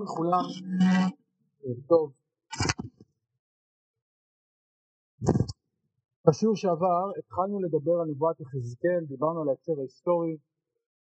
שלום 0.00 0.12
לכולם, 0.12 0.44
טוב. 1.88 2.12
בשיעור 6.28 6.56
שעבר 6.56 7.02
התחלנו 7.18 7.60
לדבר 7.60 7.96
על 8.02 8.08
נבואת 8.10 8.40
יחזקאל, 8.40 9.04
דיברנו 9.08 9.42
על 9.42 9.48
ההקשר 9.48 9.72
ההיסטורי, 9.78 10.36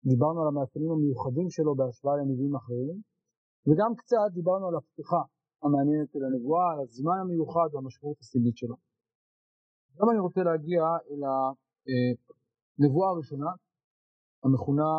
דיברנו 0.06 0.42
על 0.42 0.48
המאפיינים 0.48 0.92
המיוחדים 0.92 1.50
שלו 1.50 1.76
בהשוואה 1.76 2.16
לנביאים 2.18 2.56
אחרים, 2.56 3.02
וגם 3.68 3.92
קצת 3.96 4.30
דיברנו 4.34 4.68
על 4.68 4.76
הפתיחה 4.76 5.22
המעניינת 5.64 6.10
של 6.14 6.24
הנבואה, 6.28 6.72
על 6.74 6.80
הזמן 6.82 7.18
המיוחד 7.22 7.68
והמשמעות 7.72 8.18
הסיבית 8.20 8.58
שלו. 8.58 8.76
היום 9.96 10.10
אני 10.12 10.20
רוצה 10.20 10.42
להגיע 10.44 10.82
אל 11.10 11.22
הנבואה 12.80 13.10
הראשונה, 13.10 13.52
המכונה 14.44 14.90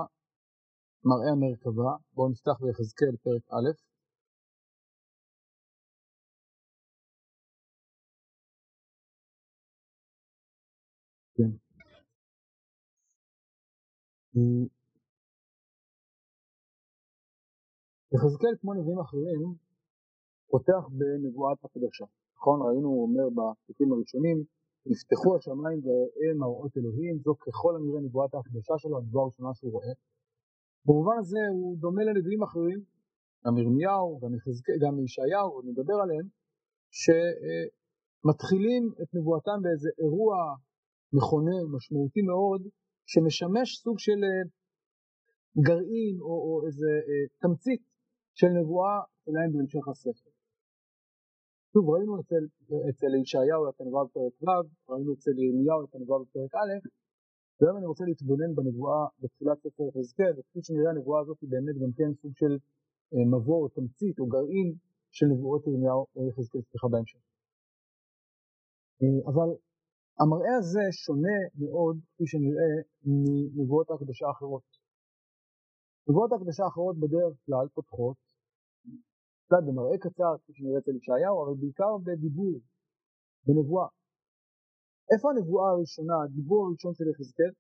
מראה 1.09 1.31
המרכבה, 1.33 1.93
בואו 2.15 2.29
נפתח 2.29 2.57
ביחזקאל 2.61 3.17
פרק 3.23 3.43
א', 3.51 3.71
כן. 11.37 11.51
יחזקאל 18.15 18.57
כמו 18.61 18.75
נביאים 18.75 18.99
אחרים 18.99 19.55
פותח 20.51 20.83
בנבואת 20.99 21.65
הקדושה, 21.65 22.05
נכון? 22.37 22.61
ראינו, 22.63 22.89
הוא 22.89 23.03
אומר 23.03 23.29
בפסוקים 23.37 23.93
הראשונים, 23.93 24.45
נפתחו 24.87 25.37
השמיים 25.37 25.79
וראה 25.85 26.35
מראות 26.39 26.77
אלוהים, 26.77 27.19
זו 27.25 27.35
ככל 27.35 27.77
הנראה 27.77 28.01
נבואת 28.01 28.35
הקדושה 28.35 28.75
שלו, 28.79 28.99
הנבואה 28.99 29.25
הראשונה 29.25 29.55
שהוא 29.55 29.73
רואה. 29.73 29.93
במובן 30.87 31.19
הזה 31.19 31.39
הוא 31.51 31.79
דומה 31.79 32.05
לנביאים 32.05 32.43
אחרים, 32.43 32.81
גם 33.47 33.59
ירמיהו, 33.59 34.19
גם, 34.23 34.31
גם 34.83 35.05
ישעיהו, 35.05 35.63
נדבר 35.65 35.95
עליהם, 36.03 36.27
שמתחילים 38.21 38.83
את 39.03 39.15
נבואתם 39.15 39.59
באיזה 39.63 39.91
אירוע 39.99 40.37
מכונן, 41.13 41.65
משמעותי 41.77 42.23
מאוד, 42.23 42.63
שמשמש 43.07 43.69
סוג 43.83 43.99
של 43.99 44.21
אה, 44.25 44.43
גרעין 45.67 46.17
או, 46.21 46.35
או 46.47 46.67
איזה 46.67 46.91
אה, 47.09 47.25
תמצית 47.43 47.83
של 48.35 48.47
נבואה 48.47 48.97
שלהם 49.25 49.53
בהמשך 49.53 49.89
הספר. 49.89 50.31
שוב, 51.73 51.91
ראינו 51.91 52.21
אצל, 52.21 52.45
אצל 52.91 53.15
ישעיהו 53.23 53.69
את 53.69 53.81
הנבואה 53.81 54.05
בפרק 54.05 54.43
ו', 54.43 54.93
ראינו 54.93 55.15
אצל 55.15 55.31
ירמיהו 55.39 55.85
את 55.85 55.95
הנבואה 55.95 56.19
בפרק 56.23 56.55
א', 56.55 56.73
והיום 57.61 57.77
אני 57.77 57.87
רוצה 57.87 58.05
להתבונן 58.05 58.55
בנבואה 58.55 59.07
בתחילת 59.21 59.59
ספר 59.59 59.83
יחזקאל, 59.89 60.33
וכפי 60.39 60.61
שנראה 60.63 60.91
הנבואה 60.91 61.21
הזאת 61.21 61.39
היא 61.41 61.51
באמת 61.51 61.77
גם 61.83 61.93
כן 61.99 62.15
סוג 62.23 62.33
של 62.37 62.53
אה, 63.15 63.25
מבוא 63.33 63.63
או 63.63 63.69
תמצית 63.69 64.19
או 64.19 64.27
גרעין 64.27 64.69
של 65.11 65.27
נבואות 65.27 65.67
ירמיהו 65.67 66.07
יחזקאל, 66.29 66.61
סליחה 66.71 66.89
בהמשך. 66.89 67.23
אה, 69.03 69.31
אבל 69.31 69.49
המראה 70.21 70.55
הזה 70.59 70.85
שונה 71.05 71.39
מאוד, 71.63 71.97
כפי 72.11 72.27
שנראה, 72.27 72.73
מנבואות 73.57 73.91
ההקדשה 73.91 74.27
האחרות. 74.27 74.67
נבואות 76.09 76.33
ההקדשה 76.33 76.65
האחרות 76.65 76.97
בדרך 76.99 77.35
כלל 77.47 77.67
פותחות, 77.75 78.17
קצת 79.47 79.63
במראה 79.67 79.99
קצר, 79.99 80.33
כפי 80.43 80.53
שנראה 80.55 80.79
אצל 80.79 80.97
ישעיהו, 80.97 81.45
אבל 81.45 81.55
בעיקר 81.61 81.93
בדיבור, 82.05 82.61
בנבואה. 83.47 83.89
איפה 85.13 85.27
הנבואה 85.31 85.69
הראשונה, 85.71 86.15
הדיבור 86.25 86.61
הראשון 86.67 86.93
של 86.95 87.05
יחזקאל? 87.13 87.53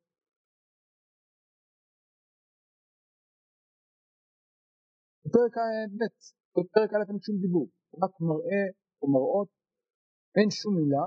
בפרק 5.25 5.55
ב', 5.99 6.03
בפרק 6.57 6.91
א' 6.95 7.03
אין 7.11 7.19
שום 7.27 7.37
דיבור, 7.43 7.67
רק 8.03 8.13
מראה 8.21 8.65
או 9.03 9.07
מראות, 9.15 9.49
אין 10.37 10.51
שום 10.51 10.75
מילה. 10.81 11.07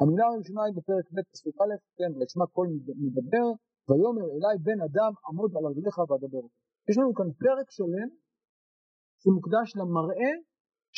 המילה 0.00 0.24
הראשונה 0.26 0.62
היא 0.66 0.74
בפרק 0.78 1.06
ב' 1.14 1.20
פסוק 1.32 1.56
א', 1.62 1.74
כן, 1.96 2.10
וישמע 2.16 2.46
קול 2.54 2.68
מדבר, 3.06 3.46
ויאמר 3.86 4.26
אליי 4.34 4.56
בן 4.66 4.80
אדם 4.88 5.12
עמוד 5.26 5.50
על 5.56 5.64
רגליך 5.70 5.96
ואדבר. 5.98 6.44
יש 6.88 6.96
לנו 6.98 7.14
כאן 7.18 7.28
פרק 7.42 7.68
שלם 7.76 8.10
שמוקדש 9.20 9.68
למראה 9.78 10.32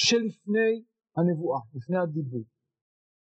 שלפני 0.04 0.72
הנבואה, 1.16 1.60
לפני 1.76 1.98
הדיבור. 2.02 2.44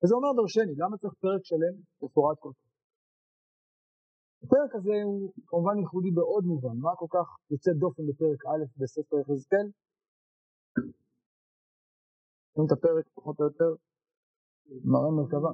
וזה 0.04 0.14
אומר 0.14 0.32
דרשני, 0.36 0.74
למה 0.76 0.96
צריך 0.98 1.14
פרק 1.14 1.44
שלם 1.44 1.74
מפורט 2.02 2.38
כל 2.38 2.50
כך? 2.52 2.68
הפרק 4.44 4.74
הזה 4.74 4.92
הוא 5.04 5.32
כמובן 5.46 5.78
ייחודי 5.78 6.10
בעוד 6.10 6.44
מובן, 6.44 6.76
מה 6.78 6.90
כל 6.96 7.06
כך 7.10 7.26
יוצא 7.50 7.70
דופן 7.72 8.02
בפרק 8.08 8.46
א' 8.46 8.64
בספר 8.76 9.16
יחזקאל? 9.20 9.66
רואים 12.54 12.66
את 12.66 12.72
הפרק 12.72 13.08
פחות 13.14 13.41
או 13.41 13.44
יותר, 13.44 13.74
מראה 14.84 15.10
מרכבה. 15.10 15.52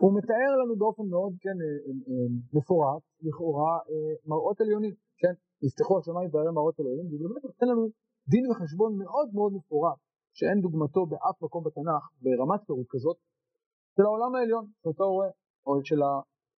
הוא 0.00 0.18
מתאר 0.18 0.52
לנו 0.60 0.76
באופן 0.76 1.06
מאוד 1.14 1.32
כן, 1.40 1.56
אה, 1.64 1.66
אה, 1.86 1.92
אה, 2.08 2.26
מפורט, 2.52 3.02
לכאורה, 3.22 3.78
מראות 4.26 4.60
עליונים, 4.60 4.94
כן, 5.18 5.34
יפתחו 5.66 5.98
השמיים 5.98 6.28
ויראה 6.32 6.52
מראות 6.52 6.80
עליונים, 6.80 7.06
וזה 7.06 7.24
באמת 7.28 7.44
נותן 7.44 7.66
לנו 7.66 7.88
דין 8.28 8.50
וחשבון 8.50 8.98
מאוד 8.98 9.28
מאוד 9.34 9.52
מפורט, 9.52 9.98
שאין 10.32 10.60
דוגמתו 10.60 11.06
באף 11.06 11.42
מקום 11.42 11.64
בתנ"ך, 11.64 12.04
ברמת 12.22 12.60
פירוט 12.66 12.86
כזאת, 12.90 13.16
של 13.96 14.02
העולם 14.02 14.34
העליון, 14.34 14.66
שאותו 14.82 15.04
רואה, 15.12 15.30
או 15.66 15.84
של, 15.84 16.02
ה... 16.02 16.10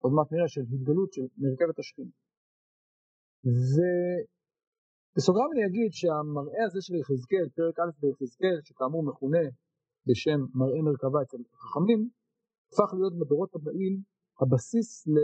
עוד 0.03 0.13
מעט 0.13 0.33
נראה, 0.33 0.49
של 0.49 0.61
התגלות 0.61 1.13
של 1.13 1.27
מרכבת 1.39 1.79
השכין. 1.79 2.11
ובסוגריים 5.15 5.51
אני 5.53 5.67
אגיד 5.67 5.91
שהמראה 5.93 6.63
הזה 6.67 6.81
של 6.87 6.95
יחזקאל, 6.95 7.49
פרק 7.57 7.79
א' 7.79 7.91
ביחזקאל, 8.01 8.59
שכאמור 8.65 9.03
מכונה 9.05 9.45
בשם 10.07 10.41
מראה 10.55 10.81
מרכבה 10.83 11.23
אצל 11.23 11.39
חכמים, 11.63 12.01
הפך 12.73 12.95
להיות 12.95 13.15
בדורות 13.19 13.55
הבאים 13.55 13.95
הבסיס, 14.41 15.07
ל, 15.07 15.17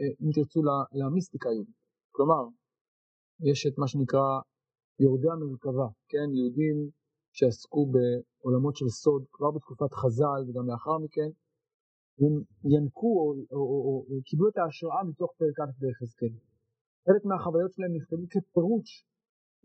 אה, 0.00 0.12
אם 0.22 0.30
תרצו, 0.34 0.60
למיסטיקה 0.92 1.48
היהודית. 1.48 1.80
כלומר, 2.14 2.42
יש 3.50 3.66
את 3.66 3.78
מה 3.78 3.86
שנקרא 3.88 4.28
יורדי 5.00 5.30
המרכבה, 5.30 5.88
כן, 6.08 6.28
יהודים 6.36 6.90
שעסקו 7.32 7.86
בעולמות 7.92 8.76
של 8.76 8.88
סוד 8.88 9.24
כבר 9.32 9.50
בתקופת 9.50 9.92
חז"ל 9.94 10.40
וגם 10.46 10.66
לאחר 10.70 10.98
מכן, 10.98 11.30
הם 12.20 12.34
ינקו 12.72 13.12
או, 13.20 13.26
או, 13.52 13.62
או, 13.70 13.78
או, 13.86 13.94
או 14.08 14.22
קיבלו 14.28 14.48
את 14.48 14.56
ההשראה 14.58 15.04
מתוך 15.10 15.30
פרק 15.38 15.56
א' 15.60 15.72
ביחזקאל. 15.80 16.34
חלק 17.06 17.22
מהחוויות 17.28 17.72
שלהם 17.72 17.92
נכתבו 17.96 18.26
כפירוש 18.32 18.88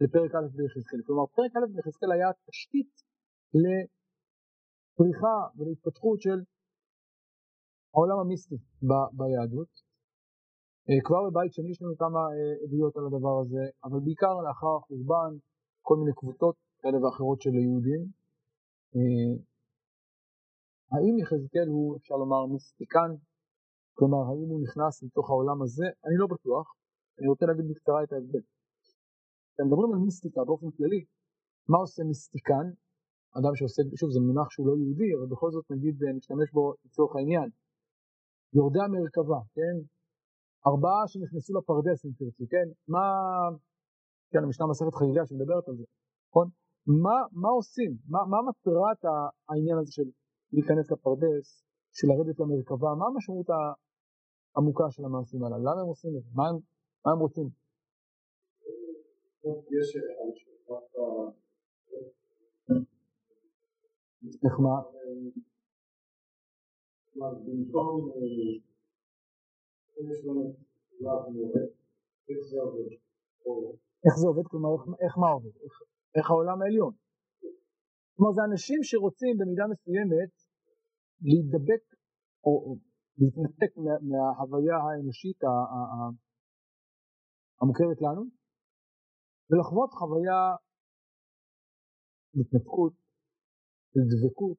לפרק 0.01 0.31
א' 0.35 0.47
ביחזקאל. 0.57 1.01
כלומר, 1.05 1.25
פרק 1.37 1.51
א' 1.57 1.65
ביחזקאל 1.73 2.11
היה 2.11 2.29
תשתית 2.47 2.93
לפריחה 3.63 5.37
ולהתפתחות 5.55 6.21
של 6.21 6.39
העולם 7.93 8.19
המיסטי 8.19 8.57
ביהדות. 9.17 9.71
אה, 10.89 11.01
כבר 11.07 11.21
בבית 11.29 11.53
שני 11.53 11.69
יש 11.71 11.81
לנו 11.81 11.95
כמה 11.97 12.21
אה, 12.35 12.55
עדויות 12.63 12.93
על 12.97 13.05
הדבר 13.07 13.35
הזה, 13.41 13.63
אבל 13.83 13.99
בעיקר 14.05 14.33
לאחר 14.45 14.73
החורבן, 14.77 15.31
כל 15.87 15.95
מיני 15.99 16.13
קבוצות 16.19 16.55
כאלה 16.81 16.97
ואחרות 16.99 17.41
של 17.41 17.53
יהודים. 17.63 18.01
אה, 20.93 20.97
האם 20.97 21.19
יחזקאל 21.19 21.67
הוא, 21.67 21.97
אפשר 21.97 22.15
לומר, 22.15 22.45
מיסטיקן? 22.45 23.11
כלומר, 23.93 24.21
האם 24.29 24.49
הוא 24.49 24.61
נכנס 24.65 25.03
לתוך 25.03 25.29
העולם 25.29 25.61
הזה? 25.61 25.85
אני 26.05 26.15
לא 26.17 26.27
בטוח. 26.27 26.75
אני 27.19 27.27
רוצה 27.27 27.45
להגיד 27.45 27.65
בקצרה 27.69 28.03
את 28.03 28.11
ההבדל. 28.13 28.43
כשמדברים 29.53 29.89
על 29.93 29.99
מיסטיקה 30.05 30.41
באופן 30.47 30.69
כללי, 30.77 31.01
מה 31.71 31.77
עושה 31.77 32.03
מיסטיקן? 32.03 32.65
אדם 33.37 33.53
שעושה, 33.55 33.81
שוב 33.99 34.09
זה 34.11 34.19
מונח 34.19 34.49
שהוא 34.51 34.67
לא 34.67 34.73
יהודי, 34.79 35.11
אבל 35.15 35.27
בכל 35.33 35.51
זאת 35.51 35.65
נגיד 35.71 35.95
נשתמש 36.17 36.51
בו 36.51 36.73
לצורך 36.85 37.15
העניין. 37.15 37.49
יורדי 38.53 38.81
המרכבה, 38.85 39.39
כן? 39.55 39.75
ארבעה 40.67 41.01
שנכנסו 41.07 41.51
לפרדס 41.57 42.05
אם 42.05 42.11
תרצו, 42.17 42.43
כן? 42.53 42.67
מה, 42.93 43.05
כן, 44.31 44.41
המשנה 44.43 44.65
מסכת 44.67 44.95
חגיגה 44.99 45.25
שמדברת 45.25 45.67
על 45.69 45.75
זה, 45.79 45.85
נכון? 46.29 46.47
מה, 47.03 47.17
מה 47.41 47.49
עושים? 47.57 47.91
מה, 48.13 48.19
מה 48.31 48.37
מטרת 48.47 49.01
העניין 49.49 49.77
הזה 49.77 49.91
של 49.91 50.07
להיכנס 50.53 50.91
לפרדס, 50.91 51.47
של 51.91 52.07
לרדת 52.07 52.39
למרכבה? 52.39 52.89
מה 52.99 53.05
המשמעות 53.07 53.47
העמוקה 53.49 54.83
של 54.89 55.05
המעשים 55.05 55.43
הללו? 55.43 55.63
למה 55.63 55.81
הם 55.81 55.87
עושים 55.87 56.11
את 56.17 56.23
זה? 56.23 56.29
מה 56.35 56.43
הם, 56.49 56.55
מה 57.05 57.11
הם 57.11 57.19
רוצים? 57.19 57.49
איך 64.45 64.59
מה? 64.59 64.75
איך 74.05 74.15
זה 74.21 74.27
עובד? 74.27 74.43
כלומר, 74.47 74.69
איך 75.05 75.17
מה 75.17 75.29
עובד? 75.29 75.51
איך 76.15 76.29
העולם 76.29 76.61
העליון? 76.61 77.08
כלומר, 78.19 78.33
זה 78.35 78.41
אנשים 78.51 78.79
שרוצים 78.83 79.33
במידה 79.39 79.65
מסוימת 79.73 80.31
להידבק 81.21 81.83
או 82.45 82.75
להתנתק 83.17 83.71
מההוויה 84.09 84.77
האנושית 84.83 85.39
המוכרת 87.61 87.99
לנו 88.01 88.23
ולחוות 89.49 89.91
חוויה 89.99 90.39
התנתקות, 92.39 92.93
של 93.91 94.03
דבקות, 94.11 94.57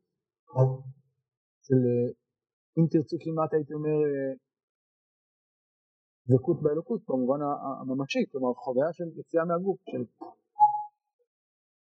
של 1.67 1.83
אם 2.77 2.85
תרצו 2.93 3.17
כמעט 3.25 3.53
הייתי 3.55 3.73
אומר 3.75 3.99
דבקות 6.29 6.63
באלוקות 6.63 7.01
במובן 7.09 7.41
הממשי, 7.81 8.23
כלומר 8.31 8.55
חוויה 8.55 8.93
של 8.93 9.09
יציאה 9.21 9.45
מהגוף, 9.45 9.81
של 9.91 10.03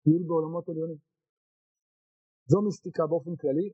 טיול 0.02 0.22
בעולמות 0.28 0.68
עליונים. 0.68 1.15
זו 2.50 2.58
מיסטיקה 2.62 3.06
באופן 3.06 3.34
כללי, 3.40 3.68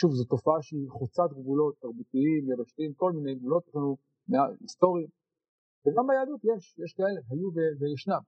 שוב 0.00 0.10
זו 0.18 0.24
תופעה 0.24 0.58
שהיא 0.62 0.88
חוצת 0.98 1.28
גבולות 1.38 1.74
תרבותיים, 1.82 2.42
יבשתיים, 2.52 2.92
כל 2.94 3.12
מיני 3.12 3.34
גבולות, 3.38 3.64
יש 3.68 3.74
לנו 3.76 3.96
היסטוריים, 4.60 5.08
וגם 5.82 6.04
ביהדות 6.08 6.40
יש, 6.50 6.62
יש 6.84 6.92
כאלה, 6.98 7.20
היו 7.30 7.48
וישנם. 7.80 8.22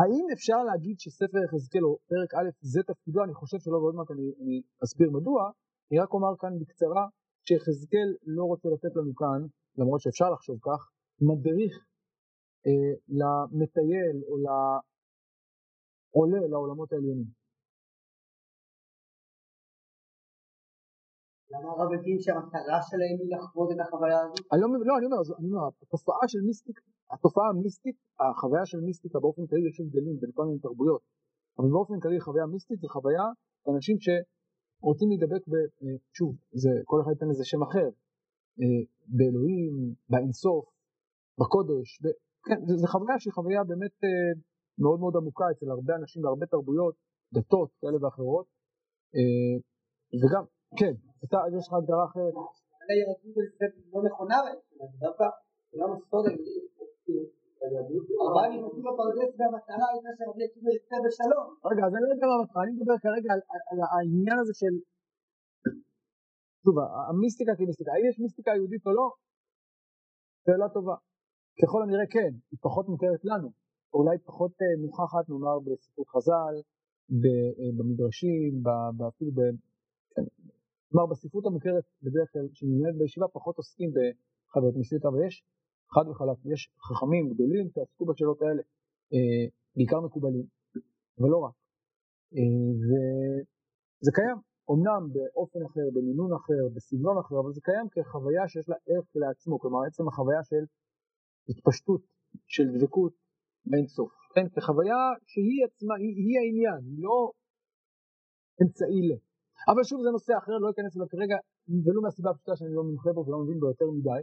האם 0.00 0.24
אפשר 0.34 0.58
להגיד 0.68 0.96
שספר 1.02 1.40
יחזקאל 1.44 1.84
או 1.84 1.92
פרק 2.10 2.30
א' 2.38 2.48
זה 2.72 2.80
תפקידו? 2.90 3.20
אני 3.24 3.34
חושב 3.34 3.58
שלא, 3.64 3.78
ועוד 3.78 3.94
מעט 3.94 4.10
אני, 4.10 4.26
אני 4.42 4.56
אסביר 4.84 5.10
מדוע. 5.10 5.40
אני 5.88 5.98
רק 6.02 6.10
אומר 6.16 6.34
כאן 6.40 6.52
בקצרה 6.60 7.04
שיחזקאל 7.46 8.08
לא 8.36 8.44
רוצה 8.44 8.68
לתת 8.74 8.96
לנו 8.96 9.14
כאן, 9.14 9.40
למרות 9.78 10.00
שאפשר 10.00 10.30
לחשוב 10.34 10.58
כך, 10.68 10.80
מדריך 11.28 11.74
אה, 12.66 12.92
למטייל 13.18 14.16
או 14.28 14.34
לעולה 16.14 16.40
לעולמות 16.52 16.92
העליונים. 16.92 17.45
למה 21.52 21.68
הרב 21.72 21.90
הבין 21.96 22.18
שהמטרה 22.24 22.78
שלהם 22.88 23.16
היא 23.20 23.30
לחוות 23.34 23.68
את 23.72 23.80
החוויה 23.84 24.18
הזאת? 24.24 24.40
לא, 24.60 24.66
לא, 24.88 24.94
אני 24.98 25.06
אומר, 25.48 25.68
התופעה 25.82 26.24
של 26.32 26.40
מיסטיק, 26.48 26.76
התופעה 27.14 27.48
המיסטית, 27.52 27.96
החוויה 28.20 28.66
של 28.70 28.80
מיסטיקה 28.88 29.18
באופן 29.24 29.46
כללי 29.48 29.68
יש 29.70 29.80
הבדלים 29.80 30.16
בין 30.20 30.30
כל 30.34 30.44
מיני 30.48 30.60
תרבויות, 30.66 31.02
אבל 31.58 31.68
באופן 31.74 32.00
כללי 32.02 32.20
חוויה 32.20 32.46
מיסטית 32.46 32.78
זה 32.80 32.88
חוויה 32.88 33.26
לאנשים 33.66 33.96
שרוצים 34.04 35.08
להידבק, 35.10 35.42
ב, 35.52 35.54
אה, 35.82 35.96
שוב, 36.16 36.30
זה, 36.62 36.70
כל 36.90 36.98
אחד 37.02 37.10
ייתן 37.14 37.28
לזה 37.32 37.44
שם 37.44 37.62
אחר, 37.68 37.88
אה, 38.60 38.82
באלוהים, 39.16 39.74
באינסוף, 40.10 40.64
בקודש, 41.40 41.88
ב, 42.02 42.04
כן, 42.46 42.58
זו 42.80 42.86
חוויה 42.94 43.16
שהיא 43.18 43.34
חוויה 43.38 43.64
באמת 43.70 43.94
אה, 44.04 44.32
מאוד 44.84 44.98
מאוד 45.00 45.14
עמוקה 45.16 45.44
אצל 45.52 45.66
הרבה 45.70 45.92
אנשים 46.00 46.22
בהרבה 46.22 46.46
תרבויות, 46.46 46.94
דתות 47.34 47.70
כאלה 47.80 47.98
ואחרות, 48.00 48.46
וגם 50.20 50.44
כן, 50.80 50.94
אתה, 51.24 51.38
יש 51.56 51.64
לך 51.66 51.72
הגדרה 51.74 52.04
אחרת. 52.10 52.34
היהדות 52.88 53.34
זה 53.58 53.66
לא 53.92 54.00
נכונה, 54.08 54.38
דווקא 55.00 55.24
עולם 55.72 55.90
הסוד 55.96 56.24
ארבעה 58.24 58.46
נכנסים 58.52 58.82
בפרדס 58.88 59.30
והמטרה 59.38 59.86
הייתה 59.92 60.10
שרבי 60.18 60.44
עקיבא 60.48 60.70
יצא 60.76 60.96
בשלום. 61.04 61.46
רגע, 61.68 61.82
אז 61.86 61.92
אני 61.94 62.02
לא 62.06 62.10
יודע 62.14 62.26
מה 62.30 62.36
המטרה, 62.40 62.62
אני 62.64 62.72
מדבר 62.76 62.96
כרגע 63.04 63.30
על 63.70 63.78
העניין 63.92 64.38
הזה 64.42 64.54
של... 64.60 64.74
שוב, 66.64 66.76
המיסטיקה 67.10 67.52
כמיסטיקה, 67.58 67.90
האם 67.92 68.04
יש 68.10 68.16
מיסטיקה 68.24 68.50
יהודית 68.58 68.82
או 68.86 68.92
לא? 68.98 69.06
שאלה 70.44 70.68
טובה. 70.76 70.96
ככל 71.60 71.80
הנראה 71.82 72.06
כן, 72.16 72.32
היא 72.50 72.58
פחות 72.66 72.86
מוכרת 72.92 73.22
לנו, 73.30 73.48
אולי 73.96 74.16
פחות 74.28 74.52
אה, 74.62 74.74
מוכחת 74.84 75.24
נאמר 75.30 75.58
בספרות 75.64 76.08
חז"ל, 76.14 76.54
אה, 77.60 77.70
במדרשים, 77.76 78.52
אפילו 79.08 79.30
כלומר 80.90 81.06
בספרות 81.10 81.44
המוכרת 81.46 81.84
בדרך 82.02 82.28
כלל 82.32 82.46
שנלמדת 82.52 82.96
בישיבה 82.98 83.26
פחות 83.28 83.56
עוסקים 83.56 83.90
בחוויות 83.90 84.76
מיסטיות 84.76 85.04
אבל 85.04 85.26
יש 85.26 85.44
חד 85.94 86.08
וחלק 86.08 86.38
יש 86.52 86.60
חכמים 86.88 87.24
גדולים 87.32 87.70
שעסקו 87.70 88.06
בשאלות 88.06 88.42
האלה 88.42 88.62
אה, 89.12 89.44
בעיקר 89.76 90.00
מקובלים 90.00 90.46
אבל 91.18 91.28
לא 91.28 91.38
רק. 91.44 91.54
אה, 92.36 92.72
וזה 92.86 94.10
קיים 94.18 94.38
אמנם 94.72 95.02
באופן 95.14 95.62
אחר 95.68 95.86
במינון 95.94 96.32
אחר 96.32 96.62
בסגנון 96.74 97.18
אחר 97.18 97.36
אבל 97.40 97.52
זה 97.52 97.60
קיים 97.68 97.86
כחוויה 97.92 98.48
שיש 98.48 98.68
לה 98.68 98.76
ערך 98.88 99.08
לעצמו 99.14 99.58
כלומר 99.60 99.80
עצם 99.88 100.08
החוויה 100.08 100.42
של 100.44 100.64
התפשטות 101.48 102.02
של 102.46 102.66
דבקות 102.78 103.12
באינסוף 103.66 104.12
כן 104.34 104.48
כחוויה 104.54 105.00
שהיא 105.30 105.64
עצמה 105.68 105.94
היא, 106.02 106.14
היא 106.24 106.36
העניין 106.40 106.80
היא 106.90 107.04
לא 107.06 107.32
אמצעי 108.62 109.00
ל 109.08 109.10
אבל 109.70 109.82
שוב 109.88 109.98
זה 110.04 110.10
נושא 110.16 110.32
אחר, 110.40 110.54
לא 110.62 110.68
אכנס 110.70 110.92
אליו 110.96 111.08
כרגע, 111.12 111.36
ולו 111.84 112.00
מהסיבה 112.02 112.30
הפשוטה 112.30 112.56
שאני 112.56 112.74
לא 112.78 112.82
מומחה 112.88 113.10
בו 113.16 113.20
ולא 113.26 113.38
מבין 113.42 113.58
בו 113.60 113.66
יותר 113.72 113.88
מדי. 113.96 114.22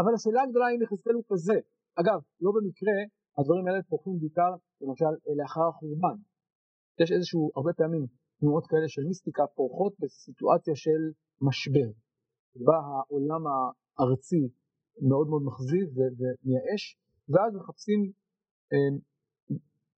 אבל 0.00 0.12
השאלה 0.14 0.40
הגדולה 0.42 0.66
האם 0.68 0.82
יחזקאל 0.82 1.14
הוא 1.18 1.26
כזה. 1.30 1.58
אגב, 2.00 2.18
לא 2.44 2.50
במקרה, 2.56 2.96
הדברים 3.38 3.64
האלה 3.66 3.80
פורחים 3.90 4.16
בעיקר, 4.20 4.52
למשל, 4.82 5.12
לאחר 5.38 5.66
החורבן. 5.68 6.16
יש 7.00 7.12
איזשהו, 7.12 7.42
הרבה 7.56 7.72
פעמים, 7.80 8.04
תנועות 8.38 8.66
כאלה 8.70 8.88
של 8.94 9.04
מיסטיקה 9.10 9.44
פורחות 9.56 9.92
בסיטואציה 10.00 10.74
של 10.84 11.00
משבר. 11.48 11.88
בה 12.66 12.78
העולם 12.88 13.42
הארצי 13.50 14.42
מאוד 15.08 15.26
מאוד 15.30 15.42
מחזיב 15.48 15.86
ומייאש, 15.98 16.82
ואז 17.32 17.50
מחפשים 17.58 18.00
אה, 18.72 18.92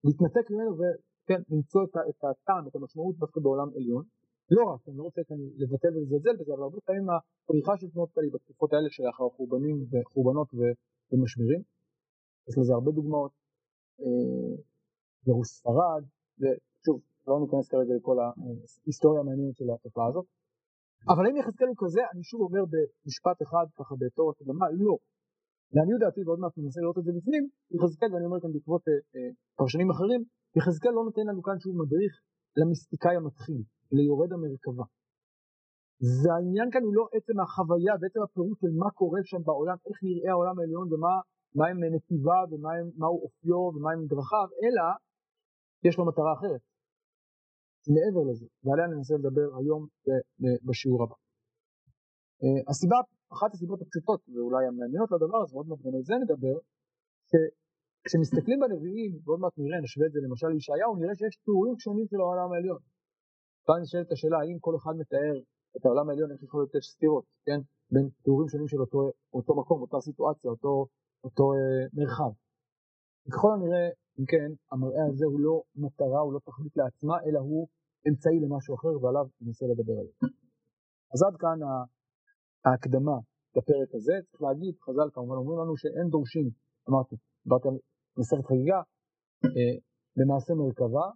להתנתק 0.05 0.47
ממנו 0.53 0.73
וכן, 0.79 1.41
למצוא 1.53 1.81
את 2.11 2.21
הטעם, 2.25 2.69
את 2.69 2.75
המשמעות 2.77 3.15
דווקא 3.19 3.41
בעולם 3.41 3.69
עליון. 3.77 4.05
לא 4.51 4.63
רק, 4.71 4.81
אני 4.89 4.97
לא 4.97 5.03
רוצה 5.03 5.23
כאן 5.29 5.37
לבטל 5.57 5.97
ולזלזל 5.97 6.37
בזה, 6.41 6.53
אבל 6.55 6.63
הרבה 6.63 6.81
פעמים 6.87 7.07
הפריחה 7.11 7.73
של 7.77 7.91
תנועות 7.91 8.11
כאלה 8.15 8.27
בתקופות 8.35 8.73
האלה 8.73 8.89
שלאחר 8.91 9.29
חורבנים 9.37 9.77
וחורבנות 9.91 10.49
ומשברים, 11.11 11.61
יש 12.49 12.55
לזה 12.59 12.73
הרבה 12.75 12.91
דוגמאות, 12.93 13.33
גירוש 15.25 15.49
אה, 15.51 15.55
ספרד, 15.59 16.03
ושוב, 16.41 17.01
לא 17.27 17.41
ניכנס 17.45 17.69
כרגע 17.69 17.95
לכל 17.99 18.17
ההיסטוריה 18.23 19.21
המעניינת 19.21 19.57
של 19.57 19.69
התופעה 19.75 20.07
הזאת, 20.09 20.27
אבל 21.13 21.25
אם 21.29 21.37
יחזקאל 21.37 21.69
הוא 21.69 21.77
כזה, 21.85 22.03
אני 22.13 22.23
שוב 22.31 22.41
אומר 22.47 22.65
במשפט 22.73 23.39
אחד 23.43 23.67
ככה 23.79 23.95
בתור 24.03 24.31
הקדמה, 24.31 24.67
לא. 24.71 24.97
לעניות 25.75 26.01
דעתי, 26.01 26.21
ועוד 26.25 26.39
מעט 26.43 26.55
ננסה 26.59 26.81
לראות 26.81 26.99
את 26.99 27.05
זה 27.05 27.13
בפנים, 27.19 27.45
יחזקאל, 27.77 28.11
ואני 28.13 28.25
אומר 28.29 28.41
כאן 28.43 28.53
בעקבות 28.53 28.83
אה, 28.89 28.93
אה, 29.15 29.31
פרשנים 29.59 29.91
אחרים, 29.91 30.21
יחזקאל 30.59 30.93
לא 30.99 31.03
נותן 31.09 31.25
לנו 31.31 31.43
כאן 31.43 31.57
שוב 31.65 31.75
מדריך 31.83 32.13
למיסטיקאי 32.57 33.17
המתחיל. 33.17 33.63
ליורד 33.97 34.33
המרכבה. 34.33 34.87
והעניין 36.23 36.69
כאן 36.73 36.83
הוא 36.87 36.95
לא 36.99 37.05
עצם 37.17 37.37
החוויה 37.41 37.95
ועצם 38.01 38.21
הפירוט 38.23 38.59
של 38.63 38.73
מה 38.83 38.91
קורה 38.91 39.21
שם 39.31 39.43
בעולם, 39.49 39.77
איך 39.89 39.99
נראה 40.07 40.31
העולם 40.33 40.57
העליון 40.59 40.87
ומה 40.93 41.67
הם 41.71 41.79
נתיבה 41.95 42.39
ומהו 42.51 43.17
אופיו 43.25 43.61
ומהם 43.75 44.01
דרכיו, 44.13 44.49
אלא 44.63 44.87
יש 45.87 45.95
לו 45.99 46.07
מטרה 46.09 46.33
אחרת. 46.39 46.63
מעבר 47.95 48.23
לזה, 48.31 48.47
ועליה 48.65 48.87
ננסה 48.87 49.15
לדבר 49.21 49.49
היום 49.59 49.83
בשיעור 50.67 51.03
הבא. 51.03 51.17
אה, 52.43 52.61
הסיבה, 52.71 52.99
אחת 53.35 53.51
הסיבות 53.55 53.81
הפשוטות 53.83 54.21
ואולי 54.33 54.67
המעניינות 54.67 55.11
לדבר 55.15 55.41
הזה, 55.43 55.55
עוד 55.57 55.67
מעט 55.69 55.81
גם 55.85 55.95
על 55.97 56.05
זה 56.09 56.15
נדבר, 56.23 56.57
שכשמסתכלים 58.05 58.59
בנביאים, 58.61 59.13
ועוד 59.25 59.41
מעט 59.41 59.53
נראה, 59.59 59.81
נשווה 59.81 60.07
את 60.07 60.13
זה 60.13 60.21
למשל 60.27 60.47
לישעיהו, 60.47 60.97
נראה 60.97 61.15
שיש 61.15 61.37
תיאורים 61.45 61.77
שונים 61.79 62.07
של 62.11 62.21
העולם 62.21 62.53
העליון. 62.53 62.81
כאן 63.67 63.79
נשאלת 63.83 64.13
השאלה 64.13 64.39
האם 64.41 64.59
כל 64.67 64.75
אחד 64.77 64.95
מתאר 65.01 65.35
את 65.77 65.83
העולם 65.85 66.09
העליון, 66.09 66.31
איך 66.33 66.43
יכול 66.43 66.61
להיות 66.61 66.85
סתירות, 66.93 67.25
כן? 67.47 67.61
בין 67.93 68.07
תיאורים 68.25 68.49
שונים 68.49 68.69
של 68.69 68.81
אותו, 68.85 68.99
אותו 69.37 69.53
מקום, 69.61 69.79
אותה 69.81 69.99
סיטואציה, 70.01 70.51
אותו, 70.51 70.87
אותו 71.25 71.45
אה, 71.55 71.85
מרחב. 71.99 72.33
ככל 73.33 73.51
הנראה, 73.55 73.87
אם 74.19 74.25
כן, 74.33 74.51
המראה 74.73 75.05
הזה 75.11 75.25
הוא 75.33 75.41
לא 75.47 75.63
מטרה, 75.83 76.21
הוא 76.25 76.33
לא 76.33 76.41
תכלית 76.49 76.77
לעצמה, 76.77 77.17
אלא 77.27 77.39
הוא 77.49 77.69
אמצעי 78.09 78.39
למשהו 78.45 78.75
אחר, 78.75 78.95
ועליו 79.03 79.27
ננסה 79.41 79.65
לדבר 79.73 79.97
על 80.01 80.07
זה. 80.07 80.15
אז 81.13 81.21
עד 81.27 81.37
כאן 81.43 81.59
ההקדמה 82.65 83.17
לפרק 83.57 83.91
הזה. 83.95 84.15
צריך 84.31 84.43
להגיד, 84.43 84.75
חז"ל 84.85 85.09
כמובן 85.15 85.37
אומרים 85.41 85.59
לנו 85.61 85.77
שאין 85.77 86.09
דורשים, 86.15 86.47
אמרתי, 86.89 87.17
דיברתי 87.45 87.69
על 87.69 87.77
מסכת 88.19 88.45
חגיגה, 88.45 88.81
אה, 89.45 89.77
למעשה 90.17 90.55
מרכבה, 90.55 91.07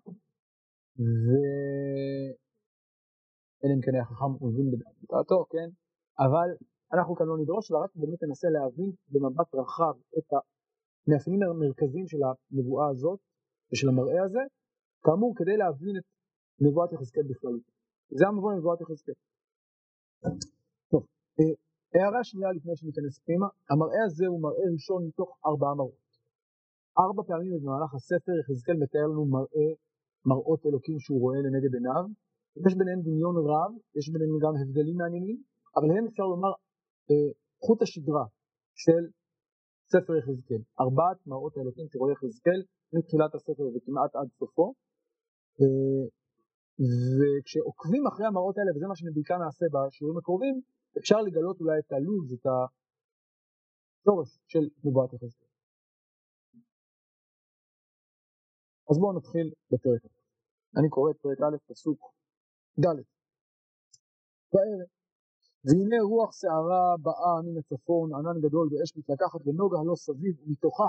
ואלא 3.58 3.72
אם 3.74 3.80
כן 3.84 3.94
היה 3.94 4.04
חכם 4.04 4.32
מבין 4.46 4.70
בדעתו, 4.70 5.44
כן? 5.50 5.68
אבל 6.18 6.48
אנחנו 6.92 7.16
כאן 7.16 7.26
לא 7.26 7.38
נדרוש, 7.38 7.70
אלא 7.70 7.78
רק 7.78 7.90
באמת 7.96 8.22
ננסה 8.22 8.48
להבין 8.48 8.90
במבט 9.12 9.54
רחב 9.54 9.94
את 10.18 10.28
המאפיינים 10.32 11.42
המרכזיים 11.50 12.06
של 12.08 12.18
הנבואה 12.26 12.88
הזאת 12.90 13.20
ושל 13.72 13.88
המראה 13.88 14.24
הזה, 14.24 14.40
כאמור 15.04 15.34
כדי 15.36 15.56
להבין 15.56 15.96
את 15.98 16.04
נבואת 16.60 16.92
יחזקאל 16.92 17.22
בכללות. 17.30 17.62
זה 18.10 18.26
המבוא 18.26 18.52
לנבואת 18.52 18.80
יחזקאל. 18.80 19.14
טוב, 20.90 21.06
אה, 21.40 21.54
הערה 21.94 22.24
שנייה 22.24 22.52
לפני 22.52 22.76
שניכנס 22.76 23.18
פנימה, 23.18 23.46
המראה 23.70 24.04
הזה 24.06 24.26
הוא 24.26 24.42
מראה 24.42 24.66
ראשון 24.72 25.06
מתוך 25.06 25.38
ארבעה 25.46 25.74
מראות. 25.74 26.07
ארבע 27.02 27.22
פעמים 27.28 27.52
במהלך 27.62 27.94
הספר 27.94 28.32
יחזקאל 28.40 28.76
מתאר 28.82 29.06
לנו 29.12 29.24
מראה 29.36 29.70
מראות 30.30 30.60
אלוקים 30.66 30.98
שהוא 31.04 31.20
רואה 31.24 31.38
לנגד 31.46 31.72
עיניו. 31.74 32.04
יש 32.66 32.74
ביניהם 32.80 33.00
דמיון 33.06 33.36
רב, 33.50 33.72
יש 33.98 34.06
ביניהם 34.12 34.34
גם 34.44 34.54
הבדלים 34.60 34.96
מעניינים, 35.00 35.38
אבל 35.76 35.88
הם 35.96 36.04
אפשר 36.10 36.26
לומר 36.32 36.52
אה, 37.10 37.30
חוט 37.64 37.82
השדרה 37.82 38.26
של 38.84 39.02
ספר 39.92 40.14
יחזקאל. 40.16 40.62
ארבעת 40.80 41.18
מראות 41.26 41.56
האלוקים 41.56 41.86
שרואה 41.90 42.12
יחזקאל 42.12 42.60
מתחילת 42.96 43.34
הספר 43.34 43.66
וכמעט 43.74 44.12
עד 44.18 44.28
סופו. 44.38 44.66
אה, 45.60 46.04
וכשעוקבים 47.18 48.06
אחרי 48.06 48.26
המראות 48.26 48.58
האלה, 48.58 48.70
וזה 48.74 48.86
מה 48.86 48.96
שבעיקר 48.96 49.38
נעשה 49.44 49.66
בשיעורים 49.74 50.18
הקרובים, 50.18 50.60
אפשר 50.98 51.18
לגלות 51.26 51.60
אולי 51.60 51.78
את 51.78 51.92
הלוז, 51.92 52.32
את 52.36 52.46
השורש 52.52 54.30
של 54.46 54.64
נבואת 54.84 55.12
יחזקאל. 55.12 55.47
אז 58.90 58.98
בואו 58.98 59.12
נתחיל 59.18 59.46
בפרק 59.70 60.04
א'. 60.04 60.78
אני 60.78 60.88
קורא 60.88 61.10
את 61.10 61.16
פרק 61.16 61.40
א', 61.40 61.56
פסוק 61.68 62.00
ד'. 62.80 62.98
בערב, 64.52 64.88
והנה 65.64 65.98
רוח 66.10 66.30
שערה 66.40 66.86
באה 67.06 67.34
מן 67.44 67.56
הצפון, 67.60 68.08
ענן 68.14 68.40
גדול 68.44 68.66
ואש 68.70 68.90
מתלקחת 68.96 69.40
ונוגה 69.46 69.78
לא 69.88 69.94
סביב, 69.94 70.34
ומתוכה 70.40 70.88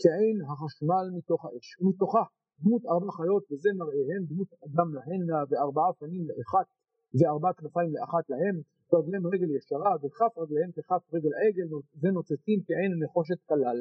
כעין 0.00 0.36
החשמל 0.50 1.06
מתוך 1.16 1.44
האש, 1.44 1.66
ומתוכה 1.80 2.24
דמות 2.62 2.82
ארבע 2.92 3.12
חיות 3.18 3.44
וזה 3.50 3.70
מראיהם, 3.80 4.22
דמות 4.30 4.50
אדם 4.66 4.88
להנה 4.94 5.38
וארבעה 5.48 5.92
פנים 5.98 6.22
לאחת 6.28 6.66
וארבע 7.16 7.50
כנפיים 7.58 7.90
לאחת 7.96 8.24
להם, 8.32 8.56
ורגליהם 8.92 9.26
רגל 9.26 9.50
ישרה 9.56 9.92
וכף 10.02 10.32
רגליהם 10.42 10.70
ככף 10.76 11.02
רגל 11.14 11.32
עגל 11.42 11.68
ונוצצים 12.00 12.58
כעין 12.66 12.92
נחושת 13.02 13.40
כלל. 13.48 13.78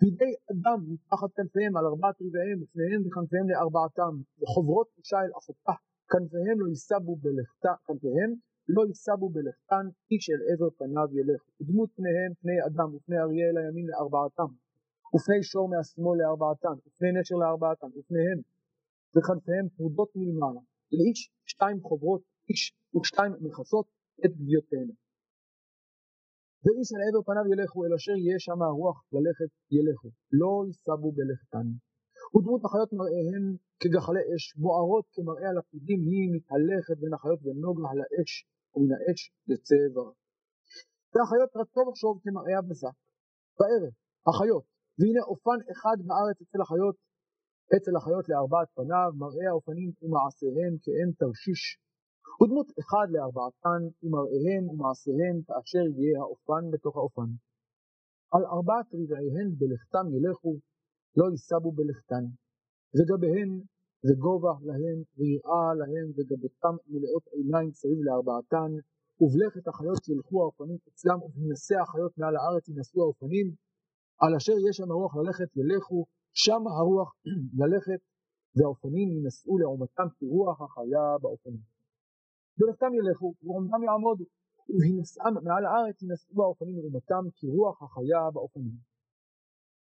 בידי 0.00 0.32
אדם 0.52 0.78
מתחת 0.92 1.30
כנפיהם 1.36 1.76
על 1.76 1.84
ארבעת 1.86 2.16
רבעיהם 2.24 2.58
ופניהם 2.62 3.00
וכנפיהם 3.06 3.46
לארבעתם. 3.50 4.12
וחוברות 4.40 4.88
אישה 4.98 5.18
אל 5.24 5.32
אחותה. 5.38 5.74
כנפיהם 6.12 6.56
לא 6.60 6.66
יישבו 6.72 7.16
בלכתה 7.24 7.72
כנפיהם 7.86 8.30
לא 8.74 8.82
יישבו 8.88 9.28
בלכתן 9.34 9.84
איש 10.10 10.30
אל 10.30 10.40
עבר 10.50 10.70
פניו 10.78 11.08
ילך. 11.18 11.42
ודמות 11.60 11.90
פניהם 11.96 12.30
פני 12.40 12.58
אדם 12.68 12.88
ופני 12.94 13.18
אריה 13.24 13.46
אל 13.50 13.56
הימין 13.58 13.86
לארבעתם. 13.90 14.50
ופני 15.14 15.42
שור 15.42 15.68
מהשמאל 15.68 16.16
לארבעתן, 16.20 16.76
ופני 16.86 17.12
נשר 17.20 17.36
לארבעתן, 17.42 17.90
ופניהם 17.96 18.38
וכנפיהם 19.14 19.66
פרודות 19.76 20.10
מלמעלה, 20.16 20.60
לאיש 20.92 21.20
שתיים 21.50 21.78
חוברות 21.82 22.22
איש 22.48 22.62
ושתיים 22.96 23.32
מכסות 23.40 23.86
את 24.24 24.32
גביותיהם. 24.38 24.90
ואיש 26.62 26.88
על 26.94 27.02
עבר 27.06 27.22
פניו 27.28 27.46
ילכו, 27.52 27.78
אל 27.84 27.94
אשר 27.98 28.16
יהיה 28.22 28.38
שם 28.46 28.62
הרוח 28.62 28.98
ללכת 29.14 29.50
ילכו, 29.76 30.08
לא 30.40 30.52
יישבו 30.66 31.08
בלכתן. 31.16 31.66
ודמות 32.32 32.62
החיות 32.64 32.90
מראיהן 32.98 33.44
כגחלי 33.80 34.24
אש, 34.32 34.44
בוערות 34.62 35.06
כמראה 35.14 35.48
הלפידים, 35.50 36.00
היא 36.10 36.26
מתהלכת 36.34 36.96
בין 37.02 37.12
החיות 37.14 37.40
ונוגה 37.42 37.84
על 37.90 37.98
האש, 38.04 38.32
ומן 38.72 38.92
האש 38.96 39.20
יוצא 39.50 39.76
איבר. 39.84 40.08
והחיות 41.12 41.50
רצו 41.60 41.80
וחשוב 41.80 42.14
כמראה 42.24 42.54
הבזק. 42.58 42.96
בערב, 43.58 43.92
החיות, 44.28 44.64
והנה 44.98 45.22
אופן 45.30 45.58
אחד 45.72 45.96
בארץ 46.06 46.36
אצל 46.44 46.60
החיות, 46.64 46.96
אצל 47.76 47.94
החיות 47.98 48.24
לארבעת 48.28 48.68
פניו, 48.78 49.10
מראה 49.22 49.46
האופנים 49.50 49.90
ומעשיהם 50.02 50.72
כאין 50.82 51.10
תרשיש, 51.20 51.62
ודמות 52.40 52.68
אחד 52.80 53.06
לארבעתן 53.14 53.82
ומראיהם 54.02 54.64
ומעשיהם 54.68 55.36
כאשר 55.46 55.84
יהיה 55.98 56.18
האופן 56.20 56.62
בתוך 56.72 56.96
האופן. 56.96 57.30
על 58.34 58.44
ארבעת 58.54 58.86
רבעיהן 59.00 59.48
בלכתם 59.58 60.06
ילכו, 60.14 60.52
לא 61.16 61.24
יישבו 61.30 61.72
בלכתן, 61.72 62.24
וגביהן 62.96 63.50
וגובה 64.06 64.54
להם 64.68 64.98
ויראה 65.16 65.68
להם 65.80 66.08
וגבותם 66.16 66.74
מלאות 66.90 67.24
עיניים 67.32 67.70
סביב 67.72 67.98
לארבעתן, 68.06 68.70
ובלכת 69.20 69.68
החיות 69.68 70.08
ילכו 70.08 70.42
האופנים 70.42 70.78
אצלם 70.88 71.18
ובמנסי 71.22 71.74
החיות 71.82 72.12
מעל 72.18 72.36
הארץ 72.36 72.68
ינשאו 72.68 73.02
האופנים, 73.02 73.46
על 74.22 74.34
אשר 74.34 74.56
יש 74.68 74.76
שם 74.76 74.90
הרוח 74.90 75.16
ללכת 75.16 75.56
ילכו, 75.56 76.06
שם 76.32 76.62
הרוח 76.66 77.14
ללכת, 77.60 78.00
והאופנים 78.56 79.08
ינשאו 79.16 79.58
לעומתם 79.58 80.08
כרוח 80.18 80.60
החיה 80.62 81.18
באופנים. 81.22 81.79
בלכתם 82.58 82.90
ילכו, 82.98 83.34
ועומדם 83.42 83.82
יעמודו, 83.86 84.24
ובהינשאם 84.68 85.34
מעל 85.46 85.64
הארץ 85.66 85.96
ינשאו 86.02 86.42
האופנים 86.44 86.76
לעומתם 86.78 87.24
כרוח 87.36 87.76
החיה 87.82 88.30
באופנים. 88.34 88.76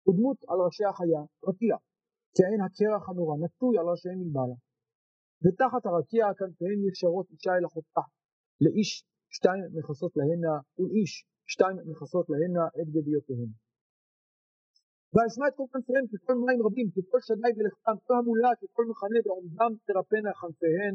ודמות 0.07 0.39
על 0.49 0.59
ראשי 0.67 0.85
החיה, 0.91 1.23
רקיע, 1.49 1.77
כעין 2.37 2.61
הקרח 2.67 3.09
הנורא, 3.09 3.37
נטוי 3.45 3.79
על 3.79 3.87
ראשיהם 3.91 4.19
מלמעלה. 4.21 4.59
ותחת 5.43 5.83
הרקיע 5.87 6.25
כנפיהן 6.39 6.79
ישרות 6.89 7.27
אישה 7.33 7.53
אל 7.59 7.67
אחותה, 7.67 8.05
לאיש 8.65 8.91
שתיים 9.37 9.65
מכסות 9.77 10.13
להנה, 10.19 10.55
ולאיש 10.79 11.13
שתיים 11.53 11.77
מכסות 11.91 12.27
להנה 12.33 12.65
את 12.79 12.89
גדיותיהן. 12.95 13.51
ואשמע 15.15 15.45
את 15.49 15.55
קול 15.59 15.69
כנפיהם 15.73 16.05
כקול 16.13 16.37
מים 16.47 16.61
רבים, 16.67 16.89
כקול 16.95 17.21
שדי 17.29 17.53
בלכתם, 17.57 17.97
קול 18.07 18.15
המולה, 18.21 18.51
כקול 18.61 18.85
מחנה, 18.91 19.19
בעומדם 19.25 19.73
תרפנה 19.87 20.33
כנפיהן, 20.41 20.95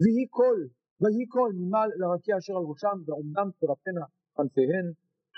ויהי 0.00 0.26
קול, 0.36 0.60
ויהי 1.00 1.26
קול 1.34 1.50
ממעל 1.60 1.90
לרקיע 2.00 2.34
אשר 2.38 2.56
על 2.56 2.64
ראשם, 2.72 2.96
בעומדם 3.06 3.48
תרפנה 3.60 4.06
כנפיהן, 4.36 4.86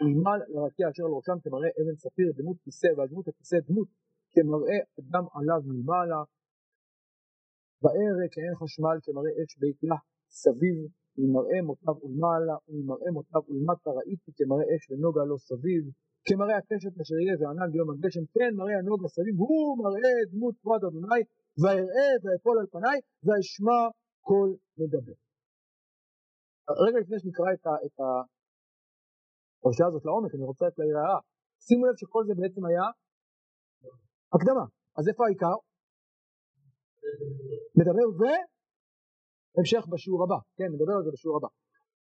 וממעל 0.01 0.41
לרקיע 0.55 0.87
אשר 0.91 1.05
על 1.09 1.15
ראשם 1.19 1.37
כמראה 1.45 1.71
אבן 1.79 1.97
ספיר, 2.05 2.29
דמות 2.39 2.59
כיסא, 2.65 2.91
ועל 2.97 3.09
דמות 3.09 3.29
הכיסא 3.29 3.57
דמות 3.69 3.89
כמראה 4.35 4.79
אדם 5.01 5.25
עליו 5.35 5.61
מלמעלה, 5.69 6.21
וארא 7.83 8.19
כעין 8.35 8.55
חשמל 8.63 8.97
כמראה 9.05 9.33
אש 9.41 9.53
בית 9.61 9.79
לה 9.89 9.99
סביב, 10.43 10.79
ממראה 11.19 11.59
מותניו 11.69 11.97
ולמעלה, 12.03 12.57
וממראה 12.69 13.11
מותניו 13.17 13.43
ולמטה 13.49 13.91
ראיתי 13.99 14.31
כמראה 14.39 14.67
אש 14.75 14.83
ונוגה 14.91 15.23
לו 15.31 15.37
סביב, 15.49 15.83
כמראה 16.29 16.57
הקשת 16.61 16.95
אשר 17.03 17.19
יהיה 17.23 17.35
וענן 17.41 17.69
ביום 17.73 17.91
הגשם, 17.91 18.25
כן 18.35 18.51
מראה 18.61 18.77
הנוג 18.79 19.01
הסביב, 19.05 19.37
הוא 19.45 19.79
מראה 19.85 20.15
דמות 20.33 20.55
כבוד 20.61 20.85
אדוני, 20.89 21.23
ואראה 21.61 22.11
ואפול 22.23 22.57
על 22.61 22.69
פניי, 22.75 22.99
ואשמע 23.25 23.81
קול 24.27 24.51
מדבר. 24.79 25.17
רגע 26.87 26.99
לפני 27.03 27.19
שנקרא 27.23 27.47
את, 27.55 27.65
את 27.87 27.97
הפרשה 28.01 29.85
הזאת 29.87 30.05
לעומק, 30.05 30.35
אני 30.35 30.45
רוצה 30.51 30.65
את 30.69 30.79
להעיר 30.79 30.97
הערה. 30.99 31.21
שימו 31.67 31.87
לב 31.87 31.97
שכל 31.97 32.23
זה 32.29 32.35
בעצם 32.41 32.63
היה 32.69 32.87
הקדמה. 34.35 34.65
אז 34.99 35.05
איפה 35.09 35.23
העיקר? 35.27 35.57
מדבר 37.79 38.07
והמשך 38.19 39.83
בשיעור 39.93 40.21
הבא, 40.25 40.39
כן, 40.57 40.69
נדבר 40.75 40.95
על 40.99 41.05
זה 41.07 41.11
בשיעור 41.15 41.37
הבא. 41.39 41.51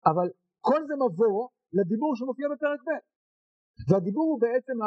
אבל 0.10 0.28
כל 0.68 0.82
זה 0.88 0.96
מבוא 1.04 1.40
לדיבור 1.78 2.12
שמופיע 2.20 2.48
בפרק 2.54 2.82
ב'. 2.88 2.90
והדיבור 3.88 4.28
הוא 4.32 4.40
בעצם 4.46 4.78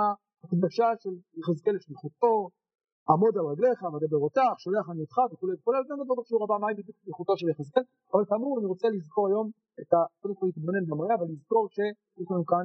הקדשה 0.45 0.89
של 1.03 1.15
יחזקאל 1.39 1.75
לשליחותו, 1.77 2.35
עמוד 3.11 3.35
על 3.38 3.47
רגליך 3.52 3.82
ודבר 3.82 4.21
אותך, 4.26 4.52
שולח 4.59 4.87
אני 4.90 5.00
אותך 5.00 5.18
וכולי 5.32 5.54
וכולי, 5.59 5.78
אז 5.78 5.87
נדבר 5.90 6.14
בשיעור 6.21 6.44
הבא 6.44 6.56
מהי 6.62 6.75
בדיוק 6.78 6.97
שליחותו 7.02 7.32
של 7.37 7.49
יחזקאל, 7.49 7.82
אבל 8.12 8.25
כאמור 8.28 8.59
אני 8.59 8.66
רוצה 8.73 8.88
לזכור 8.88 9.25
היום 9.28 9.50
את 9.80 9.92
ה... 9.94 9.99
קודם 10.21 10.35
כל 10.35 10.47
להתבונן 10.47 10.85
במראה, 10.90 11.14
אבל 11.18 11.26
לזכור 11.32 11.68
שיש 11.75 12.26
לנו 12.30 12.44
כאן 12.52 12.64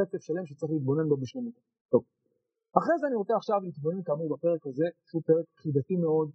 רצף 0.00 0.20
שלם 0.26 0.46
שצריך 0.46 0.72
להתבונן 0.72 1.08
בו 1.08 1.16
בשלמות. 1.16 1.54
טוב. 1.92 2.02
אחרי 2.78 2.96
זה 3.00 3.06
אני 3.06 3.16
רוצה 3.22 3.34
עכשיו 3.36 3.58
להתבונן 3.66 4.02
כאמור 4.06 4.28
בפרק 4.34 4.66
הזה, 4.66 4.86
שהוא 5.08 5.22
פרק 5.28 5.46
חידתי 5.62 5.96
מאוד, 5.96 6.28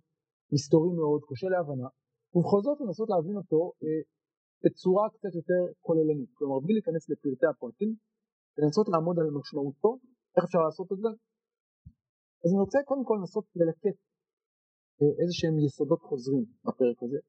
מסתורי 0.53 0.91
מאוד, 0.99 1.21
קשה 1.29 1.47
להבנה, 1.55 1.87
ובכל 2.33 2.61
זאת 2.65 2.77
לנסות 2.81 3.09
להבין 3.09 3.35
אותו 3.41 3.71
אה, 3.83 4.01
בצורה 4.63 5.09
קצת 5.15 5.33
יותר 5.39 5.61
כוללנית, 5.81 6.29
כלומר 6.37 6.59
בלי 6.59 6.73
להיכנס 6.73 7.03
לפרטי 7.09 7.47
הפרטים, 7.51 7.91
לנסות 8.57 8.87
לעמוד 8.89 9.19
על 9.19 9.29
משמעותו, 9.37 9.91
איך 10.35 10.43
אפשר 10.45 10.61
לעשות 10.67 10.91
את 10.91 10.97
זה? 10.97 11.09
אז 12.43 12.49
אני 12.51 12.59
רוצה 12.65 12.79
קודם 12.85 13.03
כל 13.07 13.15
לנסות 13.19 13.45
ללקט 13.55 13.97
אה, 15.01 15.11
איזה 15.19 15.33
שהם 15.39 15.55
יסודות 15.65 16.01
חוזרים 16.09 16.45
בפרק 16.65 16.97
הזה, 17.03 17.19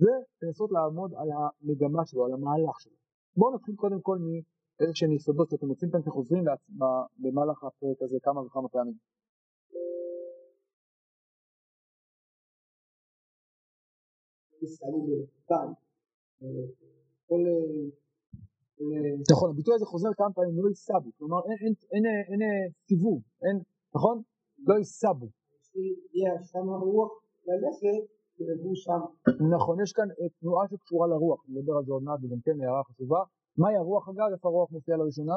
ולנסות 0.00 0.70
לעמוד 0.76 1.10
על 1.20 1.28
המגמה 1.36 2.02
שלו, 2.06 2.24
על 2.26 2.32
המהלך 2.32 2.76
שלו. 2.82 2.96
בואו 3.36 3.54
נתחיל 3.54 3.74
קודם 3.74 4.00
כל 4.00 4.18
מאיזה 4.26 4.94
שהם 4.94 5.12
יסודות 5.12 5.50
שאתם 5.50 5.66
מוצאים 5.66 5.90
כאן 5.90 6.02
כחוזרים 6.06 6.44
במהלך 7.22 7.58
הפרק 7.64 7.98
הזה 8.02 8.18
כמה 8.22 8.40
וכמה 8.42 8.68
פעמים. 8.68 8.98
כל 17.28 17.42
נכון, 19.30 19.50
הביטוי 19.50 19.74
הזה 19.74 19.86
חוזר 19.86 20.08
כמה 20.16 20.32
פעמים, 20.34 20.54
לא 20.64 20.68
ייסבו, 20.68 21.10
כלומר 21.18 21.40
אין 21.92 22.40
סיבוב, 22.88 23.22
אין, 23.44 23.56
נכון? 23.96 24.16
לא 24.68 24.74
ייסבו. 24.74 25.26
נכון, 29.54 29.74
יש 29.82 29.92
כאן 29.92 30.08
תנועה 30.40 30.64
שקשורה 30.70 31.06
לרוח, 31.12 31.40
נדבר 31.48 31.74
על 31.78 31.84
זה 31.86 31.92
עוד 31.92 32.02
מעט 32.02 32.18
וגם 32.22 32.40
כן 32.44 32.56
הערה 32.60 32.82
חשובה. 32.88 33.20
מהי 33.58 33.76
הרוח 33.76 34.08
אגב? 34.08 34.28
איפה 34.32 34.48
הרוח 34.48 34.70
מופיעה 34.70 34.98
לראשונה? 34.98 35.36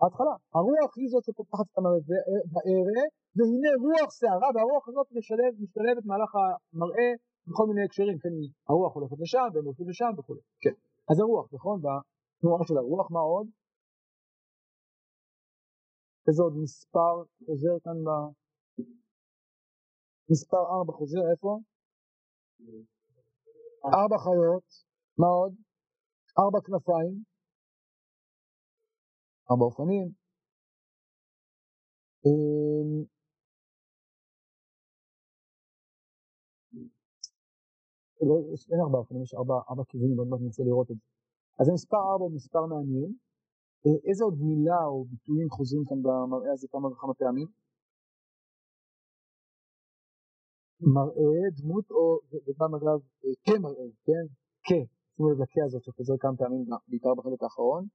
ההתחלה. 0.00 0.34
הרוח 0.54 0.92
היא 0.98 1.08
זאת 1.12 1.24
שפותחת 1.24 1.66
את 1.72 1.78
המראה, 1.78 3.04
והנה 3.36 3.70
רוח 3.84 4.10
שערה, 4.18 4.48
והרוח 4.54 4.84
הזאת 4.88 5.06
משתלבת 5.62 6.02
במהלך 6.04 6.30
המראה 6.36 7.10
בכל 7.48 7.66
מיני 7.70 7.82
הקשרים, 7.84 8.18
כן, 8.22 8.34
הרוח 8.68 8.92
הולכת 8.96 9.18
לשם 9.22 9.48
והם 9.52 9.64
הולכים 9.64 9.88
לשם 9.88 10.10
וכו'. 10.18 10.34
כן. 10.62 10.74
אז 11.10 11.16
הרוח, 11.20 11.46
נכון? 11.52 11.76
תנועה 12.40 12.64
של 12.68 12.76
הרוח, 12.78 13.10
מה 13.10 13.20
עוד? 13.20 13.46
איזה 16.28 16.42
עוד 16.42 16.54
מספר 16.62 17.14
חוזר 17.46 17.74
כאן 17.84 17.98
ב... 18.06 18.08
מספר 20.30 20.62
4 20.80 20.92
חוזר, 20.92 21.20
איפה? 21.32 21.58
ארבע 23.84 24.18
חיות, 24.18 24.68
מה 25.18 25.26
עוד? 25.26 25.52
ארבע 26.38 26.58
כנפיים, 26.66 27.14
ארבע 29.50 29.64
אופנים, 29.64 30.06
אמ, 32.26 33.04
לא, 38.28 38.34
אין 38.72 38.80
ארבע 38.84 38.98
אופנים, 38.98 39.22
יש 39.22 39.34
ארבע, 39.34 39.54
ארבע 39.70 39.82
כיוונים, 39.88 40.18
עוד 40.18 40.28
מעט 40.28 40.40
ננסה 40.40 40.62
לראות 40.62 40.90
את 40.90 40.96
זה. 40.96 41.02
אז 41.60 41.68
המספר 41.68 41.96
ארבע 41.96 42.24
הוא 42.24 42.34
מספר 42.34 42.66
מעניין. 42.66 43.27
אה, 43.86 43.98
איזה 44.08 44.24
עוד 44.24 44.36
מילה 44.48 44.82
או 44.90 45.04
ביטויים 45.04 45.48
חוזרים 45.50 45.84
כאן 45.88 46.02
במראה 46.02 46.52
הזה 46.52 46.66
כמה 46.72 46.88
וכמה 46.88 47.14
פעמים? 47.14 47.48
מראה, 50.80 51.50
דמות, 51.58 51.90
או, 51.90 52.18
וגם 52.46 52.74
אגב, 52.74 52.98
אה, 53.24 53.34
כמראה, 53.46 53.88
כן? 54.06 54.24
כ, 54.66 54.68
שימו 55.16 55.30
לב 55.30 55.42
לכ 55.42 55.52
הזאת 55.66 55.82
שחוזר 55.84 56.14
כמה 56.20 56.36
פעמים, 56.36 56.64
בעיקר 56.88 57.14
בחלק 57.14 57.42
האחרון. 57.42 57.86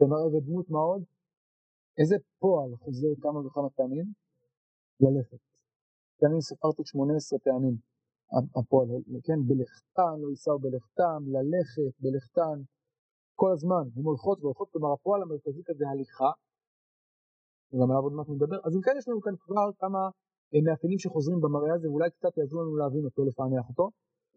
ומראה 0.00 0.26
ודמות, 0.26 0.70
מה 0.70 0.78
עוד? 0.78 1.02
איזה 1.98 2.16
פועל 2.38 2.70
חוזר 2.76 3.12
כמה 3.22 3.46
וכמה 3.46 3.70
פעמים? 3.70 4.06
ללכת. 5.00 5.40
אני 6.24 6.42
ספרתי 6.42 6.82
18 6.84 7.38
פעמים 7.38 7.76
הפועל, 8.56 8.88
כן? 9.26 9.38
בלכתן, 9.48 10.14
לא 10.20 10.28
יישאו 10.30 10.58
בלכתן, 10.58 11.20
ללכת, 11.34 11.94
בלכתן, 12.00 12.58
כל 13.40 13.50
הזמן, 13.52 13.84
הן 13.96 14.04
הולכות 14.10 14.38
והולכות, 14.40 14.68
כלומר 14.72 14.92
הפועל 14.92 15.22
המרכזי 15.22 15.62
כזה 15.68 15.84
הליכה, 15.88 16.30
גם 17.80 17.88
עליו 17.90 18.02
עוד 18.06 18.12
מעט 18.12 18.28
נדבר, 18.28 18.58
אז 18.66 18.72
אם 18.76 18.82
כן 18.86 18.94
יש 18.98 19.08
לנו 19.08 19.20
כאן 19.20 19.34
כבר 19.44 19.66
כמה 19.82 20.00
אה, 20.52 20.60
מאפיינים 20.66 20.98
שחוזרים 20.98 21.40
במראה 21.44 21.74
הזה, 21.74 21.86
ואולי 21.90 22.10
קצת 22.16 22.32
יעזרו 22.38 22.58
לנו 22.62 22.76
להבין 22.76 23.04
אותו, 23.04 23.20
לפענח 23.24 23.64
אותו. 23.70 23.86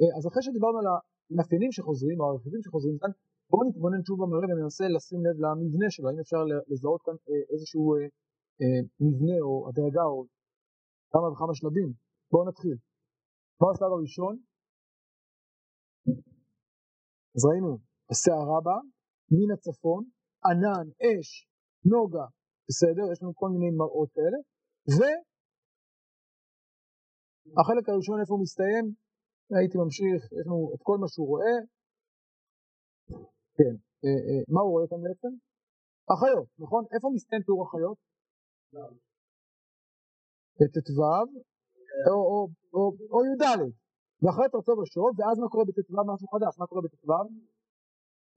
אה, 0.02 0.12
אז 0.18 0.24
אחרי 0.28 0.44
שדיברנו 0.48 0.78
על 0.82 0.88
המאפיינים 0.92 1.72
שחוזרים, 1.72 2.18
או 2.20 2.25
הרכיבים 2.30 2.62
שחוזרים 2.66 2.98
כאן, 3.02 3.12
בואו 3.50 3.64
נתבונן 3.68 4.02
שוב 4.08 4.18
במראה 4.22 4.48
וננסה 4.50 4.86
לשים 4.96 5.20
לב 5.25 5.36
למבנה 5.44 5.88
שלו, 5.94 6.06
האם 6.10 6.20
אפשר 6.20 6.42
לזהות 6.70 7.02
כאן 7.06 7.16
אה, 7.30 7.44
איזשהו 7.54 7.84
מבנה 9.06 9.38
או 9.46 9.54
הדרגה 9.68 10.04
או 10.12 10.25
כמה 11.12 11.28
וכמה 11.32 11.54
שלבים. 11.60 11.90
בואו 12.32 12.48
נתחיל. 12.50 12.78
מה 13.62 13.68
השלב 13.72 13.92
הראשון? 13.98 14.34
אז 17.36 17.42
ראינו, 17.50 17.78
הסערה 18.12 18.60
בה, 18.66 18.78
מן 19.36 19.50
הצפון, 19.54 20.04
ענן, 20.50 20.88
אש, 21.04 21.30
נוגה, 21.92 22.26
בסדר? 22.68 23.06
יש 23.12 23.20
לנו 23.22 23.34
כל 23.36 23.50
מיני 23.54 23.70
מראות 23.80 24.10
כאלה, 24.16 24.40
והחלק 27.56 27.90
הראשון 27.90 28.18
איפה 28.22 28.34
הוא 28.34 28.44
מסתיים? 28.46 28.86
הייתי 29.58 29.78
ממשיך, 29.84 30.20
יש 30.38 30.46
לנו 30.48 30.60
את 30.74 30.82
כל 30.88 30.98
מה 31.02 31.08
שהוא 31.08 31.28
רואה, 31.28 31.58
כן, 33.58 33.76
אה, 34.04 34.20
אה, 34.28 34.42
מה 34.54 34.62
הוא 34.62 34.72
רואה 34.74 34.88
כאן 34.92 35.02
בעצם? 35.06 35.34
החיות, 36.12 36.48
נכון? 36.64 36.84
איפה 36.94 37.08
מסתיים 37.16 37.42
תיאור 37.46 37.62
החיות? 37.66 37.98
בט"ו 40.60 41.04
או 43.14 43.20
י"ד, 43.28 43.44
ואחרי 44.22 44.48
תרצו 44.52 44.72
ושוב, 44.72 45.10
ואז 45.20 45.36
מה 45.40 45.48
קורה 45.52 45.66
בט"ו 45.68 45.94
משהו 46.14 46.28
חדש, 46.34 46.54
מה 46.60 46.68
קורה 46.68 46.82
בט"ו? 46.86 47.08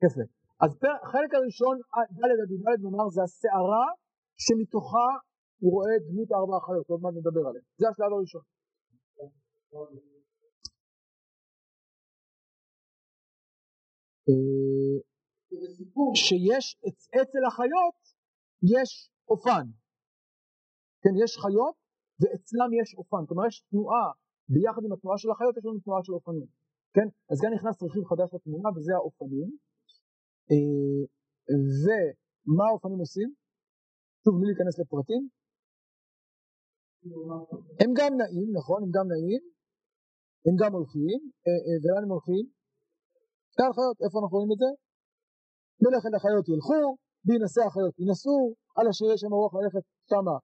יפה. 0.07 0.25
אז 0.65 0.71
החלק 1.05 1.35
הראשון, 1.35 1.77
ד' 2.17 2.25
עד 2.43 2.51
י"ד 2.51 2.81
נאמר 2.85 3.09
זה 3.15 3.23
הסערה 3.23 3.87
שמתוכה 4.45 5.09
הוא 5.61 5.73
רואה 5.73 5.95
דמות 6.09 6.33
ארבע 6.33 6.57
החיות, 6.57 6.87
עוד 6.91 7.01
מעט 7.03 7.15
נדבר 7.15 7.45
עליהן, 7.49 7.65
זה 7.81 7.89
השלב 7.89 8.13
הראשון. 8.17 8.43
אה, 14.29 14.97
שיש 16.15 16.67
אצל 17.21 17.43
החיות 17.49 17.99
יש 18.75 18.91
אופן, 19.29 19.65
כן 21.03 21.15
יש 21.25 21.39
חיות 21.43 21.77
ואצלם 22.21 22.71
יש 22.81 22.95
אופן, 22.99 23.23
כלומר 23.29 23.47
יש 23.47 23.61
תנועה 23.71 24.07
ביחד 24.49 24.83
עם 24.85 24.93
התנועה 24.93 25.19
של 25.19 25.31
החיות 25.31 25.57
יש 25.57 25.65
לנו 25.65 25.81
תנועה 25.85 26.01
של 26.05 26.13
אופנים, 26.13 26.49
כן? 26.95 27.09
אז 27.31 27.37
כאן 27.41 27.53
נכנס 27.57 27.83
רכיב 27.83 28.05
חדש 28.11 28.29
לתמונה 28.35 28.69
וזה 28.77 28.93
האופנים 28.95 29.49
אה, 29.51 29.68
ומה 31.83 32.65
האופנים 32.69 32.99
עושים? 32.99 33.29
שוב, 34.23 34.35
בלי 34.39 34.47
להיכנס 34.51 34.79
לפרטים. 34.81 35.23
הם 37.81 37.91
גם 37.99 38.13
נעים, 38.21 38.49
נכון? 38.59 38.79
הם 38.85 38.91
גם 38.97 39.07
נעים, 39.13 39.43
הם 40.47 40.55
גם 40.61 40.73
הולכים, 40.77 41.19
אה, 41.47 41.61
אה, 41.67 41.77
ולאן 41.83 42.03
הם 42.05 42.13
הולכים? 42.15 42.45
כאן 43.57 43.71
חיות, 43.77 43.97
איפה 44.05 44.17
אנחנו 44.19 44.37
רואים 44.39 44.53
את 44.55 44.61
זה? 44.63 44.71
מלאכת 45.83 46.13
החיות 46.17 46.47
ילכו, 46.53 46.83
בהינשא 47.27 47.63
החיות 47.69 47.95
ינסו, 48.03 48.39
על 48.77 48.87
אשר 48.91 49.07
יש 49.13 49.21
שם 49.23 49.33
רוח 49.41 49.53
ללכת 49.59 49.85
שמה, 50.11 50.37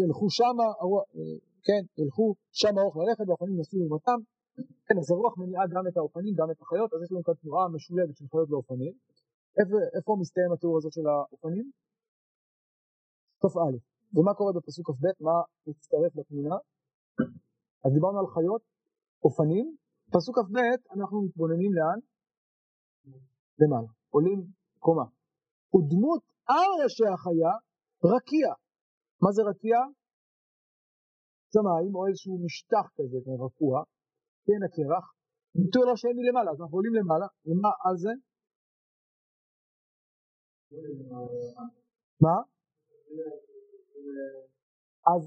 ילכו 0.00 0.26
שמה, 0.38 0.68
כן, 1.66 1.82
ילכו 2.00 2.26
שמה 2.60 2.80
רוח 2.84 2.96
ללכת, 3.00 3.24
והאופנים 3.26 3.56
ינסו 3.56 3.76
ללמותם, 3.78 4.20
כן, 4.86 4.96
אז 5.00 5.10
הרוח 5.10 5.38
מניעה 5.38 5.64
גם 5.74 5.84
את 5.88 5.96
האופנים, 5.96 6.34
גם 6.40 6.50
את 6.50 6.60
החיות, 6.62 6.94
אז 6.94 7.02
יש 7.02 7.12
לנו 7.12 7.22
כאן 7.24 7.34
תנועה 7.34 7.68
משולבת 7.68 8.16
של 8.16 8.26
חיות 8.32 8.50
ואופנים. 8.50 8.92
איפה, 9.58 9.76
איפה 9.96 10.16
מסתיים 10.20 10.52
התיאור 10.52 10.76
הזאת 10.78 10.92
של 10.92 11.06
האופנים? 11.06 11.70
סוף 13.42 13.56
א', 13.56 13.76
ומה 14.14 14.34
קורה 14.34 14.52
בפסוק 14.56 14.86
כ"ב, 14.90 15.04
מה 15.26 15.36
מצטרף 15.66 16.12
לתמונה? 16.18 16.56
אז 17.84 17.90
דיברנו 17.96 18.18
על 18.20 18.26
חיות, 18.26 18.62
אופנים, 19.24 19.76
פסוק 20.12 20.34
כ"ב 20.38 20.56
אנחנו 20.96 21.22
מתבוננים 21.22 21.72
לאן? 21.78 21.98
למעלה, 23.60 23.90
עולים 24.10 24.40
קומה. 24.78 25.06
ודמות 25.74 26.22
על 26.46 26.70
ראשי 26.82 27.08
החיה 27.14 27.52
רקיע. 28.04 28.48
מה 29.22 29.30
זה 29.32 29.42
רקיע? 29.50 29.78
שמיים 31.52 31.94
או 31.94 32.06
איזשהו 32.06 32.38
משטח 32.44 32.86
כזה, 32.96 33.18
רקוע, 33.46 33.82
כן 34.50 34.62
הקרח, 34.66 35.04
ביטוי 35.54 35.82
לא 35.86 35.96
שאין 35.96 36.16
מלמעלה, 36.16 36.50
אז 36.50 36.60
אנחנו 36.60 36.76
עולים 36.78 36.94
למעלה, 36.94 37.26
ומה 37.46 37.72
על 37.84 37.96
זה? 38.04 38.12
מה? 42.24 42.36
אז, 45.12 45.22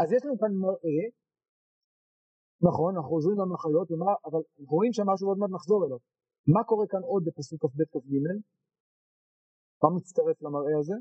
אז 0.00 0.08
יש 0.12 0.24
לנו 0.24 0.38
כאן 0.38 0.52
מראה, 0.64 1.04
נכון, 2.68 2.90
אנחנו 2.96 3.10
חוזרים 3.10 3.36
גם 3.40 3.52
לחיות, 3.54 3.88
אבל 4.26 4.40
אנחנו 4.40 4.74
רואים 4.76 4.92
שם 4.92 5.06
משהו 5.10 5.26
ועוד 5.26 5.38
מעט 5.38 5.50
נחזור 5.56 5.80
אליו. 5.86 5.98
מה 6.54 6.64
קורה 6.68 6.86
כאן 6.92 7.02
עוד 7.10 7.22
בפסוק 7.26 7.60
כ"ב 7.62 7.80
כ"ג? 7.92 8.12
מה 9.82 9.88
מצטרף 9.96 10.42
למראה 10.42 10.78
הזה? 10.80 10.96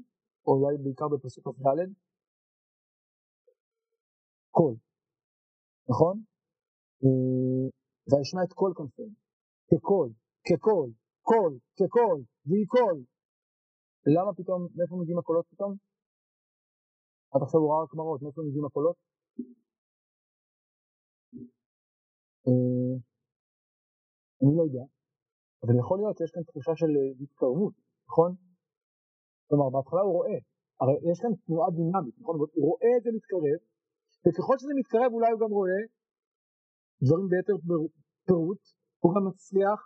או 0.46 0.52
אולי 0.54 0.78
בעיקר 0.84 1.08
בפסוק 1.14 1.44
כ"ד? 1.48 1.80
קול, 4.52 4.76
נכון? 5.90 6.16
אה, 7.04 7.66
ואשמע 8.10 8.42
את 8.44 8.54
קול 8.60 8.72
כנפיהם, 8.78 9.14
כקול, 9.70 10.10
כקול, 10.48 10.90
קול, 11.30 11.54
כקול, 11.78 12.20
ויהי 12.48 12.66
קול. 12.66 12.98
למה 14.16 14.32
פתאום, 14.38 14.68
מאיפה 14.76 14.96
מגיעים 15.02 15.20
הקולות 15.20 15.46
פתאום? 15.52 15.74
עד 17.34 17.42
עכשיו 17.46 17.60
הוא 17.60 17.70
ראה 17.72 17.84
רק 17.84 17.94
מראות, 17.94 18.22
מאיפה 18.22 18.42
מגיעים 18.48 18.66
הקולות? 18.66 18.96
אה, 22.48 22.96
אני 24.42 24.52
לא 24.58 24.64
יודע, 24.68 24.86
אבל 25.64 25.74
יכול 25.82 25.98
להיות 26.00 26.18
שיש 26.18 26.32
כאן 26.34 26.44
תחושה 26.44 26.74
של 26.76 26.92
אה, 27.00 27.12
התקרבות, 27.24 27.74
נכון? 28.08 28.32
כלומר, 29.48 29.70
בהתחלה 29.74 30.02
הוא 30.02 30.14
רואה, 30.18 30.38
הרי 30.80 30.96
יש 31.12 31.18
כאן 31.24 31.34
תנועה 31.46 31.70
דינמית, 31.78 32.16
נכון? 32.20 32.36
הוא 32.40 32.66
רואה 32.70 32.92
את 32.98 33.04
זה 33.06 33.10
מתקרב, 33.18 33.60
וככל 34.24 34.56
שזה 34.60 34.74
מתקרב 34.80 35.10
אולי 35.14 35.32
הוא 35.32 35.40
גם 35.44 35.52
רואה 35.60 35.82
דברים 37.04 37.28
ביתר 37.32 37.56
פירוט, 38.28 38.62
הוא 39.02 39.12
גם 39.16 39.24
מצליח 39.30 39.80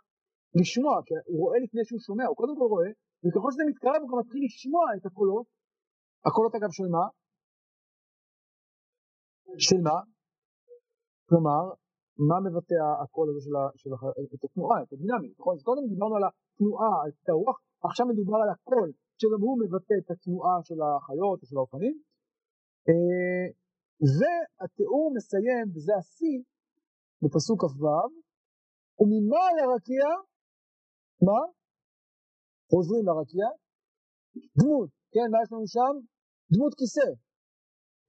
לשמוע, 0.59 0.95
כי 1.05 1.13
הוא 1.31 1.39
רואה 1.43 1.57
לפני 1.65 1.83
שהוא 1.87 2.01
שומע, 2.07 2.25
הוא 2.29 2.37
קודם 2.41 2.55
כל 2.59 2.67
רואה, 2.75 2.91
וככל 3.23 3.51
שזה 3.53 3.63
מתקרב 3.71 3.99
הוא 4.01 4.09
גם 4.11 4.19
מתחיל 4.23 4.41
לשמוע 4.47 4.85
את 4.97 5.05
הקולות, 5.07 5.47
הקולות 6.27 6.53
אגב 6.57 6.71
של 6.77 6.87
מה? 6.95 7.05
של 9.67 9.79
מה? 9.87 9.97
כלומר, 11.29 11.63
מה 12.29 12.37
מבטא 12.45 12.79
הקול 13.03 13.27
הזה 13.29 13.41
של, 13.45 13.55
של 13.81 13.91
את 14.35 14.43
התנועה, 14.45 14.77
את 14.83 14.93
הדינמית, 14.93 15.33
נכון? 15.39 15.53
אז 15.55 15.63
קודם 15.69 15.83
דיברנו 15.93 16.15
על 16.15 16.25
התנועה, 16.27 16.91
על 17.03 17.09
את 17.23 17.29
הרוח, 17.29 17.57
עכשיו 17.87 18.05
מדובר 18.11 18.39
על 18.43 18.51
הקול, 18.55 18.89
שגם 19.19 19.41
הוא 19.45 19.55
מבטא 19.63 19.95
את 20.01 20.07
התנועה 20.11 20.55
של 20.67 20.79
החיות 20.87 21.37
או 21.41 21.45
של 21.49 21.57
האופנים. 21.57 21.95
אה, 22.87 23.47
והתיאור 24.17 25.05
מסיים, 25.17 25.65
וזה 25.73 25.93
השיא, 25.99 26.37
בפסוק 27.21 27.59
כ"ו, 27.61 27.87
וממעל 28.99 29.55
הרקיע, 29.63 30.05
מה? 31.27 31.41
חוזרים 32.71 33.03
לרקיע, 33.07 33.47
דמות, 34.59 34.89
כן, 35.13 35.27
מה 35.31 35.37
יש 35.43 35.49
לנו 35.51 35.67
שם? 35.75 35.93
דמות 36.53 36.73
כיסא. 36.79 37.09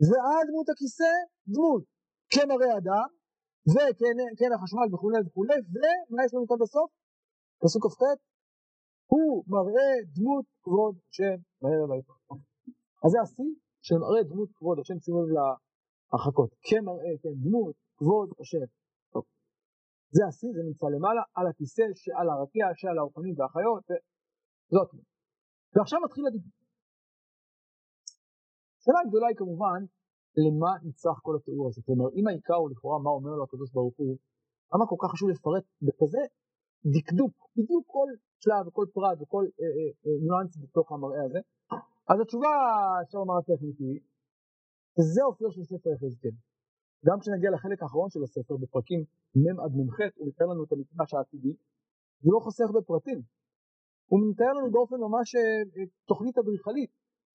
ועל 0.09 0.44
דמות 0.49 0.68
הכיסא, 0.73 1.12
דמות 1.55 1.85
כמראה 2.33 2.73
אדם, 2.81 3.09
וכן 3.73 4.51
החשמל 4.55 4.88
וכולי 4.92 5.21
וכולי, 5.27 5.59
ומה 5.73 6.21
יש 6.25 6.35
לנו 6.35 6.47
כאן 6.49 6.59
בסוף? 6.62 6.88
פסוק 7.62 7.83
כ"ט, 7.87 8.03
הוא 9.12 9.44
מראה 9.55 9.90
דמות 10.16 10.47
כבוד 10.64 10.94
השם 11.11 11.38
בערב 11.61 11.90
ההיפך. 11.90 12.18
אז 13.05 13.11
זה 13.12 13.18
השיא 13.25 13.53
של 13.87 13.99
מראה 14.03 14.23
דמות 14.31 14.51
כבוד 14.55 14.79
השם, 14.79 14.99
שימו 15.05 15.23
לב 15.23 15.31
להרחקות, 15.37 16.51
כמראה, 16.68 17.12
כן, 17.23 17.35
דמות 17.44 17.77
כבוד 17.99 18.29
השם. 18.40 18.66
זה 20.16 20.23
השיא, 20.29 20.51
זה 20.57 20.62
נמצא 20.68 20.87
למעלה, 20.94 21.23
על 21.37 21.47
הכיסא 21.51 21.83
שעל 22.03 22.29
הרקיע, 22.33 22.64
שעל 22.81 22.99
האופנים 22.99 23.35
והחיות, 23.38 23.85
וזאת. 23.90 24.90
ועכשיו 25.75 25.99
מתחיל 26.05 26.25
הדיבור. 26.27 26.53
השאלה 28.79 28.99
הגדולה 29.05 29.27
היא 29.31 29.37
כמובן, 29.42 29.81
למה 30.44 30.71
נצרך 30.88 31.18
כל 31.23 31.35
התיאור 31.37 31.68
הזה? 31.68 31.81
כלומר, 31.87 32.09
אם 32.16 32.25
העיקר 32.29 32.59
הוא 32.62 32.71
לכאורה 32.71 32.99
מה 33.05 33.11
אומר 33.11 33.35
לו 33.38 33.44
הקדוש 33.44 33.71
ברוך 33.73 33.97
הוא, 33.97 34.16
למה 34.73 34.85
כל 34.90 34.99
כך 35.03 35.11
חשוב 35.12 35.29
לפרט 35.29 35.64
בכזה 35.87 36.23
דקדוק, 36.94 37.35
בדיוק 37.57 37.85
כל 37.87 38.09
שלב 38.44 38.62
וכל 38.66 38.87
פרט 38.94 39.16
וכל 39.21 39.44
אה, 39.61 39.64
אה, 39.64 39.90
אה, 40.07 40.16
ניואנס 40.25 40.53
בתוך 40.62 40.92
המראה 40.92 41.23
הזה? 41.25 41.40
אז 42.11 42.21
התשובה, 42.21 42.49
אפשר 43.03 43.18
לומר 43.18 43.38
הטכנית 43.38 43.79
היא, 43.79 44.01
שזה 44.97 45.21
אופיו 45.29 45.51
של 45.53 45.64
ספר 45.64 45.90
יחזקאל. 45.90 46.37
גם 47.07 47.17
כשנגיע 47.21 47.51
לחלק 47.51 47.79
האחרון 47.83 48.11
של 48.11 48.23
הספר, 48.27 48.55
בפרקים 48.63 49.01
מ' 49.43 49.61
עד 49.63 49.73
מ"ח, 49.79 49.99
הוא 50.19 50.29
מתאר 50.29 50.47
לנו 50.47 50.65
את 50.65 50.73
המקדש 50.73 51.11
העתידי, 51.15 51.55
הוא 52.23 52.33
לא 52.35 52.39
חוסך 52.45 52.69
בפרטים. 52.77 53.21
הוא 54.11 54.19
מתאר 54.31 54.53
לנו 54.59 54.69
באופן 54.75 54.99
ממש 55.07 55.29
אה, 55.39 55.85
תוכנית 56.11 56.37
אדריכלית, 56.39 56.91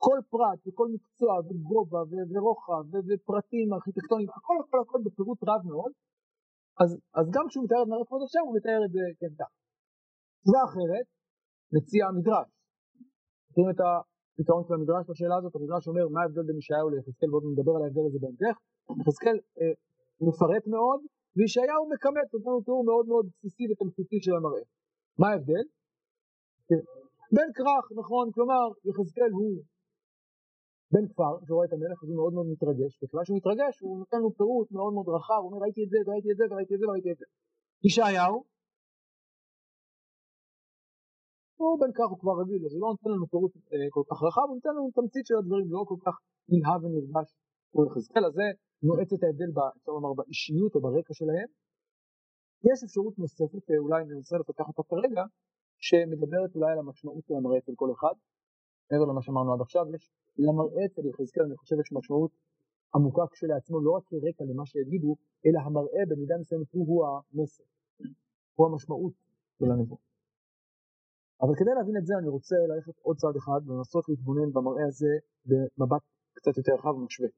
כל 0.06 0.18
פרט 0.34 0.60
וכל 0.66 0.88
מקצוע 0.96 1.32
וגובה 1.46 2.02
ורוחב 2.32 2.84
ופרטים 3.08 3.68
ארכיטקטוניים, 3.76 4.30
הכל 4.38 4.58
הכל 4.64 4.80
הכל 4.86 5.00
בפירוט 5.06 5.40
רב 5.50 5.62
מאוד, 5.72 5.92
אז, 6.82 6.90
אז 7.20 7.26
גם 7.36 7.46
כשהוא 7.48 7.64
מתאר 7.66 7.82
את 7.84 7.88
מערכת 7.90 8.08
כבוד 8.08 8.24
השם 8.28 8.44
הוא 8.48 8.56
מתאר 8.58 8.80
את 8.86 8.92
זה 8.96 9.04
כך. 9.40 9.52
תשובה 10.42 10.62
אחרת, 10.70 11.06
מציע 11.74 12.02
המדרש. 12.10 12.50
מכירים 13.48 13.70
את 13.74 13.80
הפתרון 14.34 14.64
של 14.68 14.74
המדרש 14.74 15.10
לשאלה 15.10 15.36
הזאת? 15.38 15.56
המדרש 15.56 15.88
אומר 15.88 16.08
מה 16.14 16.22
ההבדל 16.22 16.44
בין 16.48 16.58
ישעיהו 16.58 16.90
ליחזקאל 16.90 17.30
ועוד 17.32 17.44
נדבר 17.52 17.74
על 17.76 17.84
ההבדל 17.84 18.06
הזה 18.08 18.20
בהמשך. 18.24 18.56
יחזקאל 19.02 19.38
אה, 19.60 19.74
מפרט 20.28 20.66
מאוד 20.68 21.00
וישעיהו 21.36 21.84
מכמת, 21.94 22.28
נותן 22.34 22.50
לנו 22.50 22.62
תיאור 22.62 22.84
מאוד 22.90 23.06
מאוד 23.12 23.26
בסיסי 23.32 23.64
ותמציתי 23.70 24.18
של 24.26 24.36
המראה. 24.38 24.66
מה 25.20 25.28
ההבדל? 25.30 25.66
בן 27.36 27.50
כרך, 27.58 27.86
נכון, 28.02 28.26
כלומר 28.36 28.64
יחזקאל 28.90 29.32
הוא 29.40 29.64
בן 30.94 31.08
כפר 31.08 31.34
שרואה 31.46 31.66
את 31.66 31.74
המלך 31.74 31.98
אז 32.04 32.10
הוא 32.10 32.18
מאוד 32.22 32.34
מאוד 32.34 32.48
מתרגש, 32.54 32.92
וכיוון 33.04 33.26
שהוא 33.26 33.38
מתרגש 33.38 33.74
הוא 33.82 34.00
נותן 34.00 34.18
לנו 34.18 34.32
פירוט 34.38 34.72
מאוד 34.72 34.94
מאוד 34.94 35.08
רחב, 35.16 35.40
הוא 35.42 35.48
אומר 35.50 35.60
ראיתי 35.64 35.84
את 35.84 35.90
זה 35.90 35.98
וראיתי 36.06 36.32
את 36.32 36.38
זה 36.38 36.44
וראיתי 36.50 36.74
את 36.76 36.80
זה 36.80 36.86
וראיתי 36.88 37.12
את 37.12 37.18
זה. 37.18 37.26
ישעיהו, 37.84 38.44
הוא 41.72 41.80
בן 41.82 41.92
כרך 41.98 42.10
הוא 42.14 42.20
כבר 42.24 42.36
רגיל, 42.42 42.62
אז 42.66 42.74
הוא 42.74 42.82
לא 42.82 42.88
נותן 42.94 43.10
לנו 43.10 43.26
פירוט 43.28 43.54
אה, 43.74 43.88
כל 43.96 44.04
כך 44.10 44.18
רחב, 44.28 44.46
הוא 44.50 44.56
נותן 44.56 44.74
לנו 44.78 44.92
תמצית 45.00 45.26
של 45.26 45.38
הדברים, 45.40 45.68
לא 45.76 45.82
כל 45.88 46.00
כך 46.06 46.16
נלהב 46.50 46.80
ונרגש 46.84 47.28
כמו 47.72 47.86
יחזקאל, 47.86 48.26
אז 48.26 48.34
זה 48.34 48.48
נועץ 48.88 49.10
את 49.14 49.24
ההבדל, 49.24 49.52
אפשר 49.78 49.92
לומר, 49.92 50.14
באישיות 50.14 50.76
או 50.76 50.82
ברקע 50.82 51.14
שלהם. 51.20 51.50
יש 52.70 52.80
אפשרות 52.86 53.20
נוספת, 53.20 53.64
אה, 53.72 53.78
אולי 53.78 54.02
ננסה 54.06 54.36
לפתח 54.38 54.68
אותה 54.68 54.84
כרגע, 54.92 55.24
שמדברת 55.86 56.52
אולי 56.56 56.72
על 56.72 56.80
המשמעות 56.80 57.24
של 57.28 57.34
המראה 57.40 57.58
אצל 57.58 57.74
כל 57.76 57.90
אחד. 57.96 58.16
מעבר 58.92 59.06
למה 59.12 59.22
שאמרנו 59.22 59.54
עד 59.54 59.62
עכשיו, 59.62 59.84
יש 59.96 60.04
למראה 60.38 60.86
אצל 60.86 61.06
יחזקאל, 61.10 61.44
אני 61.44 61.58
חושב, 61.58 61.76
יש 61.80 61.90
משמעות 61.98 62.32
עמוקה 62.96 63.26
כשלעצמו, 63.32 63.82
לא 63.82 63.92
רק 63.92 64.04
כרקע 64.10 64.44
למה 64.50 64.66
שיגידו, 64.66 65.16
אלא 65.46 65.60
המראה 65.66 66.04
במידה 66.10 66.36
מסוימת 66.42 66.68
הוא, 66.72 66.88
הוא 66.88 67.06
המסר, 67.08 67.64
הוא 68.56 68.68
המשמעות 68.68 69.14
של 69.60 69.72
הנבוא. 69.72 69.98
אבל 71.44 71.54
כדי 71.60 71.74
להבין 71.78 71.98
את 72.00 72.06
זה 72.06 72.14
אני 72.22 72.30
רוצה 72.36 72.56
ללכת 72.70 72.96
עוד 73.02 73.16
צעד 73.22 73.36
אחד 73.42 73.62
ולנסות 73.66 74.04
להתבונן 74.10 74.50
במראה 74.56 74.86
הזה 74.92 75.14
במבט 75.50 76.04
קצת 76.38 76.58
יותר 76.58 76.74
רחב 76.78 76.94
ומשווה. 76.98 77.30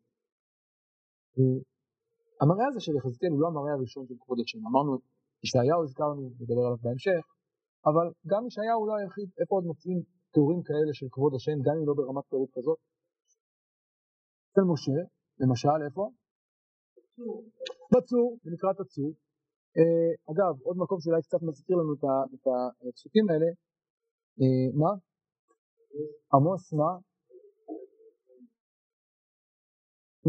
המראה 2.41 2.67
הזה 2.67 2.79
של 2.85 2.95
יחזקאל 2.97 3.31
הוא 3.33 3.41
לא 3.41 3.47
המראה 3.47 3.73
הראשון 3.77 4.03
של 4.07 4.15
כבוד 4.21 4.39
השם, 4.43 4.67
אמרנו 4.67 4.91
ישעיהו 5.43 5.83
הזכרנו, 5.83 6.21
נדבר 6.39 6.65
עליו 6.65 6.77
בהמשך, 6.85 7.23
אבל 7.89 8.07
גם 8.31 8.41
ישעיהו 8.47 8.79
הוא 8.79 8.87
לא 8.89 8.95
היחיד, 8.99 9.29
איפה 9.39 9.55
עוד 9.55 9.65
מוצאים 9.71 9.97
תיאורים 10.33 10.61
כאלה 10.67 10.93
של 10.99 11.07
כבוד 11.11 11.33
השם, 11.35 11.57
גם 11.65 11.75
אם 11.79 11.87
לא 11.87 11.93
ברמת 11.97 12.25
פירוט 12.29 12.49
כזאת. 12.55 12.79
אצל 14.51 14.65
משה, 14.71 14.99
למשל, 15.41 15.79
איפה? 15.87 16.03
בצור, 17.91 18.37
בנקרת 18.43 18.79
הצור. 18.79 19.11
אה, 19.77 20.11
אגב, 20.31 20.53
עוד 20.67 20.77
מקום 20.83 20.97
שאולי 21.01 21.21
קצת 21.21 21.41
מזכיר 21.47 21.75
לנו 21.75 21.93
את 21.93 22.45
הפסוקים 22.89 23.25
האלה, 23.29 23.45
אה, 23.45 23.64
מה? 24.81 24.91
עמוס 26.33 26.73
מה? 26.73 26.91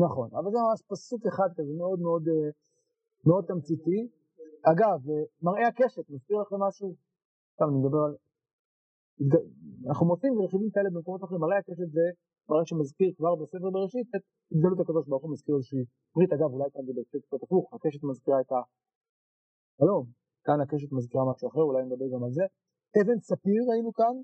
נכון, 0.05 0.29
אבל 0.33 0.51
זה 0.53 0.59
ממש 0.65 0.83
פסוק 0.91 1.27
אחד 1.27 1.49
כזה 1.57 1.73
מאוד 1.79 1.99
מאוד 2.01 2.29
אה, 2.29 2.51
מאוד 3.27 3.45
תמציתי. 3.49 3.99
אגב, 4.73 4.99
מראה 5.43 5.69
הקשת, 5.69 6.11
מזכיר 6.11 6.37
לכם 6.41 6.57
משהו? 6.69 6.95
עכשיו 7.53 7.69
אני 7.69 7.79
מדבר 7.79 8.03
על 8.07 8.15
אנחנו 9.89 10.07
מוצאים 10.07 10.33
רכיבים 10.45 10.71
כאלה 10.75 10.89
במקומות 10.95 11.25
אחרים, 11.25 11.41
מראה 11.41 11.59
הקשת 11.59 11.89
זה 11.97 12.07
מראה 12.49 12.67
שמזכיר 12.67 13.11
כבר 13.17 13.35
בספר 13.41 13.71
בראשית 13.71 14.07
את 14.17 14.23
התגלות 14.53 14.81
הקדוש 14.81 15.09
ברוך 15.09 15.23
הוא 15.23 15.33
מזכיר 15.33 15.55
איזושהי 15.57 15.85
ברית, 16.15 16.33
אגב 16.33 16.51
אולי 16.55 16.69
כאן 16.73 16.83
זה 16.87 16.93
בהקשר 16.97 17.19
קצת 17.27 17.43
הפוך, 17.43 17.65
הקשת 17.75 18.03
מזכירה 18.11 18.41
את 18.41 18.51
החלום, 18.57 20.05
כאן 20.47 20.59
הקשת 20.61 20.91
מזכירה 20.93 21.25
משהו 21.31 21.49
אחר, 21.49 21.65
אולי 21.69 21.83
נדבר 21.87 22.09
גם 22.15 22.25
על 22.25 22.33
זה. 22.39 22.45
אבן 23.01 23.19
ספיר 23.31 23.61
ראינו 23.71 23.93
כאן, 23.93 24.15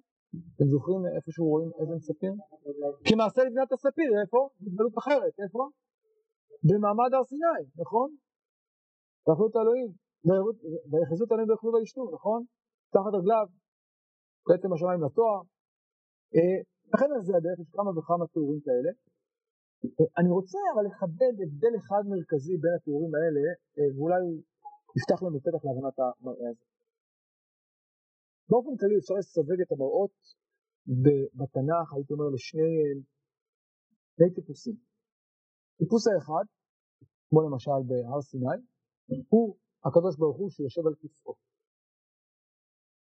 אתם 0.55 0.67
זוכרים 0.75 1.01
איפשהו 1.17 1.47
רואים 1.53 1.71
אבן 1.83 2.01
ספיר? 2.09 2.33
כי 3.07 3.15
מעשה 3.15 3.41
לבנת 3.45 3.73
הספיר, 3.73 4.11
איפה? 4.23 4.41
התגלות 4.67 4.95
אחרת, 4.99 5.35
איפה? 5.45 5.63
במעמד 6.67 7.11
הר 7.15 7.25
סיני, 7.31 7.63
נכון? 7.83 8.09
ואכלו 9.25 9.47
את 9.51 9.57
האלוהים, 9.57 9.91
ויחזו 10.91 11.25
את 11.25 11.31
האלוהים 11.31 11.49
ויאכלו 11.51 11.71
וישתו, 11.73 12.03
נכון? 12.17 12.41
תחת 12.95 13.13
רגליו 13.19 13.47
בעצם 14.49 14.73
השמיים 14.73 15.01
לתואר. 15.05 15.41
אה, 16.35 16.59
לכן 16.93 17.09
על 17.15 17.23
זה 17.27 17.33
הדרך, 17.37 17.59
יש 17.63 17.71
כמה 17.77 17.91
וכמה 17.97 18.25
תיאורים 18.33 18.61
כאלה. 18.67 18.91
אני 20.19 20.31
רוצה 20.39 20.59
אבל 20.73 20.85
לחדד 20.89 21.35
הבדל 21.43 21.75
אחד 21.81 22.03
מרכזי 22.13 22.57
בין 22.63 22.75
התיאורים 22.77 23.13
האלה, 23.19 23.45
אה, 23.77 23.89
ואולי 23.95 24.23
יפתח 24.97 25.19
לנו 25.23 25.39
פתח 25.47 25.63
להבנת 25.67 25.99
הזה. 25.99 26.72
באופן 28.53 28.75
כללי 28.81 28.97
אפשר 29.01 29.15
לסווג 29.19 29.61
את 29.65 29.73
המראות 29.73 30.17
בתנ"ך, 31.39 31.87
הייתי 31.95 32.13
אומר, 32.13 32.29
לשני 32.35 34.29
טיפוסים. 34.35 34.77
טיפוס 35.79 36.05
האחד, 36.09 36.47
כמו 37.29 37.41
למשל 37.47 37.81
בהר 37.89 38.21
סיני, 38.31 38.59
הוא 39.33 39.47
הקדוש 39.87 40.15
ברוך 40.21 40.39
הוא 40.41 40.51
שיושב 40.55 40.85
על 40.89 40.95
כיסאו. 41.01 41.35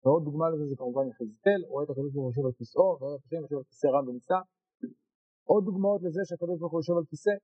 ועוד 0.03 0.23
דוגמה 0.29 0.47
לזה 0.51 0.65
זה 0.71 0.77
כמובן 0.81 1.05
יחזקאל, 1.11 1.61
רואה 1.71 1.85
את 1.85 1.91
הקדוש 1.91 2.11
ברוך 2.13 2.25
הוא 2.27 2.33
יושב 2.33 2.47
על 2.49 2.55
כיסאו, 2.59 2.89
ורואה 2.99 3.17
את 3.17 3.25
השם 3.25 3.41
יושב 3.45 3.59
על 3.61 3.67
כיסא 3.71 3.87
רם 3.95 4.05
ונישא. 4.09 4.41
עוד 5.51 5.63
דוגמאות 5.69 6.01
לזה 6.07 6.21
שהקדוש 6.29 6.59
ברוך 6.61 6.73
הוא 6.73 6.81
יושב 6.81 6.97
על 7.01 7.07
כיסא. 7.11 7.35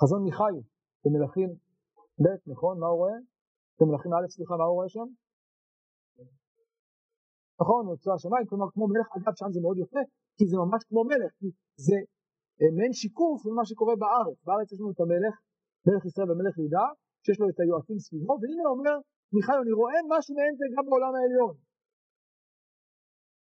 חזון 0.00 0.20
מיכאי 0.26 0.56
במלכים 1.02 1.50
ב', 2.22 2.26
נכון? 2.52 2.74
מה 2.80 2.86
הוא 2.92 2.98
רואה? 3.02 3.18
במלכים 3.78 4.10
א', 4.14 4.24
סליחה, 4.34 4.54
מה 4.60 4.64
הוא 4.70 4.76
רואה 4.78 4.88
שם? 4.88 5.08
נכון, 7.60 7.80
הוא 7.86 7.94
יוצא 7.94 8.10
השמיים, 8.16 8.46
כלומר 8.50 8.68
כמו 8.74 8.84
מלך, 8.92 9.06
אגב 9.16 9.34
שם 9.40 9.50
זה 9.54 9.60
מאוד 9.64 9.78
יפה, 9.82 10.02
כי 10.36 10.44
זה 10.50 10.56
ממש 10.64 10.80
כמו 10.88 11.00
מלך, 11.10 11.30
כי 11.38 11.48
זה 11.86 11.98
אה, 12.58 12.70
מעין 12.76 12.92
שיקוף 13.00 13.38
ממה 13.46 13.64
שקורה 13.68 13.94
בארץ. 14.02 14.38
בארץ 14.46 14.68
יש 14.72 14.78
לנו 14.80 14.90
את 14.94 15.00
המלך, 15.04 15.34
מלך 15.86 16.02
ישראל 16.08 16.28
ומלך 16.30 16.54
יהודה, 16.58 16.86
שיש 17.24 17.38
לו 17.40 17.46
את 17.50 17.58
היועצים 17.60 17.98
סביבו, 18.04 18.34
והנה 18.40 18.64
אומר, 18.74 18.96
מיכאל, 19.34 19.58
אני 19.64 19.72
רואה 19.80 19.98
משהו 20.12 20.32
מעין 20.36 20.54
זה 20.60 20.64
גם 20.74 20.84
בעולם 20.88 21.12
העליון. 21.16 21.54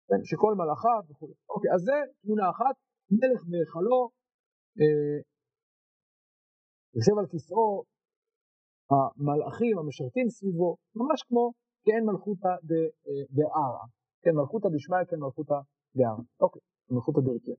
כן, 0.08 0.22
שכל 0.30 0.54
מלאכיו 0.60 1.02
וכו'. 1.10 1.34
אוקיי, 1.54 1.70
אז 1.76 1.82
זה 1.88 1.98
תמונה 2.22 2.46
אחת, 2.54 2.76
מלך 3.20 3.42
בהיכלו, 3.50 4.00
אה, 4.80 5.18
יושב 6.96 7.16
על 7.20 7.28
כיסאו, 7.32 7.70
המלאכים 8.92 9.76
המשרתים 9.80 10.28
סביבו, 10.30 10.72
ממש 11.00 11.20
כמו 11.28 11.44
כן 11.86 12.02
מלכותא 12.10 12.54
דערא, 13.38 13.82
אה, 13.82 13.88
כן 14.24 14.34
מלכותא 14.40 14.68
דשמיא, 14.76 15.06
כן 15.10 15.20
מלכותא 15.20 15.60
דערא. 15.96 16.24
אוקיי, 16.44 16.62
מלכותא 16.90 17.20
דרכיה. 17.28 17.56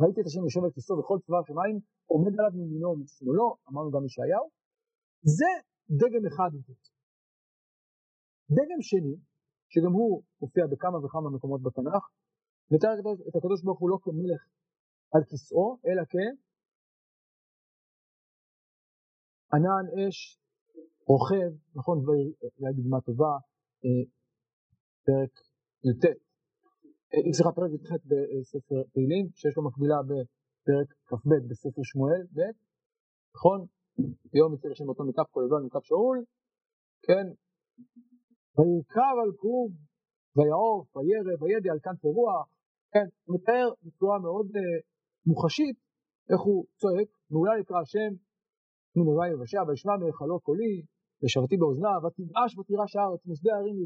ראיתי 0.00 0.20
את 0.20 0.26
השם 0.26 0.42
יושב 0.44 0.64
על 0.64 0.70
כיסאו 0.74 0.98
וכל 0.98 1.18
צבא 1.24 1.38
השמיים 1.42 1.76
עומד 2.12 2.32
עליו 2.38 2.52
מימינו 2.58 2.88
ומשמאלו, 2.90 3.56
אמרנו 3.68 3.90
גם 3.94 4.04
ישעיהו, 4.06 4.46
זה 5.36 5.50
דגם 5.98 6.24
אחד 6.30 6.50
זאת. 6.66 6.82
דגם 8.56 8.80
שני, 8.90 9.16
שגם 9.72 9.92
הוא 9.98 10.22
מופיע 10.42 10.64
בכמה 10.72 10.98
וכמה 11.04 11.30
מקומות 11.36 11.60
בתנ"ך, 11.62 12.04
מתאר 12.70 12.94
את 13.28 13.34
הקדוש 13.36 13.62
ברוך 13.64 13.80
הוא 13.80 13.90
לא 13.90 13.98
כמלך 14.02 14.42
על 15.14 15.22
כיסאו, 15.28 15.76
אלא 15.86 16.02
כ... 16.10 16.14
ענן 19.54 19.84
אש 20.08 20.39
רוכב, 21.12 21.50
נכון, 21.74 21.96
זו 22.04 22.12
דוגמה 22.76 23.00
טובה, 23.00 23.34
אה, 23.84 24.02
פרק 25.06 25.32
י"ט, 25.86 26.04
אה, 27.12 27.32
סליחה, 27.32 27.52
פרק 27.52 27.70
י"ח 27.76 27.92
בספר 28.10 28.78
תהילים, 28.92 29.24
שיש 29.38 29.56
לו 29.56 29.62
מקבילה 29.68 29.98
בפרק 30.08 30.88
כ"ב 31.08 31.30
בספר 31.48 31.82
שמואל, 31.90 32.22
ב', 32.36 32.40
נכון? 33.34 33.58
יום 34.38 34.54
יצא 34.54 34.68
לשם 34.68 34.88
אותו 34.88 35.04
מכף 35.04 35.28
כל 35.30 35.42
לבן 35.46 35.66
מכף 35.66 35.84
שאול, 35.88 36.18
כן? 37.06 37.26
וירכב 38.56 39.14
על 39.22 39.30
כרוב, 39.40 39.70
ויעוף, 40.36 40.96
וירא, 40.96 41.34
וידע 41.40 41.72
על 41.72 41.80
כנף 41.84 42.04
רוח, 42.04 42.46
כן? 42.92 43.06
הוא 43.24 43.36
מתאר 43.36 43.68
בצורה 43.82 44.18
מאוד 44.18 44.46
uh, 44.46 44.60
מוחשית 45.26 45.76
איך 46.30 46.40
הוא 46.40 46.64
צועק, 46.80 47.08
ואולי 47.30 47.60
יקרא 47.60 47.80
השם, 47.80 48.12
נו 48.96 49.02
נבואי 49.02 49.34
ובשע, 49.34 49.62
וישמע 49.68 49.96
מהיכלו 49.96 50.40
קולי, 50.40 50.82
ושבתי 51.22 51.56
באוזניו, 51.60 51.98
ותבאש 52.02 52.50
ותירש 52.58 52.92
הארץ, 52.96 53.20
מוסדי 53.26 53.50
הערים 53.52 53.76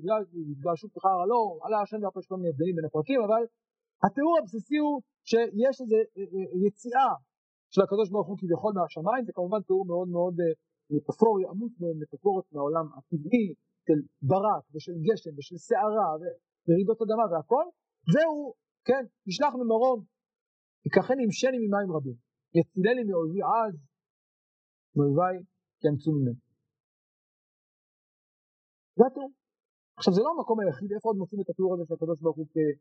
יתגעשו 0.53 0.87
פתחר 0.92 1.16
הלא, 1.23 1.42
עלה 1.64 1.79
השם 1.83 2.01
והפרש 2.03 2.27
כל 2.31 2.37
מיני 2.38 2.49
הבדלים 2.53 2.75
בין 2.77 2.87
הפרקים, 2.88 3.20
אבל 3.27 3.42
התיאור 4.05 4.35
הבסיסי 4.40 4.79
הוא 4.85 4.97
שיש 5.31 5.75
איזו 5.83 5.97
אה, 5.97 6.25
אה, 6.35 6.66
יציאה 6.66 7.11
של 7.73 7.83
הקדוש 7.87 8.09
ברוך 8.12 8.29
הוא 8.31 8.38
כביכול 8.40 8.73
מהשמיים, 8.77 9.23
זה 9.27 9.33
כמובן 9.38 9.61
תיאור 9.66 9.85
מאוד 9.90 10.09
מאוד 10.16 10.37
מטאפורי, 10.92 11.42
עמוס 11.51 11.73
במטאפורות 11.81 12.47
מהעולם 12.53 12.87
הטבעי, 12.97 13.49
של 13.87 13.99
ברק 14.31 14.64
ושל 14.75 14.97
גשם 15.07 15.35
ושל 15.38 15.59
סערה 15.66 16.11
ורעידות 16.66 16.99
אדמה 17.03 17.25
והכל, 17.31 17.66
והוא, 18.12 18.55
כן, 18.88 19.05
נשלח 19.27 19.53
ממרום, 19.61 19.99
ייקחני 20.85 21.23
ימשני 21.23 21.59
ממים 21.64 21.90
רבים, 21.97 22.16
יצילני 22.59 23.05
מאויבי 23.09 23.42
עז, 23.53 23.77
מאויביי 24.97 25.37
יאמצו 25.85 26.11
ממנו. 26.12 26.43
זה 28.96 29.04
התיאור. 29.07 29.30
עכשיו 29.96 30.12
זה 30.14 30.20
לא 30.22 30.30
המקום 30.37 30.61
היחיד, 30.61 30.92
איפה 30.92 31.09
עוד 31.09 31.16
מוצאים 31.16 31.40
את 31.40 31.50
התיאור 31.50 31.74
הזה 31.74 31.85
של 31.88 31.94
הקדוש 31.94 32.20
ברוך 32.22 32.37
הוא 32.37 32.46
אה, 32.57 32.72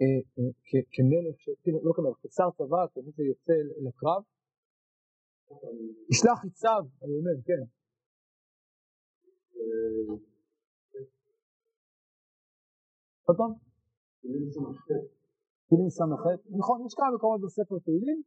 אה, 0.00 0.82
כמלך, 0.94 1.36
כאילו 1.62 1.78
לא 1.86 1.92
כמלך, 1.96 2.16
כשר 2.22 2.50
צבא, 2.58 2.82
כמי 2.94 3.12
שיוצא 3.16 3.52
לקרב. 3.86 4.22
ישלח 6.12 6.44
יצב, 6.44 6.82
אני 7.02 7.14
אומר, 7.18 7.36
כן. 7.48 7.62
עוד 13.26 13.36
פעם? 13.36 13.52
תהילים 15.68 15.90
ס"ח. 15.90 16.24
נכון, 16.58 16.86
יש 16.86 16.94
כמה 16.94 17.10
מקומות 17.14 17.40
בספר 17.40 17.78
תהילים, 17.78 18.22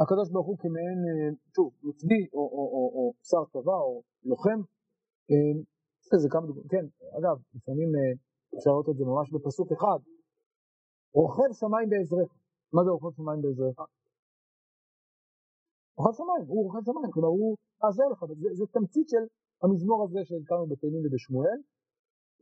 הקדוש 0.00 0.30
ברוך 0.32 0.46
הוא 0.46 0.58
כמעין, 0.58 0.98
אה, 1.08 1.34
שוב, 1.56 1.72
מצביא 1.82 2.26
או 2.32 3.12
שר 3.30 3.44
צבא 3.52 3.78
או 3.86 4.02
לוחם. 4.24 4.60
לזה 6.12 6.28
כמה 6.30 6.46
דוגמאות, 6.46 6.70
כן, 6.70 6.86
אגב, 7.18 7.36
לפעמים 7.54 7.88
אה, 7.96 8.12
אפשר 8.56 8.70
לראות 8.70 8.88
את 8.88 8.96
זה 8.96 9.04
ממש 9.04 9.26
בפסוק 9.32 9.72
אחד. 9.72 10.00
רוכב 11.14 11.50
שמיים 11.60 11.88
בעזרך. 11.90 12.30
מה 12.72 12.84
זה 12.84 12.90
רוכב 12.90 13.12
שמיים 13.16 13.42
בעזרך? 13.42 13.76
רוכב 15.98 16.12
שמיים, 16.20 16.44
הוא 16.52 16.64
רוכב 16.64 16.82
שמיים, 16.84 17.10
כלומר 17.12 17.28
הוא 17.28 17.56
יעזור 17.84 18.10
לך, 18.12 18.20
זה 18.58 18.64
תמצית 18.76 19.08
של 19.08 19.24
המזמור 19.62 20.04
הזה 20.04 20.20
שהזכרנו 20.24 20.66
בתהילים 20.66 21.02
ובשמואל. 21.04 21.58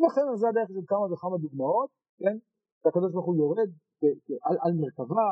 ולכן 0.01 0.23
זה 0.41 0.49
הדרך 0.49 0.69
של 0.69 0.87
כמה 0.87 1.13
וכמה 1.13 1.37
דוגמאות, 1.39 1.91
כן? 2.21 2.37
שהקדוש 2.83 3.13
ברוך 3.13 3.27
הוא 3.27 3.37
יורד 3.37 3.71
על, 4.47 4.57
על 4.65 4.73
מרכבה, 4.81 5.31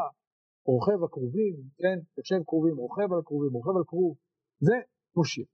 רוכב 0.64 1.04
הכרובים, 1.04 1.54
כן? 1.80 1.98
יושב 2.18 2.40
כרובים, 2.46 2.76
רוכב 2.76 3.12
על 3.12 3.22
כרובים, 3.24 3.52
רוכב 3.52 3.76
על 3.76 3.84
כרוב, 3.86 4.16
זה 4.60 4.76
מושיע. 5.16 5.44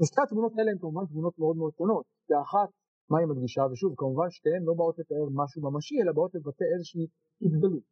ושתי 0.00 0.20
התמונות 0.24 0.52
האלה 0.56 0.70
הן 0.72 0.78
כמובן 0.78 1.04
תמונות 1.10 1.38
מאוד 1.38 1.56
מאוד 1.56 1.72
שונות, 1.78 2.06
כי 2.26 2.32
האחת, 2.34 2.70
מה 3.10 3.18
היא 3.18 3.28
מדגישה? 3.30 3.62
ושוב, 3.70 3.90
כמובן 3.96 4.28
שתיהן 4.30 4.62
לא 4.68 4.74
באות 4.78 4.98
לתאר 4.98 5.26
משהו 5.40 5.62
ממשי, 5.62 5.94
אלא 6.02 6.12
באות 6.12 6.34
לבטא 6.34 6.64
איזושהי 6.74 7.06
התגלות. 7.44 7.84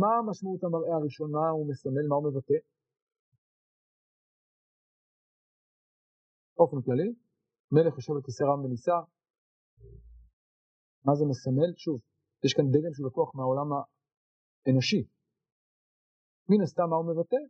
מה 0.00 0.12
משמעות 0.28 0.64
המראה 0.64 0.94
הראשון, 0.98 1.30
מה 1.36 1.48
הוא 1.48 1.68
מסמל, 1.70 2.06
מה 2.08 2.16
הוא 2.16 2.24
מבטא? 2.28 2.58
באופן 6.56 6.82
כללי, 6.86 7.10
מלך 7.72 7.94
יושב 7.96 8.12
על 8.12 8.22
כיסא 8.26 8.44
רם 8.44 8.64
ונישא, 8.64 8.98
מה 11.06 11.14
זה 11.18 11.24
מסמל? 11.30 11.70
שוב, 11.76 12.00
יש 12.44 12.52
כאן 12.56 12.64
דגם 12.72 12.92
שהוא 12.94 13.06
לקוח 13.08 13.34
מהעולם 13.34 13.68
האנושי. 14.66 15.02
מן 16.48 16.60
הסתם 16.62 16.88
מה 16.90 16.96
הוא 16.96 17.06
מבטא? 17.10 17.42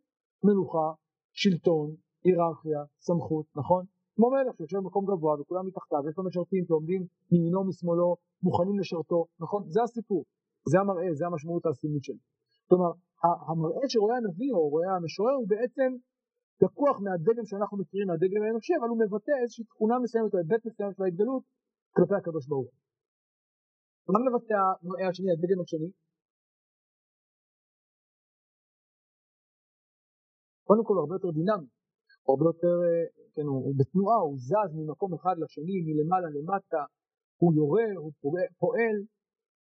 מלוכה, 0.45 0.87
שלטון, 1.33 1.97
היררכיה, 2.25 2.81
סמכות, 3.07 3.47
נכון? 3.61 3.83
כמו 4.17 4.27
מלך 4.31 4.55
שיושב 4.57 4.79
במקום 4.79 5.05
גבוה 5.11 5.33
וכולם 5.41 5.67
מתחתיו, 5.67 6.03
יש 6.09 6.15
לו 6.19 6.25
משרתים 6.29 6.65
שעומדים 6.69 7.01
מימינו 7.33 7.59
ומשמאלו, 7.61 8.17
מוכנים 8.47 8.79
לשרתו, 8.81 9.21
נכון? 9.43 9.63
זה 9.75 9.81
הסיפור, 9.83 10.23
זה 10.71 10.77
המראה, 10.81 11.09
זה 11.19 11.25
המשמעות 11.27 11.65
הסמלית 11.67 12.05
שלו. 12.05 12.23
כלומר, 12.69 12.91
המראה 13.49 13.85
שרואה 13.93 14.17
הנביא 14.17 14.53
או 14.57 14.63
רואה 14.75 14.91
המשורר 14.97 15.35
הוא 15.41 15.49
בעצם 15.55 15.91
לקוח 16.65 16.97
מהדגם 17.05 17.47
שאנחנו 17.51 17.77
מכירים, 17.81 18.07
מהדגם 18.09 18.43
האנושי, 18.43 18.73
אבל 18.79 18.89
הוא 18.93 18.99
מבטא 19.03 19.35
איזושהי 19.43 19.65
תכונה 19.73 19.97
מסוימת 20.03 20.31
או 20.35 20.39
היבט 20.39 20.63
מסוים 20.67 20.93
של 20.95 21.03
ההתגלות 21.03 21.43
כלפי 21.97 22.15
הקדוש 22.21 22.45
ברוך 22.51 22.69
הוא. 22.71 22.79
מה 24.13 24.19
מבטא 24.27 24.57
המראה 24.61 25.09
השני, 25.11 25.31
הדגם 25.33 25.61
השני? 25.65 25.91
קודם 30.69 30.85
כל 30.89 30.97
הרבה 30.99 31.15
יותר 31.15 31.31
דינמי, 31.39 31.69
הרבה 32.29 32.45
יותר, 32.51 32.75
אה, 32.87 33.05
כן, 33.35 33.47
הוא 33.53 33.75
בתנועה, 33.79 34.19
הוא 34.27 34.37
זז 34.49 34.71
ממקום 34.79 35.11
אחד 35.15 35.37
לשני, 35.43 35.77
מלמעלה 35.87 36.29
למטה, 36.37 36.83
הוא 37.41 37.55
יורה, 37.55 37.89
הוא 37.97 38.13
פועל, 38.63 38.97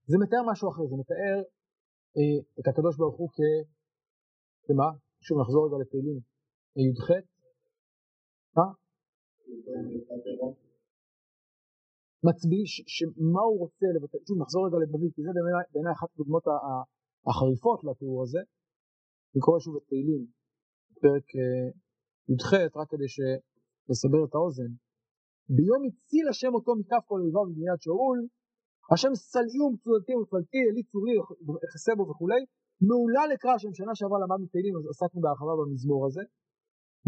זה 0.10 0.18
מתאר 0.24 0.42
משהו 0.52 0.70
אחר, 0.72 0.86
זה 0.92 0.96
מתאר 1.04 1.38
אה, 2.18 2.38
את 2.60 2.68
הקדוש 2.68 2.98
ברוך 2.98 3.18
הוא 3.22 3.30
כ... 3.36 3.40
כמה? 4.66 4.88
שוב 5.26 5.36
נחזור 5.42 5.62
רגע 5.68 5.78
לפעילים. 5.84 6.20
י"ח? 6.76 7.08
מה? 8.58 8.68
מצביא 12.28 12.64
שמה 12.96 13.42
הוא 13.48 13.60
רוצה 13.64 13.86
לבטא, 13.96 14.18
שוב 14.28 14.38
נחזור 14.42 14.62
רגע 14.68 14.78
לדוד, 14.84 15.12
כי 15.16 15.22
זה 15.26 15.32
בעיניי 15.74 15.94
אחת 15.98 16.10
הדוגמאות 16.14 16.46
החריפות 17.28 17.80
לתיאור 17.84 18.24
הזה, 18.24 18.42
אני 19.32 19.42
קורא 19.46 19.60
שוב 19.60 19.76
את 19.78 19.86
תהילים, 19.90 20.24
פרק 21.02 21.28
י"ח, 22.32 22.50
רק 22.80 22.88
כדי 22.92 23.10
לסבר 23.90 24.22
את 24.26 24.34
האוזן, 24.36 24.72
ביום 25.56 25.82
הציל 25.88 26.26
השם 26.30 26.54
אותו 26.54 26.72
מכף 26.80 27.04
כל 27.10 27.20
אויביו 27.22 27.46
במדינת 27.46 27.82
שאול, 27.82 28.20
השם 28.92 29.14
סלעי 29.16 29.62
ומצודתי 29.62 30.14
ומפלטי, 30.16 30.62
אלי 30.70 30.84
צורי, 30.92 31.16
יחסה 31.66 31.92
בו 31.98 32.04
וכולי, 32.10 32.42
מעולה 32.88 33.24
לקרא 33.34 33.52
השם, 33.56 33.72
שנה 33.74 33.94
שעברה 33.96 34.20
למדנו 34.24 34.46
תהילים, 34.52 34.74
אז 34.78 34.84
עסקנו 34.92 35.22
בהרחבה 35.22 35.54
במזמור 35.60 36.02
הזה, 36.08 36.24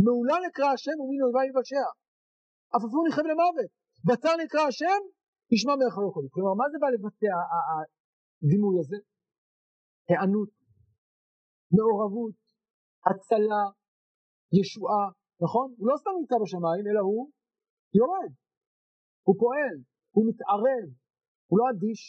מעולה 0.06 0.38
לקרא 0.46 0.68
השם 0.76 0.98
ומין 1.02 1.22
אויבי 1.24 1.46
יבשע. 1.50 1.88
עפפו 2.76 3.00
נכם 3.08 3.26
למוות. 3.32 3.72
בצר 4.08 4.34
נקרא 4.44 4.62
השם, 4.70 5.02
ישמע 5.54 5.74
מרחבו 5.76 6.14
קודם. 6.14 6.30
כלומר, 6.34 6.54
מה 6.60 6.66
זה 6.72 6.78
בא 6.82 6.90
לבטא 6.94 7.32
הדימוי 8.44 8.76
הזה? 8.80 8.98
היענות, 10.10 10.52
מעורבות, 11.76 12.40
הצלה, 13.08 13.64
ישועה, 14.60 15.06
נכון? 15.44 15.68
הוא 15.78 15.88
לא 15.90 15.96
סתם 15.98 16.12
נמצא 16.20 16.36
בשמיים, 16.44 16.84
אלא 16.90 17.00
הוא 17.00 17.30
יורד, 18.00 18.32
הוא 19.26 19.36
פועל, 19.40 19.76
הוא 20.16 20.24
מתערב, 20.30 20.88
הוא 21.50 21.60
לא 21.60 21.66
אדיש, 21.72 22.02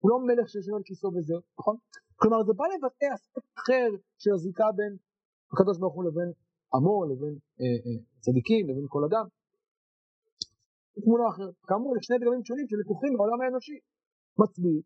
הוא 0.00 0.10
לא 0.10 0.16
מלך 0.26 0.48
שיושב 0.48 0.74
על 0.74 0.82
כיסו 0.88 1.08
וזהו, 1.14 1.40
נכון? 1.58 1.76
כלומר 2.20 2.40
זה 2.46 2.52
בא 2.58 2.64
לבטא 2.72 3.08
אספקט 3.14 3.52
אחר 3.58 3.88
של 4.22 4.30
הזיקה 4.34 4.68
בין 4.78 4.92
הקדוש 5.52 5.76
ברוך 5.78 5.94
הוא 5.94 6.04
לבין 6.08 6.30
עמו, 6.74 6.96
לבין 7.10 7.34
אה, 7.60 7.78
אה, 7.84 7.98
צדיקים, 8.24 8.62
לבין 8.70 8.86
כל 8.88 9.02
אדם. 9.08 9.26
תמונה 11.04 11.24
אחרת. 11.32 11.54
כאמור, 11.68 11.96
יש 11.96 12.04
שני 12.06 12.18
דגמים 12.18 12.44
שונים 12.44 12.66
שלקוחים 12.68 13.12
מהעולם 13.14 13.40
האנושי. 13.40 13.78
מצביא, 14.40 14.80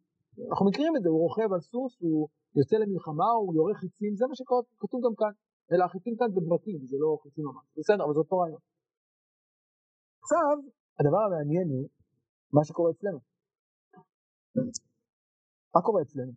אנחנו 0.51 0.65
מכירים 0.69 0.97
את 0.97 1.03
זה, 1.03 1.09
הוא 1.09 1.21
רוכב 1.27 1.49
על 1.55 1.61
סוס, 1.61 1.93
הוא 2.01 2.29
יוצא 2.59 2.77
למלחמה, 2.77 3.31
הוא 3.41 3.55
יורה 3.55 3.75
חיצים, 3.81 4.13
זה 4.17 4.25
מה 4.31 4.35
שכתוב 4.39 5.01
גם 5.07 5.15
כאן. 5.21 5.33
אלא 5.73 5.85
החיצים 5.85 6.15
כאן 6.19 6.29
זה 6.35 6.41
ברקים, 6.49 6.79
זה 6.91 6.97
לא 7.01 7.19
חיצים 7.23 7.45
ממש. 7.45 7.67
בסדר, 7.79 8.05
אבל 8.05 8.15
זה 8.15 8.21
אותו 8.25 8.37
רעיון. 8.39 8.61
עכשיו, 10.23 10.57
הדבר 10.99 11.23
המעניין 11.27 11.69
הוא 11.69 11.89
מה 12.53 12.65
שקורה 12.65 12.91
אצלנו. 12.91 13.19
מה 15.75 15.81
קורה 15.87 16.03
אצלנו? 16.03 16.33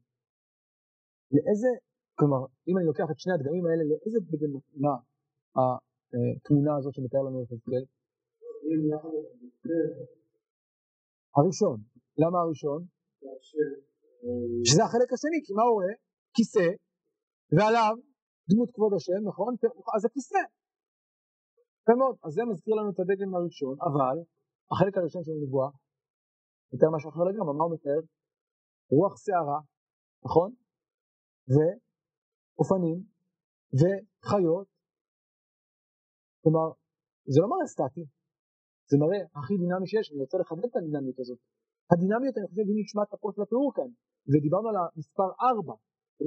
לאיזה, 1.35 1.71
כלומר, 2.17 2.41
אם 2.67 2.77
אני 2.77 2.85
לוקח 2.85 3.07
את 3.11 3.19
שני 3.19 3.33
הדגמים 3.33 3.65
האלה, 3.65 3.83
לאיזה 3.89 4.19
דגם 4.31 4.51
מתאימה 4.55 4.95
התמונה 6.35 6.71
הזאת 6.77 6.93
שמתאר 6.93 7.21
לנו 7.27 7.43
יחזקאל? 7.43 7.83
הראשון. 11.35 11.77
למה 12.21 12.37
הראשון? 12.43 12.81
שזה 14.67 14.81
החלק 14.83 15.09
השני, 15.13 15.39
כי 15.45 15.53
מה 15.57 15.63
הוא 15.63 15.73
רואה? 15.77 15.93
כיסא, 16.35 16.67
ועליו 17.55 17.95
דמות 18.49 18.69
כבוד 18.75 18.93
השם, 18.97 19.21
נכון? 19.29 19.51
אז 19.95 20.05
הכיסא. 20.05 20.43
יפה 21.81 21.93
מאוד, 22.01 22.15
אז 22.25 22.31
זה 22.33 22.41
מזכיר 22.51 22.73
לנו 22.75 22.89
את 22.91 22.99
הדגם 22.99 23.35
הראשון, 23.35 23.75
אבל 23.87 24.15
החלק 24.71 24.93
הראשון 24.97 25.23
של 25.23 25.31
הנבואה, 25.37 25.69
מתאר 26.73 26.89
משהו 26.95 27.09
אחר 27.09 27.23
לגמרי, 27.29 27.53
מה 27.57 27.63
הוא 27.65 27.73
מתאר? 27.75 28.01
רוח 28.97 29.13
שערה, 29.23 29.59
נכון? 30.25 30.49
ואופנים, 31.51 32.97
וחיות, 33.79 34.67
כלומר, 36.41 36.67
זה 37.33 37.37
לא 37.41 37.47
מראה 37.51 37.67
סטטי, 37.73 38.05
זה 38.89 38.95
מראה 39.01 39.21
הכי 39.37 39.53
דינמי 39.61 39.87
שיש, 39.91 40.05
אני 40.11 40.21
רוצה 40.25 40.37
לחדד 40.41 40.65
את 40.69 40.75
הדינמיות 40.75 41.19
הזאת. 41.19 41.39
הדינמיות, 41.91 42.35
אני 42.37 42.47
חושב, 42.49 42.65
היא 42.69 42.83
נשמעת 42.83 43.09
הכל 43.13 43.31
של 43.35 43.41
התיאור 43.41 43.71
כאן, 43.77 43.89
ודיברנו 44.31 44.67
על 44.69 44.77
המספר 44.81 45.29
4, 45.41 45.73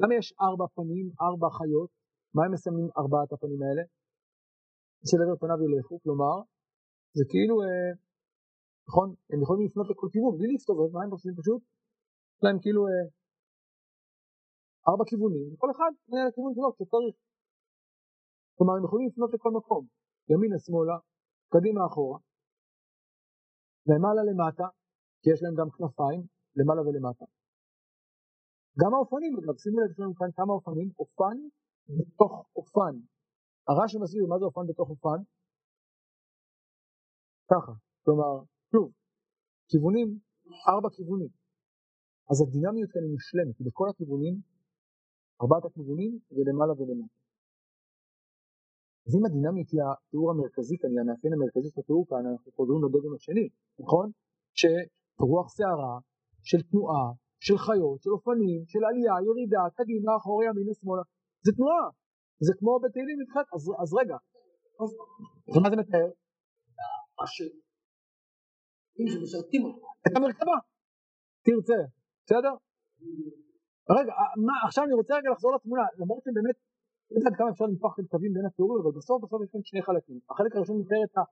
למה 0.01 0.13
יש 0.21 0.29
4 0.41 0.65
פנים, 0.77 1.07
4 1.21 1.51
חיות, 1.59 1.91
מה 2.35 2.43
הם 2.45 2.53
מסמנים 2.55 2.89
ארבעת 3.01 3.33
הפנים 3.33 3.61
האלה? 3.63 3.85
של 5.09 5.19
עבר 5.23 5.37
פניו 5.43 5.59
ילכו, 5.65 5.97
כלומר, 6.05 6.37
זה 7.17 7.25
כאילו, 7.31 7.55
אה, 7.65 7.91
נכון, 8.89 9.09
הם 9.31 9.39
יכולים 9.45 9.65
לפנות 9.67 9.87
לכל 9.91 10.09
כיוון, 10.13 10.33
בלי 10.39 10.49
להסתובב, 10.53 10.89
מה 10.97 11.01
הם 11.05 11.11
עושים 11.17 11.35
פשוט? 11.41 11.63
יש 12.35 12.41
להם 12.45 12.59
כאילו 12.63 12.83
אה, 12.91 13.07
ארבע 14.89 15.05
כיוונים, 15.11 15.47
וכל 15.53 15.71
אחד 15.75 15.93
מנהל 16.09 16.29
הכיוון 16.29 16.53
שלו 16.57 16.69
כשצריך. 16.75 17.17
כלומר, 18.57 18.75
הם 18.79 18.85
יכולים 18.87 19.07
לפנות 19.09 19.31
לכל 19.35 19.53
מקום, 19.59 19.83
ימינה, 20.31 20.59
שמאלה, 20.65 20.97
קדימה, 21.55 21.81
אחורה, 21.89 22.19
למעלה 23.91 24.23
למטה, 24.29 24.67
כי 25.23 25.27
יש 25.33 25.39
להם 25.43 25.55
גם 25.61 25.69
כנפיים, 25.75 26.23
למעלה 26.59 26.83
ולמטה. 26.83 27.27
גם 28.81 28.91
האופנים, 28.95 29.33
אגב, 29.39 29.57
שימו 29.63 29.77
לב, 29.81 29.91
יש 29.91 29.99
לנו 30.01 30.15
כאן 30.21 30.31
כמה 30.39 30.53
אופנים, 30.57 30.89
אופן 31.01 31.37
בתוך 31.89 32.47
אופן. 32.57 32.95
הרש"י 33.69 33.99
מסביר 34.03 34.27
מה 34.27 34.39
זה 34.39 34.45
אופן 34.45 34.61
בתוך 34.69 34.91
אופן? 34.91 35.19
ככה, 37.51 37.73
כלומר, 38.05 38.45
שוב, 38.73 38.93
כיוונים, 39.69 40.19
ארבע 40.69 40.89
כיוונים. 40.97 41.29
אז 42.31 42.37
הדינמיות 42.43 42.91
כאן 42.93 43.03
היא 43.03 43.13
מושלמת, 43.13 43.59
היא 43.59 43.67
בכל 43.67 43.89
הכיוונים, 43.91 44.35
ארבעת 45.43 45.65
הכיוונים 45.65 46.13
ולמעלה 46.35 46.73
ולמטה. 46.73 47.15
אז 49.07 49.13
אם 49.17 49.25
הדינמיות 49.27 49.69
היא 49.73 49.81
התיאור 49.87 50.31
המרכזי 50.31 50.77
כאן, 50.81 50.91
היא 50.91 51.01
המאפיין 51.01 51.33
המרכזי 51.35 51.69
של 51.73 51.81
התיאור 51.81 52.05
כאן, 52.09 52.23
אנחנו 52.31 52.53
חוזרים 52.57 52.79
לדגם 52.85 53.15
השני, 53.15 53.49
נכון? 53.83 54.07
שרוח 54.61 55.49
שערה, 55.57 55.95
של 56.49 56.63
תנועה, 56.71 57.07
של 57.47 57.59
חיות, 57.67 57.99
של 58.03 58.11
אופנים, 58.17 58.61
של 58.73 58.83
עלייה, 58.89 59.15
ירידה, 59.27 59.63
קדימה, 59.77 60.17
אחורי, 60.17 60.45
ימינה, 60.49 60.75
שמאלה, 60.79 61.03
זה 61.45 61.51
תנועה, 61.57 61.85
זה 62.47 62.53
כמו 62.59 62.73
בתהילים 62.83 63.17
נדחק, 63.21 63.47
אז, 63.55 63.63
אז 63.83 63.91
רגע, 64.01 64.17
ומה 65.55 65.69
זה 65.71 65.77
מתאר? 65.83 66.09
את 70.07 70.13
המרכבה, 70.17 70.57
תרצה, 71.47 71.81
בסדר? 72.25 72.55
רגע, 73.97 74.13
מה, 74.47 74.55
עכשיו 74.67 74.85
אני 74.85 74.95
רוצה 75.01 75.13
רגע 75.19 75.31
לחזור 75.35 75.51
לתמונה, 75.57 75.87
למרות 76.01 76.23
שבאמת, 76.25 76.57
לא 77.11 77.17
יודע 77.19 77.31
כמה 77.39 77.51
אפשר 77.53 77.65
למפוח 77.65 77.95
את 78.01 78.07
קווים 78.13 78.33
בין 78.35 78.47
התיאורים, 78.47 78.79
אבל 78.83 78.93
בסוף 78.99 79.19
בסוף 79.25 79.39
יש 79.45 79.51
כאן 79.53 79.63
שני 79.71 79.83
חלקים. 79.83 80.19
החלק 80.31 80.53
הראשון 80.57 80.77
מתאר 80.81 81.03
את 81.07 81.17
ה... 81.19 81.23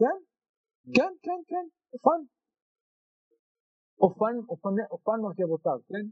כן? 0.00 0.16
כן, 0.96 1.12
כן, 1.26 1.40
כן, 1.50 1.66
אופן. 1.94 2.20
אופן, 4.04 4.34
אופן, 4.50 4.74
אופן 4.94 5.16
מרכבותיו, 5.24 5.78
כן? 5.88 6.04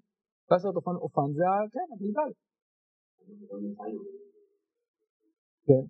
לעשות 0.50 0.74
אופן, 0.76 0.96
אופן 1.04 1.28
זה, 1.38 1.44
כן, 1.74 1.86
הגלגל. 1.92 2.30
כן. 5.66 5.84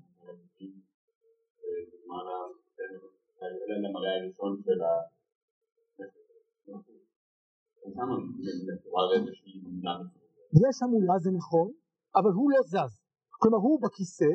יש 10.68 10.82
המולה 10.82 11.18
זה 11.18 11.30
נכון, 11.30 11.72
אבל 12.16 12.30
הוא 12.38 12.50
לא 12.50 12.62
זז. 12.62 12.92
כלומר 13.40 13.58
הוא 13.58 13.80
בכיסא, 13.82 14.32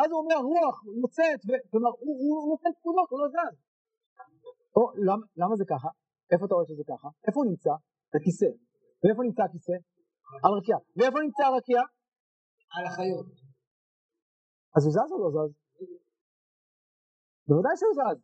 אז 0.00 0.10
הוא 0.10 0.20
אומר 0.22 0.40
רוח 0.52 0.76
יוצאת, 1.02 1.40
כלומר 1.70 1.90
הוא 1.98 2.50
נותן 2.50 2.72
פקודות, 2.78 3.10
הוא 3.10 3.20
לא 3.20 3.28
זז. 3.34 3.56
למה 5.36 5.56
זה 5.56 5.64
ככה? 5.68 5.88
איפה 6.32 6.46
אתה 6.46 6.54
רואה 6.54 6.66
שזה 6.66 6.84
ככה? 6.92 7.08
איפה 7.26 7.40
הוא 7.40 7.50
נמצא? 7.50 7.70
בכיסא. 8.14 8.50
ואיפה 9.04 9.22
נמצא 9.22 9.42
הכיסא? 9.42 9.76
על 10.44 10.52
רקיע. 10.58 10.76
ואיפה 10.96 11.18
נמצא 11.26 11.42
הרקיע? 11.42 11.80
על 12.74 12.84
החיות. 12.88 13.26
אז 14.76 14.82
הוא 14.84 14.92
זז 14.96 15.10
או 15.12 15.18
לא 15.22 15.28
זז? 15.34 15.52
בוודאי 17.48 17.74
שהוא 17.80 17.94
זז. 17.98 18.18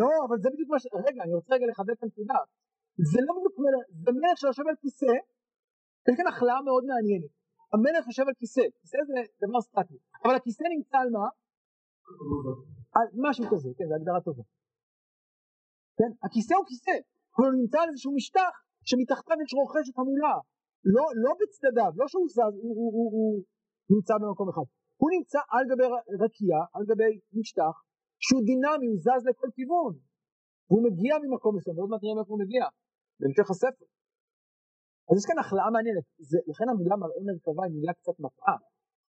לא, 0.00 0.10
אבל 0.26 0.36
זה 0.42 0.48
בדיוק 0.52 0.68
מה 0.72 0.78
ש... 0.82 0.84
רגע, 1.08 1.20
אני 1.24 1.34
רוצה 1.38 1.54
רגע 1.54 1.66
לחדד 1.70 1.94
את 1.96 2.02
הנקודה. 2.02 2.40
זה 3.12 3.20
לא 3.26 3.32
בדיוק 3.36 3.56
מלך, 3.64 3.84
זה 4.04 4.10
מלך 4.16 4.34
שיושב 4.40 4.66
על 4.70 4.76
כיסא, 4.82 5.14
יש 6.06 6.14
כאן 6.18 6.28
החלאה 6.32 6.60
מאוד 6.68 6.84
מעניינת. 6.90 7.32
המלך 7.72 8.02
יושב 8.10 8.26
על 8.30 8.36
כיסא, 8.40 8.64
כיסא 8.80 8.98
זה 9.08 9.18
דבר 9.48 9.60
סטטי, 9.68 9.98
אבל 10.22 10.34
הכיסא 10.38 10.64
נמצא 10.74 10.96
על 11.02 11.10
מה? 11.16 11.26
על 12.96 13.06
משהו 13.24 13.44
כזה, 13.50 13.68
כן, 13.76 13.86
זו 13.88 13.94
הגדרה 13.94 14.20
טובה. 14.26 14.44
כן, 15.98 16.10
הכיסא 16.24 16.54
הוא 16.58 16.66
כיסא, 16.70 16.96
אבל 17.34 17.46
הוא 17.50 17.58
נמצא 17.62 17.78
על 17.82 17.88
איזשהו 17.90 18.12
משטח 18.18 18.52
שמתחתיו 18.88 19.36
יש 19.44 19.52
רוכשת 19.60 19.96
המולה, 19.98 20.36
לא, 20.94 21.04
לא 21.24 21.32
בצדדיו, 21.40 21.92
לא 22.00 22.06
שהוא 22.12 22.28
זז, 22.36 22.54
הוא, 22.62 22.74
הוא, 22.78 22.90
הוא, 22.96 23.08
הוא 23.14 23.30
נמצא 23.96 24.14
במקום 24.22 24.48
אחד, 24.52 24.66
הוא 25.00 25.10
נמצא 25.16 25.40
על 25.54 25.62
גבי 25.70 25.86
רקיע, 26.24 26.56
על 26.74 26.82
גבי 26.90 27.12
משטח, 27.38 27.74
שהוא 28.24 28.42
דינמי, 28.48 28.86
הוא 28.90 28.98
זז 29.04 29.22
לכל 29.28 29.50
כיוון, 29.56 29.92
והוא 30.68 30.82
מגיע 30.86 31.12
ממקום 31.22 31.52
מסוים, 31.56 31.76
ועוד 31.76 31.90
מעט 31.90 32.02
נראה 32.02 32.16
מאיפה 32.18 32.32
הוא 32.34 32.42
מגיע, 32.44 32.64
בהמשך 33.20 33.46
הספר. 33.50 33.86
אז 35.08 35.14
יש 35.18 35.24
כאן 35.28 35.38
החלאה 35.42 35.70
מעניינת, 35.74 36.06
זה, 36.30 36.38
לכן 36.50 36.66
המילה 36.72 36.96
מראה 37.02 37.20
מרכבה 37.28 37.62
היא 37.66 37.74
מילה 37.78 37.92
קצת 37.98 38.16
מטעה. 38.24 38.56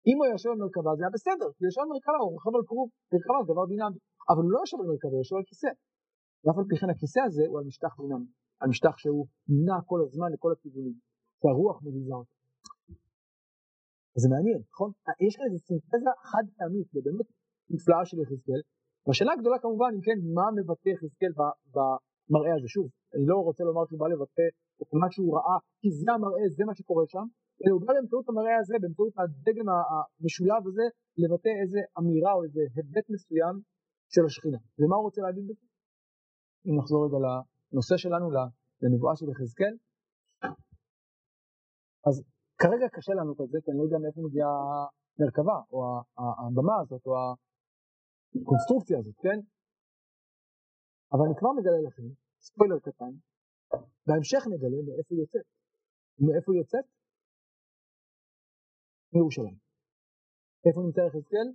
אם 0.09 0.17
הוא 0.19 0.27
יושב 0.33 0.51
על 0.55 0.59
מרכבה 0.65 0.91
זה 0.97 1.03
היה 1.05 1.13
בסדר, 1.17 1.49
כי 1.57 1.61
יושב 1.69 1.83
על 1.85 1.91
מרכבה, 1.95 2.21
הוא 2.25 2.33
רוכב 2.37 2.53
על 2.59 2.65
כרוב, 2.69 2.89
מרכבה 3.13 3.39
זה 3.45 3.49
דבר 3.53 3.65
דינמי, 3.73 3.99
אבל 4.31 4.43
הוא 4.45 4.53
לא 4.55 4.59
יושב 4.63 4.79
על 4.81 4.87
מרכבה, 4.93 5.15
הוא 5.17 5.23
יושב 5.25 5.37
על 5.41 5.47
כיסא. 5.51 5.73
ואף 6.43 6.57
על 6.61 6.67
פי 6.71 6.77
כן 6.81 6.91
הכיסא 6.95 7.21
הזה 7.29 7.45
הוא 7.49 7.57
על 7.59 7.65
משטח 7.71 7.93
דינמי, 8.01 8.29
על 8.61 8.69
משטח 8.73 8.95
שהוא 9.03 9.23
נע 9.67 9.79
כל 9.91 10.01
הזמן 10.05 10.29
לכל 10.35 10.51
הכיוונים, 10.55 10.97
שהרוח 11.41 11.77
מזיזה 11.85 12.15
אותו. 12.15 12.35
זה 14.23 14.29
מעניין, 14.33 14.61
נכון? 14.73 14.91
יש 15.27 15.37
כאן 15.37 15.47
איזו 15.47 15.59
סינתזה 15.67 16.11
חד 16.31 16.45
פעמית 16.57 16.89
ובאמת 16.95 17.29
נפלאה 17.75 18.05
של 18.09 18.17
יחזקאל, 18.23 18.63
והשאלה 19.07 19.33
הגדולה 19.33 19.59
כמובן 19.65 19.91
אם 19.95 20.03
כן 20.07 20.19
מה 20.37 20.47
מבטא 20.57 20.89
יחזקאל 20.89 21.33
במראה 21.75 22.55
הזה, 22.57 22.69
שוב 22.75 22.87
אני 23.15 23.25
לא 23.31 23.37
רוצה 23.49 23.63
לומר 23.69 23.85
שהוא 23.89 24.01
בא 24.03 24.09
לבטא 24.15 24.47
את 24.83 24.91
מה 25.01 25.09
שהוא 25.15 25.31
ראה 25.37 25.59
כי 25.81 25.89
זה 26.01 26.13
המראה, 26.17 26.45
זה 26.57 26.65
מה 26.69 26.75
שקורה 26.79 27.05
שם, 27.13 27.27
אלא 27.61 27.73
הוא 27.75 27.81
בא 27.81 27.93
באמצעות 27.95 28.29
המראה 28.29 28.57
הזה, 28.61 28.75
באמצעות 28.83 29.13
הדגם 29.19 29.69
המשולב 30.21 30.63
הזה, 30.69 30.87
לבטא 31.23 31.53
איזה 31.63 31.81
אמירה 31.99 32.33
או 32.37 32.45
איזה 32.45 32.61
היבט 32.75 33.07
מסוים 33.15 33.55
של 34.15 34.25
השכינה. 34.29 34.61
ומה 34.79 34.97
הוא 34.97 35.05
רוצה 35.09 35.21
להגיד 35.27 35.45
בזה? 35.49 35.65
אם 36.67 36.75
נחזור 36.79 37.01
רגע 37.07 37.19
לנושא 37.25 37.97
שלנו, 37.97 38.27
לנבואה 38.83 39.17
של 39.17 39.29
יחזקאל, 39.33 39.75
אז 42.07 42.15
כרגע 42.61 42.87
קשה 42.97 43.13
לנו 43.19 43.33
את 43.33 43.51
זה, 43.53 43.59
כי 43.65 43.71
אני 43.71 43.79
לא 43.79 43.85
יודע 43.85 43.99
מאיפה 44.03 44.21
מגיעה 44.27 44.53
המרכבה, 45.19 45.59
או 45.73 45.79
הבמה 46.47 46.77
הזאת, 46.83 47.07
או 47.07 47.13
הקונסטרוקציה 48.43 48.99
הזאת, 48.99 49.17
כן? 49.25 49.39
אבל 51.13 51.25
אני 51.27 51.35
כבר 51.39 51.53
מגלה 51.59 51.81
לכם, 51.89 52.07
ספוילר 52.47 52.79
קטן, 52.87 53.13
בהמשך 54.07 54.43
נגלה 54.53 54.79
מאיפה 54.87 55.11
היא 55.15 55.21
יוצאת. 55.25 55.47
מאיפה 56.27 56.53
היא 56.53 56.61
יוצאת? 56.63 56.87
מירושלים. 59.13 59.59
איפה 60.67 60.81
נמצא 60.87 61.01
יחזקאל? 61.01 61.49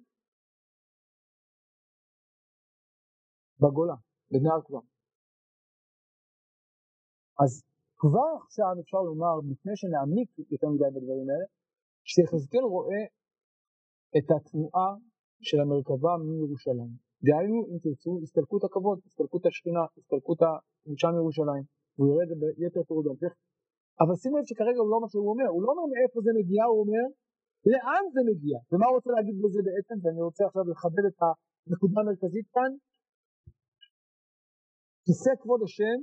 בגולה, 3.62 3.98
בנהר 4.32 4.62
כבר. 4.66 4.84
אז 7.44 7.73
כבר 8.04 8.32
עכשיו 8.43 8.72
אפשר 8.84 9.01
לומר, 9.10 9.36
לפני 9.51 9.76
שנעמיק 9.82 10.30
יותר 10.54 10.70
מדי 10.74 10.89
בדברים 10.93 11.28
האלה, 11.30 11.47
שיחזקאל 12.12 12.66
רואה 12.76 13.04
את 14.18 14.28
התנועה 14.34 14.89
של 15.47 15.60
המרכבה 15.64 16.12
מירושלים. 16.28 16.93
דהיינו, 17.26 17.60
אם 17.70 17.78
תרצו, 17.84 18.12
הסתלקות 18.24 18.62
הכבוד, 18.68 18.97
הסתלקות 19.08 19.43
השכינה, 19.49 19.84
הסתלקות 19.99 20.39
הקדושה 20.45 21.08
מירושלים, 21.16 21.64
והוא 21.93 22.08
יראה 22.10 22.24
את 22.26 22.30
זה 22.32 22.36
ביתר 22.41 22.84
פירוט 22.88 23.06
בהמשך. 23.08 23.34
אבל 24.01 24.16
שימו 24.22 24.36
לב 24.38 24.45
שכרגע 24.49 24.80
הוא 24.84 24.91
לא 24.93 24.97
מה 25.04 25.08
שהוא 25.12 25.28
אומר, 25.32 25.47
הוא 25.54 25.62
לא 25.64 25.70
אומר 25.72 25.86
מאיפה 25.93 26.18
זה 26.26 26.32
מגיע, 26.39 26.62
הוא 26.72 26.80
אומר 26.84 27.06
לאן 27.72 28.04
זה 28.16 28.22
מגיע, 28.30 28.58
ומה 28.70 28.86
הוא 28.88 28.95
רוצה 28.97 29.10
להגיד 29.16 29.36
בזה 29.43 29.62
בעצם, 29.68 29.95
ואני 30.01 30.22
רוצה 30.28 30.41
עכשיו 30.49 30.64
לחדד 30.72 31.06
את 31.12 31.20
הנקודה 31.68 31.97
המרכזית 32.01 32.47
כאן. 32.56 32.72
כיסא 35.06 35.34
כבוד 35.41 35.62
השם 35.68 35.99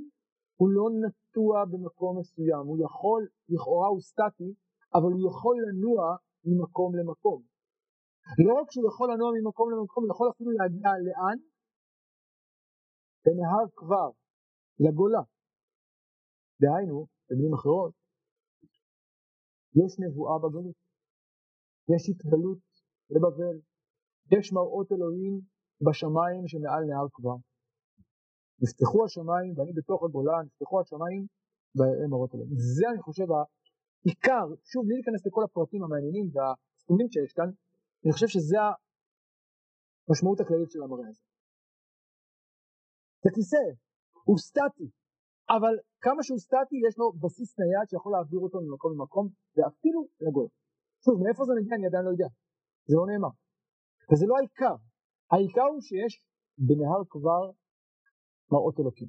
הוא 0.60 0.68
לא 0.76 0.86
נטוע 1.30 1.64
במקום 1.64 2.18
מסוים, 2.20 2.66
הוא 2.66 2.78
יכול, 2.84 3.28
לכאורה 3.48 3.88
הוא 3.88 4.00
סטטי, 4.00 4.54
אבל 4.94 5.10
הוא 5.12 5.28
יכול 5.28 5.56
לנוע 5.66 6.16
ממקום 6.44 6.90
למקום. 6.96 7.42
לא 8.46 8.52
רק 8.60 8.70
שהוא 8.70 8.88
יכול 8.88 9.12
לנוע 9.12 9.30
ממקום 9.36 9.70
למקום, 9.72 10.04
הוא 10.04 10.12
יכול 10.12 10.30
אפילו 10.30 10.50
להגיע 10.50 10.90
לאן? 11.06 11.38
בנהר 13.24 13.64
כבר, 13.76 14.08
לגולה. 14.84 15.22
דהיינו, 16.62 17.06
במילים 17.30 17.54
אחרות, 17.54 17.94
יש 19.80 19.92
נבואה 20.02 20.38
בגלות, 20.42 20.78
יש 21.92 22.02
התגלות 22.10 22.62
לבבל, 23.10 23.56
יש 24.34 24.52
מראות 24.52 24.92
אלוהים 24.92 25.34
בשמיים 25.84 26.42
שמעל 26.50 26.82
נהר 26.90 27.08
כבר. 27.12 27.49
נפתחו 28.62 29.04
השמיים 29.04 29.52
ואני 29.56 29.72
בתוך 29.72 30.00
הגולה, 30.04 30.36
נפתחו 30.46 30.80
השמיים 30.80 31.22
ויראה 31.76 32.06
מראות 32.08 32.34
אלוהים. 32.34 32.54
זה 32.76 32.84
אני 32.92 33.02
חושב 33.02 33.28
העיקר, 33.32 34.46
שוב 34.70 34.82
בלי 34.86 34.94
להיכנס 34.94 35.26
לכל 35.26 35.42
הפרטים 35.44 35.82
המעניינים 35.84 36.26
והסתומים 36.34 37.08
שיש 37.12 37.32
כאן, 37.38 37.48
אני 38.04 38.12
חושב 38.12 38.28
שזה 38.34 38.56
המשמעות 40.08 40.40
הכללית 40.40 40.70
של 40.70 40.82
המראה 40.82 41.08
הזה. 41.08 41.22
זה 43.22 43.30
כיסא, 43.34 43.64
הוא 44.28 44.38
סטטי, 44.38 44.88
אבל 45.56 45.74
כמה 46.04 46.22
שהוא 46.22 46.38
סטטי 46.38 46.76
יש 46.86 46.94
לו 46.98 47.06
בסיס 47.22 47.50
נייד 47.60 47.86
שיכול 47.90 48.12
להעביר 48.12 48.40
אותו 48.40 48.58
ממקום 48.60 48.92
למקום 48.94 49.26
ואפילו 49.54 50.00
לגול. 50.26 50.48
שוב, 51.04 51.14
מאיפה 51.24 51.44
זה 51.44 51.52
מגיע 51.58 51.74
אני 51.76 51.86
עדיין 51.86 52.04
לא 52.04 52.10
יודע, 52.10 52.28
זה 52.88 52.94
לא 53.00 53.04
נאמר. 53.10 53.32
וזה 54.08 54.24
לא 54.30 54.34
העיקר, 54.38 54.76
העיקר 55.32 55.68
הוא 55.72 55.80
שיש 55.88 56.12
בנהר 56.68 57.02
כבר 57.14 57.42
מראות 58.52 58.76
אלוקים. 58.80 59.08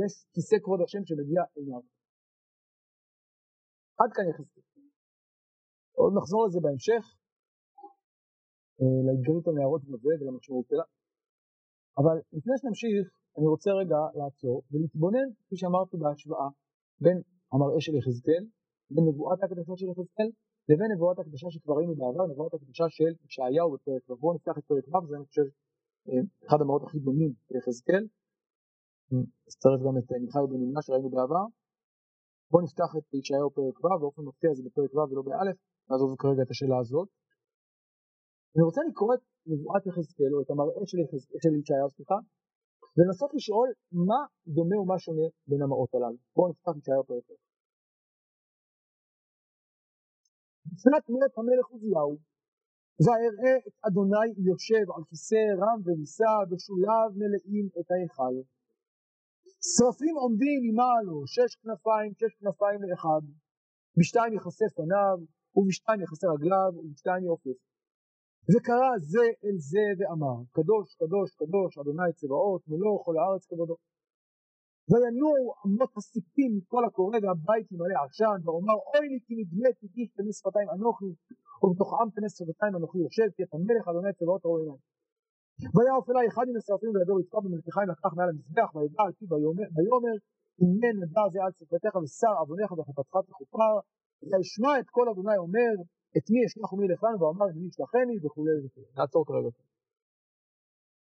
יש 0.00 0.12
כיסא 0.34 0.56
כבוד 0.64 0.80
השם 0.84 1.02
שמגיע 1.08 1.40
אל 1.54 1.62
נהר. 1.68 1.84
עד 4.00 4.10
כאן 4.14 4.24
יחסית. 4.30 4.64
עוד 6.00 6.12
נחזור 6.18 6.40
לזה 6.46 6.58
בהמשך, 6.64 7.02
אה, 8.80 9.00
להתגלות 9.06 9.44
הנערות 9.48 9.82
בזה 9.90 10.12
ולמשמעות 10.20 10.66
שלה. 10.70 10.86
אבל 12.00 12.16
לפני 12.36 12.54
שנמשיך, 12.60 13.04
אני 13.36 13.46
רוצה 13.54 13.70
רגע 13.80 14.00
לעצור 14.18 14.56
ולהתבונן, 14.70 15.28
כפי 15.40 15.56
שאמרתי 15.60 15.96
בהשוואה, 16.02 16.48
בין 17.04 17.18
המראה 17.52 17.80
של 17.86 17.94
יחזקאל, 17.98 18.44
בין 18.94 19.04
נבואת 19.08 19.40
הקדושה 19.42 19.74
של 19.76 19.88
יחזקאל, 19.92 20.30
לבין 20.68 20.88
נבואת 20.94 21.18
הקדושה 21.18 21.46
שכבר 21.50 21.74
ראינו 21.78 21.94
בעבר, 22.00 22.24
נבואת 22.32 22.54
הקדושה 22.54 22.84
של 22.88 23.12
ישעיהו 23.26 23.68
בפרק 23.72 24.02
ו'. 24.10 24.16
בואו 24.20 24.34
נפתח 24.36 24.58
את 24.58 24.64
פרק 24.64 24.84
ו', 24.88 25.06
זה 25.08 25.16
אני 25.16 25.26
חושב 25.30 25.46
אה, 26.08 26.22
אחד 26.46 26.58
המראות 26.60 26.82
הכי 26.86 26.98
דומים 26.98 27.32
ליחזקאל. 27.50 28.04
נצטרף 29.46 29.80
גם 29.86 29.94
את 29.98 30.06
מיכאל 30.24 30.46
בן 30.50 30.60
ימנה 30.64 30.82
שראינו 30.82 31.10
בעבר. 31.14 31.44
בואו 32.50 32.62
נפתח 32.64 32.90
את 32.98 33.14
ישעיהו 33.14 33.50
פרק 33.56 33.76
ו', 33.84 34.00
באופן 34.00 34.22
מפתיע 34.28 34.50
זה 34.56 34.62
בפרק 34.66 34.90
ו' 34.94 35.08
ולא 35.10 35.22
באלף, 35.28 35.56
נעזוב 35.88 36.10
כרגע 36.22 36.42
את 36.42 36.50
השאלה 36.50 36.78
הזאת. 36.82 37.08
אני 38.54 38.62
רוצה 38.68 38.80
לקרוא 38.88 39.14
את 39.14 39.22
נבואת 39.50 39.82
יחזקאל, 39.86 40.32
או 40.34 40.40
את 40.42 40.50
המראה 40.50 40.84
של, 40.90 40.98
של 41.42 41.52
ישעיהו, 41.60 41.90
סליחה, 41.96 42.18
ולנסות 42.94 43.30
לשאול 43.36 43.68
מה 44.08 44.20
דומה 44.56 44.76
ומה 44.80 44.98
שונה 45.04 45.26
בין 45.48 45.60
המראות 45.62 45.90
הללו. 45.94 46.18
בואו 46.36 46.48
נפתח 46.50 46.72
את 46.72 46.80
ישעיהו 46.82 47.04
פרק 47.10 47.24
ו'. 47.30 47.38
לפנת 50.72 51.04
מלך 51.14 51.32
המלך 51.38 51.66
עוזיהו, 51.72 52.12
ואראה 53.04 53.54
את 53.66 53.76
אדוני 53.86 54.28
יושב 54.48 54.86
על 54.94 55.02
כיסא 55.08 55.42
רם 55.60 55.78
ונישא, 55.84 56.34
ושוליו 56.48 57.08
מלאים 57.20 57.66
את 57.78 57.88
ההיכל. 57.90 58.34
שרפים 59.70 60.16
עומדים 60.24 60.58
ממעלו, 60.66 61.16
שש 61.34 61.50
כנפיים, 61.60 62.10
שש 62.20 62.32
כנפיים 62.40 62.80
לאחד. 62.82 63.22
בשתיים 63.98 64.32
יכסה 64.38 64.66
פניו, 64.76 65.16
ובשתיים 65.56 66.00
יכסה 66.04 66.26
רגליו, 66.34 66.70
ובשתיים 66.78 67.24
יעופף. 67.24 67.58
וקרא 68.50 68.90
זה 69.12 69.24
אל 69.44 69.56
זה 69.70 69.86
ואמר, 69.98 70.38
קדוש, 70.56 70.88
קדוש, 71.00 71.28
קדוש, 71.40 71.70
אדוני 71.78 72.12
צבאות, 72.20 72.62
מלוא 72.68 73.04
כל 73.04 73.14
הארץ 73.18 73.42
כבודו. 73.50 73.76
וינועו 74.90 75.44
אמות 75.64 75.92
הסיפים 75.96 76.50
מכל 76.56 76.84
הקורא 76.88 77.18
והבית 77.22 77.66
ימלא 77.72 77.96
עשן, 78.04 78.38
ואומר 78.44 78.76
אוי 78.92 79.06
לי 79.12 79.18
כי 79.24 79.34
נדמתי 79.40 79.86
איש 79.96 80.08
תנס 80.16 80.36
שפתיים 80.38 80.68
אנוכי, 80.74 81.12
ובתוך 81.62 81.90
עם 82.00 82.08
תנס 82.16 82.32
שפתיים 82.38 82.72
אנוכי 82.76 82.98
יושב, 82.98 83.28
כי 83.36 83.42
את 83.42 83.52
המלך 83.54 83.82
אדוני 83.88 84.12
צבאות 84.18 84.42
ראו 84.46 84.58
עיניי. 84.58 84.80
ויעוף 85.74 86.06
אלי 86.10 86.28
אחד 86.30 86.44
מן 86.48 86.56
השרפים 86.60 86.90
וידור 86.94 87.20
יצחק 87.20 87.42
במלככיים 87.44 87.88
לקח 87.92 88.12
מעל 88.16 88.28
המזבח 88.32 88.68
וידע 88.74 89.02
על 89.06 89.12
פיו 89.18 89.28
ויאמר 89.76 90.16
הנה 90.60 90.88
נדע 91.00 91.24
זה 91.32 91.38
על 91.44 91.52
שפתיך 91.58 91.94
ושר 92.02 92.34
עווניך 92.40 92.70
וחטאתך 92.72 93.14
תכופר 93.30 93.74
וישמע 94.28 94.72
את 94.80 94.88
כל 94.96 95.06
אדוני 95.12 95.38
אומר 95.44 95.72
את 96.16 96.24
מי 96.32 96.40
אשלח 96.46 96.72
ומי 96.72 96.84
ילך 96.86 97.02
לנו 97.04 97.18
ואמר 97.20 97.48
מי 97.60 97.66
ישלחני 97.70 98.16
וכולי 98.22 98.56
וכולי. 98.64 98.86
נעצור 98.98 99.22
כרגע. 99.28 99.50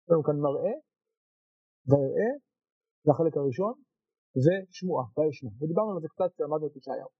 יש 0.03 0.09
לנו 0.11 0.22
כאן 0.28 0.36
מראה 0.46 0.74
ויראה 1.88 2.30
זה 3.05 3.11
החלק 3.12 3.34
הראשון 3.36 3.74
ושמועה 4.42 5.05
וישמע 5.16 5.51
ודיברנו 5.59 5.90
על 5.94 6.01
זה 6.05 6.09
קצת 6.14 6.30
כשלמדנו 6.34 6.66
את 6.68 6.76
ישעיהו. 6.76 7.11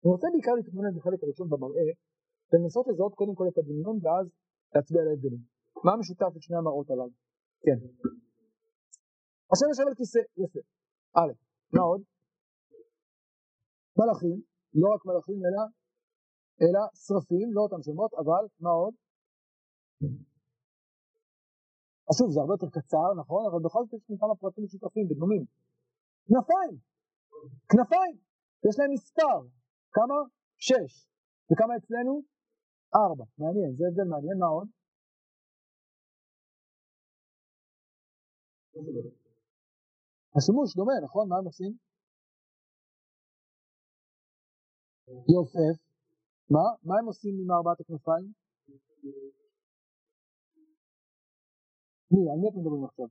אני 0.00 0.10
רוצה 0.14 0.26
בעיקר 0.32 0.54
להתכונן 0.58 0.92
בחלק 0.96 1.20
הראשון 1.22 1.48
במראה 1.52 1.88
ולנסות 2.48 2.84
לזהות 2.88 3.14
קודם 3.20 3.34
כל 3.38 3.46
את 3.50 3.58
הדמיון 3.58 3.96
ואז 4.02 4.26
להצביע 4.74 5.00
על 5.02 5.08
ההבדלים. 5.08 5.42
מה 5.84 5.92
משותף 6.00 6.32
לשני 6.36 6.56
המראות 6.56 6.90
הללו? 6.90 7.14
כן. 7.64 7.78
השם 9.52 9.66
יושב 9.70 9.86
על 9.88 9.94
כיסא, 9.94 10.22
יפה. 10.42 10.62
א', 11.18 11.32
מה 11.74 11.82
עוד? 11.82 12.02
מלאכים, 13.98 14.38
לא 14.80 14.88
רק 14.94 15.02
מלאכים 15.08 15.38
אלא, 15.46 15.62
אלא 16.62 16.80
שרפים, 17.04 17.48
לא 17.56 17.60
אותם 17.66 17.82
שמות, 17.86 18.12
אבל 18.22 18.42
מה 18.64 18.70
עוד? 18.70 18.94
אז 22.08 22.14
שוב, 22.18 22.28
זה 22.34 22.40
הרבה 22.40 22.54
יותר 22.54 22.70
קצר, 22.76 23.08
נכון? 23.20 23.42
אבל 23.48 23.60
בכל 23.66 23.82
זאת 23.84 23.94
יש 23.94 24.10
לי 24.10 24.16
כמה 24.22 24.34
פרטים 24.40 24.64
משותפים 24.64 25.04
ודומים. 25.10 25.44
כנפיים, 26.28 26.74
כנפיים, 27.70 28.16
יש 28.66 28.74
להם 28.78 28.90
מספר, 28.96 29.38
כמה? 29.96 30.18
שש. 30.66 30.92
וכמה 31.48 31.76
אצלנו? 31.76 32.22
ארבע. 33.02 33.24
מעניין, 33.38 33.70
זה 33.76 33.84
הבדל 33.88 34.08
מעניין, 34.14 34.38
מה 34.38 34.46
עוד? 34.46 34.68
השימוש 40.36 40.76
דומה, 40.76 40.92
נכון? 41.04 41.28
מה 41.28 41.36
הם 41.38 41.44
עושים? 41.44 41.72
יופף. 45.08 45.76
מה? 46.50 46.64
מה 46.82 46.94
הם 46.98 47.06
עושים 47.06 47.34
עם 47.40 47.50
ארבעת 47.50 47.80
הכנפיים? 47.80 48.32
מי? 52.10 52.20
על 52.30 52.38
מי 52.40 52.48
אתם 52.48 52.58
מדברים 52.60 52.84
עכשיו? 52.84 53.06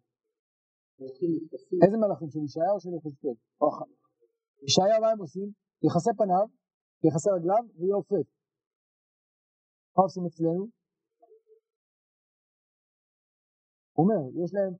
איזה 1.84 1.98
מלאכים? 1.98 2.30
של 2.30 2.40
ישעיה 2.46 2.72
או 2.74 2.80
של 2.80 2.90
יחזקאל? 2.98 3.38
ישעיה 4.68 5.00
מה 5.00 5.10
הם 5.12 5.20
עושים? 5.20 5.52
יכסה 5.86 6.12
פניו, 6.18 6.46
יכסה 7.08 7.30
רגליו 7.38 7.64
ויעופף. 7.80 8.28
מה 9.98 10.04
עושים 10.04 10.24
אצלנו? 10.26 10.66
הוא 13.94 14.04
אומר, 14.06 14.44
יש 14.44 14.52
להם 14.54 14.74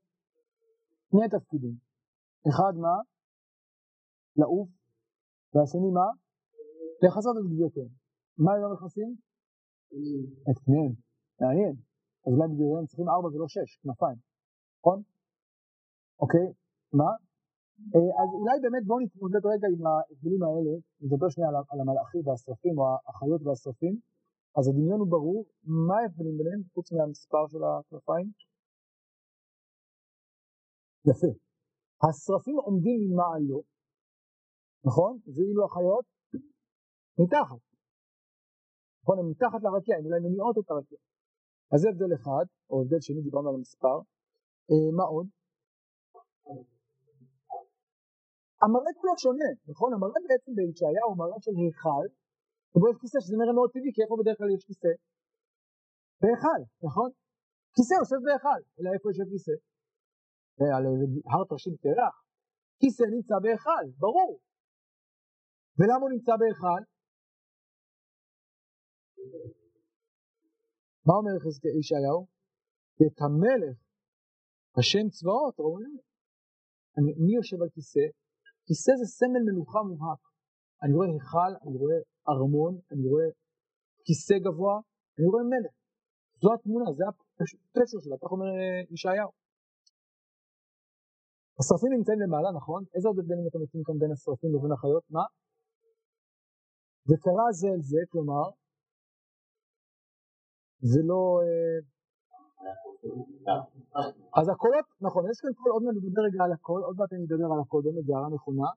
שני 1.10 1.30
תפקידים. 1.30 1.76
אחד 2.50 2.74
מה? 2.86 2.96
לעוף, 4.40 4.70
והשני 5.54 5.92
מה? 5.92 6.08
לכסות 7.04 7.36
את 7.40 7.46
גביעותיהם. 7.52 7.92
מה 8.38 8.52
הם 8.54 8.62
לא 8.62 8.70
מכסים? 8.74 9.16
את 10.50 10.58
פניהם. 10.66 10.94
מעניין. 11.42 11.76
אז 12.26 12.32
אולי 12.34 12.48
בגביעותיהם 12.50 12.86
צריכים 12.86 13.10
ארבע 13.10 13.28
ולא 13.28 13.48
שש, 13.48 13.70
כנפיים. 13.82 14.18
נכון? 14.80 15.02
אוקיי, 16.22 16.48
מה? 16.94 17.12
אה, 17.96 18.12
אז 18.22 18.30
אולי 18.40 18.56
באמת 18.64 18.84
בואו 18.88 19.00
נתמודד 19.00 19.44
רגע 19.52 19.68
עם 19.74 19.82
ההבדלים 19.88 20.42
האלה, 20.44 20.74
נדבר 21.02 21.30
שנייה 21.30 21.50
על 21.72 21.80
המלאכים 21.82 22.22
והשרפים 22.26 22.76
או 22.80 22.84
החיות 23.10 23.42
והשרפים, 23.44 23.96
אז 24.58 24.68
הדמיון 24.68 25.00
הוא 25.00 25.12
ברור, 25.16 25.46
מה 25.88 25.96
ההבדלים 26.00 26.38
ביניהם 26.38 26.62
חוץ 26.74 26.92
מהמספר 26.92 27.44
של 27.52 27.64
הכנפיים? 27.64 28.28
יפה. 31.08 31.32
השרפים 32.04 32.58
עומדים 32.66 32.98
ממעלו, 33.04 33.62
נכון? 34.88 35.14
ואילו 35.34 35.66
החיות 35.66 36.06
מתחת. 37.22 37.62
נכון, 39.02 39.20
הן 39.20 39.28
מתחת 39.32 39.62
לרקיע, 39.66 39.96
הן 39.98 40.06
אולי 40.06 40.20
מניעות 40.26 40.56
את 40.58 40.68
הרקיע. 40.72 41.00
אז 41.72 41.80
זה 41.82 41.88
הבדל 41.90 42.12
אחד, 42.18 42.46
או 42.70 42.76
הבדל 42.82 43.02
שני, 43.02 43.22
דיברנו 43.28 43.50
על 43.50 43.56
המספר. 43.56 43.98
אה, 44.70 44.90
מה 44.98 45.06
עוד? 45.14 45.28
המראה 48.62 48.92
כולו 49.00 49.14
שונה, 49.24 49.52
נכון? 49.72 49.90
המראה 49.94 50.20
בעצם 50.30 50.52
בישעיה 50.58 51.04
הוא 51.08 51.18
מראה 51.22 51.40
של 51.46 51.56
היכל, 51.60 52.06
שבו 52.72 52.86
יש 52.90 52.96
כיסא, 53.02 53.20
שזה 53.24 53.36
נראה 53.42 53.54
מאוד 53.58 53.70
טבעי, 53.74 53.92
כי 53.96 54.02
איפה 54.04 54.16
בדרך 54.20 54.38
כלל 54.40 54.52
יש 54.56 54.64
כיסא? 54.70 54.94
בהיכל, 56.22 56.62
נכון? 56.88 57.10
כיסא 57.76 57.94
יושב 58.02 58.20
בהיכל, 58.26 58.62
אלא 58.78 58.88
איפה 58.96 59.06
יושב 59.12 59.28
כיסא? 59.34 59.56
על 60.76 60.84
הר 61.32 61.44
תרשים 61.50 61.76
קרח, 61.84 62.16
כיסא 62.80 63.04
נמצא 63.16 63.36
בהיכל, 63.44 63.86
ברור. 63.98 64.40
ולמה 65.78 66.02
הוא 66.02 66.10
נמצא 66.16 66.32
בהיכל? 66.40 66.82
מה 71.06 71.14
אומר 71.20 71.36
ישעיהו? 71.80 72.28
את 73.08 73.18
המלך, 73.22 73.78
השם 74.78 75.10
צבאות? 75.10 75.56
אני, 76.98 77.12
מי 77.24 77.32
יושב 77.36 77.62
על 77.62 77.70
כיסא? 77.76 78.06
כיסא 78.66 78.92
זה 79.00 79.06
סמל 79.18 79.44
מלוכה 79.48 79.80
מובהק. 79.90 80.22
אני 80.84 80.94
רואה 80.94 81.08
היכל, 81.08 81.52
אני 81.66 81.78
רואה 81.82 82.00
ארמון, 82.30 82.74
אני 82.92 83.06
רואה 83.12 83.30
כיסא 84.06 84.36
גבוה, 84.46 84.76
אני 85.16 85.26
רואה 85.32 85.44
מלך. 85.54 85.74
זו 86.42 86.50
התמונה, 86.54 86.86
זה 86.98 87.04
הפשר 87.10 88.00
שלה, 88.04 88.18
כך 88.22 88.32
אומר 88.32 88.50
אה, 88.60 88.82
ישעיהו. 88.94 89.39
השרפים 91.60 91.92
נמצאים 91.98 92.20
למעלה, 92.24 92.50
נכון? 92.60 92.82
איזה 92.96 93.08
עוד 93.08 93.20
הבדלים 93.20 93.46
אתם 93.50 93.60
מוצאים 93.64 93.84
כאן 93.88 93.98
בין 94.02 94.12
השרפים 94.12 94.50
לבין 94.56 94.72
החיות? 94.72 95.04
מה? 95.16 95.26
זה 97.10 97.16
קרה 97.24 97.48
זה 97.60 97.68
אל 97.74 97.82
זה, 97.92 98.02
כלומר, 98.12 98.46
זה 100.92 101.02
לא... 101.10 101.22
אה, 101.46 101.80
אז 104.40 104.46
הקולות, 104.50 104.88
נכון, 105.08 105.24
יש 105.32 105.38
כאן 105.42 105.54
קול, 105.58 105.72
עוד 105.76 105.84
מעט 105.84 105.96
נדבר 105.98 106.22
רגע 106.28 106.42
על 106.46 106.54
הקול, 106.58 106.82
עוד 106.88 106.96
מעט 107.00 107.12
אני 107.14 107.24
אדבר 107.26 107.50
על 107.54 107.62
הקול, 107.64 107.82
באמת 107.86 108.04
זו 108.06 108.14
הערה 108.16 108.30
נכונה. 108.38 108.68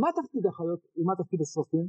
מה 0.00 0.08
תפקיד 0.18 0.44
החיות 0.46 0.80
ומה 0.96 1.14
תפקיד 1.20 1.40
השרפים? 1.44 1.86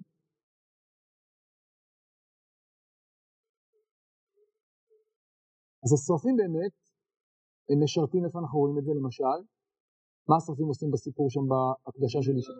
אז 5.84 5.90
השרפים 5.94 6.36
באמת, 6.42 6.74
הם 7.70 7.78
משרתים 7.84 8.22
איפה 8.26 8.40
אנחנו 8.40 8.60
רואים 8.60 8.78
את 8.80 8.86
זה 8.88 8.92
למשל, 9.00 9.40
מה 10.30 10.36
השרפים 10.38 10.68
עושים 10.68 10.92
בסיפור 10.92 11.30
שם 11.30 11.46
בהקדשה 11.52 12.20
של 12.22 12.36
אישה? 12.40 12.54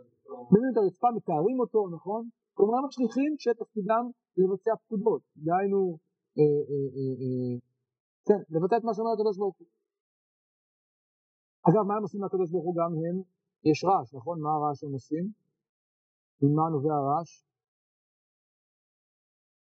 מביאים 0.52 0.72
את 0.72 0.78
הרצפה, 0.78 1.08
מתארים 1.16 1.60
אותו, 1.60 1.90
נכון? 1.96 2.30
כלומר 2.54 2.78
הם 2.78 2.86
השליחים 2.86 3.36
שתפקידם 3.40 4.06
לבצע 4.38 4.76
פקודות, 4.82 5.22
דהיינו, 5.38 5.98
אה, 6.38 6.62
אה, 6.70 7.14
אה, 7.22 7.56
כן, 8.28 8.40
לבצע 8.50 8.78
את 8.78 8.84
מה 8.84 8.94
שאומר 8.94 9.12
הקדוש 9.14 9.38
ברוך 9.38 9.58
הוא. 9.60 9.68
אגב, 11.68 11.84
מה 11.88 11.96
הם 11.98 12.02
עושים 12.02 12.24
לקדוש 12.24 12.52
ברוך 12.52 12.66
הוא 12.66 12.76
גם 12.76 12.92
הם? 13.04 13.16
יש 13.70 13.84
רעש, 13.84 14.14
נכון? 14.14 14.42
מה 14.42 14.50
הרעש 14.54 14.80
שהם 14.80 14.94
עושים? 14.94 15.26
ממה 16.42 16.70
נובע 16.70 16.94
הרעש? 16.94 17.32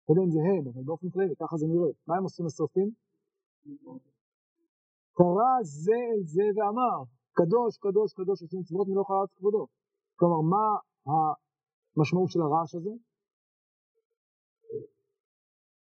לא 0.08 0.12
יודע 0.12 0.22
אם 0.26 0.30
זה 0.30 0.40
הם, 0.50 0.68
אבל 0.68 0.82
באופן 0.84 1.10
כללי, 1.10 1.34
ככה 1.40 1.56
זה 1.56 1.66
נראה. 1.66 1.92
מה 2.06 2.16
הם 2.16 2.22
עושים 2.22 2.46
לשרפים? 2.46 2.90
קרא 5.18 5.52
זה 5.62 5.98
אל 6.10 6.22
זה 6.24 6.46
ואמר, 6.56 6.98
קדוש, 7.38 7.72
קדוש, 7.84 8.12
קדוש, 8.12 8.42
עושים 8.42 8.60
מצוות 8.60 8.86
מלוך 8.88 9.10
הארץ 9.10 9.30
כבודו. 9.36 9.66
כלומר, 10.16 10.40
מה 10.52 10.64
המשמעות 11.96 12.30
של 12.30 12.40
הרעש 12.40 12.74
הזה? 12.74 12.90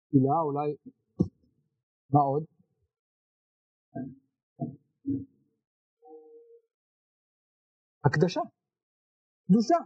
תפילה, 0.09 0.41
אולי, 0.47 0.69
מה 2.13 2.21
עוד? 2.21 2.45
הקדשה, 8.05 8.41
קדושה. 9.47 9.79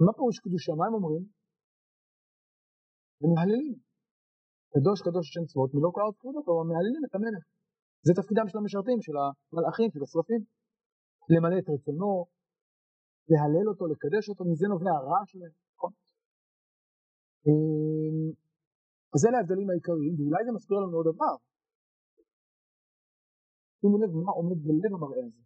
מה 0.00 0.12
פירוש 0.12 0.38
קדושה? 0.38 0.72
מה 0.78 0.86
הם 0.86 0.94
אומרים? 0.94 1.24
הם 3.22 3.30
מהללים. 3.34 3.74
קדוש 4.74 4.98
קדוש 5.06 5.28
השם 5.28 5.44
צבאות 5.50 5.70
כל 5.94 6.00
הארץ 6.00 6.16
כבודו, 6.20 6.44
כלומר 6.44 6.62
מהללים 6.62 7.02
את 7.06 7.14
המלך. 7.14 7.44
זה 8.06 8.12
תפקידם 8.18 8.46
של 8.50 8.58
המשרתים, 8.58 8.98
של 9.06 9.16
המלאכים, 9.22 9.88
של 9.94 10.02
השרפים. 10.02 10.42
למלא 11.32 11.56
את 11.58 11.68
רצונו, 11.74 12.26
להלל 13.32 13.66
אותו, 13.70 13.84
לקדש 13.92 14.24
אותו, 14.28 14.42
מזה 14.50 14.66
נובע 14.72 14.92
הרע 14.98 15.20
שלהם, 15.30 15.54
נכון? 15.74 15.92
אמ, 17.46 18.26
אז 19.14 19.20
אלה 19.26 19.36
ההבדלים 19.38 19.68
העיקריים, 19.70 20.14
ואולי 20.16 20.42
זה 20.46 20.52
מסביר 20.56 20.78
לנו 20.82 20.96
עוד 20.98 21.06
דבר. 21.12 21.34
שימו 23.78 23.96
לב 24.02 24.10
מה 24.26 24.32
עומד 24.38 24.58
בלב 24.66 24.92
המראה 24.96 25.22
הזה. 25.26 25.42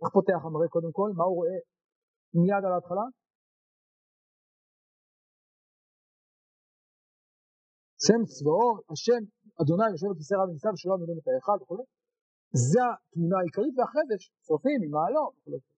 איך 0.00 0.10
פותח 0.16 0.40
המראה 0.46 0.68
קודם 0.74 0.92
כל? 0.98 1.08
מה 1.18 1.24
הוא 1.28 1.36
רואה 1.40 1.58
מיד 2.40 2.62
על 2.66 2.72
ההתחלה? 2.74 3.06
שם 8.06 8.20
צבאות, 8.34 8.80
השם, 8.92 9.22
אדוני 9.60 9.86
יושב 9.92 10.08
על 10.10 10.16
כיסא 10.18 10.34
רב 10.40 10.48
ונישא 10.48 10.70
ושלום 10.74 11.02
עליהם 11.02 11.18
את 11.20 11.28
ההיכל 11.28 11.58
וכו'. 11.62 11.93
זה 12.54 12.80
התמונה 12.90 13.36
העיקרית, 13.40 13.74
ואחרי 13.76 14.02
זה 14.08 14.14
יש 14.14 14.24
שרפים 14.46 14.78
עם 14.84 14.90
מעלות 14.96 15.34
וכו'. 15.50 15.74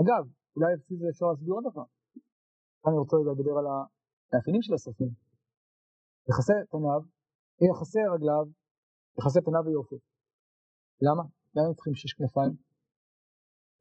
אגב, 0.00 0.22
אולי 0.56 0.70
לפי 0.74 0.94
זה 1.00 1.06
אפשר 1.12 1.26
להסביר 1.30 1.54
עוד 1.54 1.64
דבר. 1.70 1.86
אני 2.86 2.96
רוצה 3.02 3.16
לדבר 3.16 3.54
על 3.60 3.66
המאפיינים 3.70 4.62
של 4.62 4.74
השרפים. 4.74 5.12
יחסי 6.30 6.52
פניו, 6.72 7.00
יחסי 7.70 8.02
רגליו, 8.14 8.44
יחסי 9.18 9.40
פניו 9.46 9.62
ויופי. 9.66 9.98
למה? 11.06 11.24
למה 11.54 11.66
הם 11.68 11.74
צריכים 11.74 11.94
שש 11.94 12.12
כנפיים? 12.18 12.54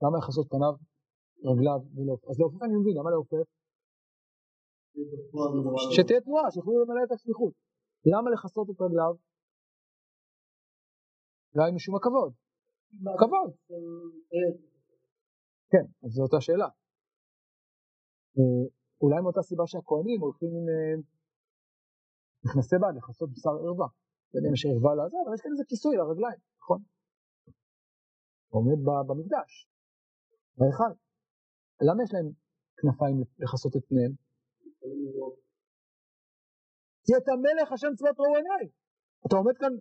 למה 0.04 0.16
יחסות 0.18 0.48
פניו, 0.54 0.74
רגליו 1.50 1.80
ולעוף? 1.96 2.22
אז 2.30 2.36
לעופף 2.40 2.62
אני 2.64 2.76
מבין, 2.80 2.94
למה 3.00 3.10
לעופף? 3.14 3.48
שתהיה 5.96 6.22
תנועה, 6.22 6.52
שיוכלו 6.52 6.74
למלא 6.84 7.02
את 7.06 7.12
השליחות. 7.12 7.54
למה 8.12 8.28
לכסות 8.34 8.68
את 8.70 8.82
רגליו? 8.86 9.14
אולי 11.58 11.72
משום 11.76 11.96
הכבוד. 11.96 12.32
כבוד. 13.22 13.52
כן, 15.72 15.86
אז 16.04 16.12
זו 16.16 16.22
אותה 16.24 16.42
שאלה. 16.42 16.70
אה, 18.38 18.66
אולי 19.02 19.22
מאותה 19.24 19.42
סיבה 19.50 19.64
שהכוהנים 19.68 20.20
הולכים 20.22 20.50
עם 20.58 20.66
אה, 20.74 20.96
מכנסי 22.46 22.76
בד 22.82 22.94
לכסות 22.98 23.30
בשר 23.34 23.56
ערווה. 23.64 23.90
לא 24.32 24.38
יודע 24.38 24.50
אם 24.50 24.54
יש 24.58 24.66
ערווה 24.66 24.92
לזה, 25.00 25.18
אבל 25.24 25.34
יש 25.36 25.42
כאן 25.44 25.52
איזה 25.52 25.66
כיסוי 25.72 25.94
לרגליים, 25.98 26.40
נכון? 26.62 26.80
עומד 28.56 28.80
במקדש, 29.08 29.52
בהיכל. 30.58 30.92
למה 31.88 32.00
יש 32.04 32.12
להם 32.14 32.28
כנפיים 32.80 33.16
לכסות 33.42 33.74
את 33.78 33.84
פניהם? 33.90 34.14
כי 37.06 37.12
אתה 37.20 37.32
מלך 37.44 37.68
השם 37.72 37.92
צבאות 37.98 38.20
ראו 38.20 38.36
עיניי. 38.40 38.66
אתה 39.26 39.36
עומד 39.40 39.56
כאן 39.62 39.74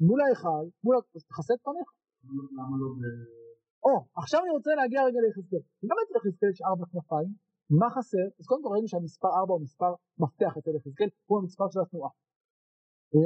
מול 0.00 0.20
ההיכל, 0.20 0.64
מול... 0.84 0.96
תכסה 1.28 1.54
את 1.54 1.60
פניך. 1.66 1.88
למה 2.58 2.76
לא 2.82 2.88
ב... 3.00 3.02
או, 3.84 3.94
עכשיו 4.22 4.40
אני 4.44 4.50
רוצה 4.50 4.70
להגיע 4.74 5.00
רגע 5.08 5.20
ליחזקאל. 5.24 5.62
למה 5.88 6.00
אצל 6.04 6.14
יחזקאל 6.18 6.50
יש 6.54 6.60
ארבע 6.68 6.84
כנפיים? 6.92 7.30
מה 7.80 7.88
חסר? 7.94 8.26
אז 8.38 8.44
קודם 8.46 8.62
כל 8.62 8.70
ראינו 8.72 8.88
שהמספר 8.88 9.28
ארבע 9.38 9.52
הוא 9.54 9.62
מספר 9.66 9.92
מפתח 10.22 10.52
אצל 10.58 10.70
יחזקאל, 10.78 11.10
הוא 11.26 11.38
המספר 11.38 11.66
של 11.72 11.80
התנועה. 11.80 12.10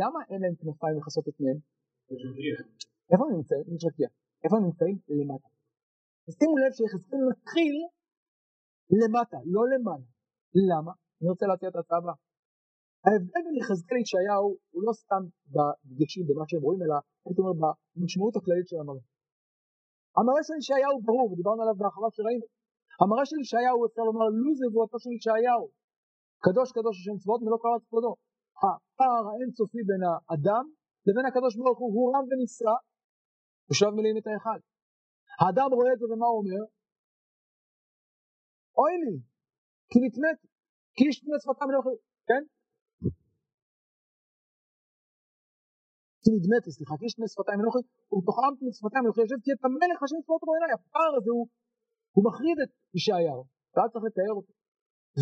למה 0.01 0.19
אין 0.31 0.41
להם 0.43 0.55
כנפיים 0.61 0.95
לכסות 0.99 1.29
את 1.29 1.35
פניהם? 1.39 1.59
איפה 3.11 3.25
הם 3.27 3.33
נמצאים? 3.37 3.65
איפה 4.45 4.57
הם 4.57 4.65
נמצאים? 4.69 4.97
למטה. 5.19 5.49
אז 6.29 6.33
שימו 6.39 6.57
לב 6.63 6.73
שיחזקאל 6.79 7.21
מתחיל 7.31 7.75
למטה, 9.01 9.39
לא 9.55 9.63
למעלה. 9.73 10.09
למה? 10.71 10.93
אני 11.21 11.29
רוצה 11.33 11.47
להציע 11.47 11.69
את 11.69 11.77
ההצעה 11.77 11.99
הבאה. 11.99 12.15
ההבדל 13.05 13.41
בין 13.45 13.57
יחזקאל 13.61 13.97
לישעיהו 13.99 14.49
הוא 14.73 14.83
לא 14.87 14.93
סתם 15.01 15.23
בדגשים 15.55 16.25
במה 16.29 16.45
שהם 16.49 16.63
רואים, 16.67 16.81
אלא 16.85 16.97
הייתי 17.25 17.41
אומר 17.41 17.55
במשמעות 17.61 18.35
הכללית 18.37 18.69
של 18.71 18.79
המראה. 18.83 19.05
המראה 20.17 20.43
של 20.49 20.57
ישעיהו 20.61 20.97
ברור, 21.09 21.27
ודיברנו 21.29 21.61
עליו 21.63 21.77
בהרחבה 21.81 22.09
שראינו. 22.17 22.47
המראה 23.01 23.25
של 23.31 23.39
ישעיהו 23.45 23.87
אפשר 23.87 24.05
לומר 24.09 24.27
לו 24.45 24.51
זבואתו 24.59 24.99
של 25.05 25.13
ישעיהו. 25.17 25.65
קדוש 26.45 26.69
קדוש 26.77 26.95
השם 26.99 27.17
צבאות 27.23 27.41
מלוא 27.45 27.61
קראת 27.63 27.83
כבודו. 27.89 28.13
הפער 28.63 29.25
האינסופי 29.29 29.83
בין 29.89 30.03
האדם 30.09 30.65
לבין 31.07 31.27
הקדוש 31.27 31.53
ברוך 31.59 31.79
הוא 31.83 31.91
הוא 31.95 32.07
רם 32.15 32.25
ונישא 32.29 32.75
ושב 33.69 33.91
מלאים 33.97 34.17
את 34.21 34.27
האחד. 34.31 34.61
האדם 35.41 35.69
רואה 35.77 35.93
את 35.95 35.99
זה 36.01 36.07
ומה 36.11 36.27
הוא 36.31 36.39
אומר? 36.41 36.63
אוי 38.79 38.95
לי, 39.03 39.15
כי 39.91 39.97
נטמאתי, 40.03 40.47
כי 40.97 41.03
איש 41.07 41.17
תמי 41.21 41.37
שפתם 41.45 41.69
לא 41.75 41.81
כן? 42.29 42.43
כי 46.29 46.33
נדמתי, 46.37 46.71
סליחה, 46.77 46.95
כי 46.99 47.05
איש 47.07 47.15
תמי 47.17 47.29
שפתיים 47.33 47.59
אנוכי, 47.63 47.83
ובתוכם 48.13 48.53
תמי 48.59 48.71
שפתיים 48.79 49.03
אנוכי 49.05 49.21
יושב, 49.25 49.39
כי 49.45 49.51
את 49.55 49.63
המלך 49.67 49.99
השם 50.05 50.21
צבאות 50.25 50.43
רואי 50.47 50.57
עיניי, 50.59 50.73
הפער 50.77 51.13
הזה 51.19 51.31
הוא, 51.37 51.45
הוא 52.15 52.23
מחריד 52.29 52.59
את 52.65 52.71
ישעיהו, 52.97 53.43
ואז 53.73 53.89
צריך 53.93 54.05
לתאר 54.09 54.35
אותו. 54.39 54.53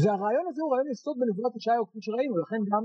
והרעיון 0.00 0.46
הזה 0.50 0.61
הוא 0.62 0.70
רעיון 0.72 0.88
יסוד 0.94 1.16
בנבואת 1.20 1.54
ישעיהו, 1.59 1.84
כפי 1.88 2.00
שראינו, 2.07 2.34
לכן 2.42 2.61
גם 2.70 2.82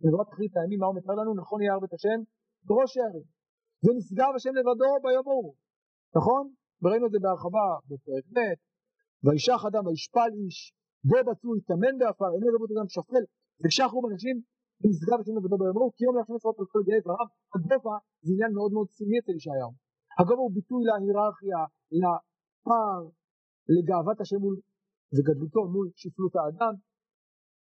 בנבואת 0.00 0.28
אחרית 0.32 0.52
הימים, 0.56 0.78
מה 0.82 0.86
הוא 0.88 0.96
מתאר 0.98 1.16
לנו? 1.20 1.32
נכון 1.42 1.58
יהיה 1.62 1.76
את 1.88 1.94
השם 1.96 2.18
בראש 2.66 2.92
הערים. 2.98 3.26
ונשגב 3.84 4.30
השם 4.36 4.54
לבדו 4.58 4.90
ביום 5.04 5.26
ההוא, 5.30 5.54
נכון? 6.18 6.44
וראינו 6.80 7.06
את 7.06 7.12
זה 7.14 7.18
בהרחבה 7.24 7.66
בפרק 7.88 8.24
ב', 8.36 8.38
וישח 9.24 9.60
אדם 9.68 9.84
וישפל 9.86 10.30
איש, 10.38 10.58
בו 11.08 11.18
בצו 11.26 11.48
יטמן 11.58 11.94
בעפר, 12.00 12.30
עיני 12.34 12.48
רבות 12.54 12.70
אדם 12.74 12.88
שפל, 12.94 13.24
ושחרו 13.62 14.00
בנשים 14.04 14.36
ונשגב 14.84 15.18
השם 15.20 15.36
לבדו 15.36 15.56
ההוא, 15.66 15.92
כי 15.96 16.04
יום 16.04 16.16
להשם 16.16 16.34
עשרות 16.34 16.58
על 16.60 16.66
כל 16.72 16.82
גאי 16.88 17.00
דבריו, 17.00 17.28
הגובה 17.54 17.96
זה 18.24 18.30
עניין 18.34 18.52
מאוד 18.56 18.72
מאוד 18.72 18.88
סמלי 18.96 19.18
אצל 19.20 19.34
ישעיהו. 19.38 19.72
הגובה 20.18 20.42
הוא 20.46 20.54
ביטוי 20.58 20.82
להיררכיה, 20.88 21.60
לפער, 22.00 23.02
לגאוות 23.74 24.18
השם 24.20 24.40
מול 24.44 24.56
וגדלותו 25.14 25.60
מול 25.74 25.86
שפלות 26.00 26.34
האדם, 26.36 26.74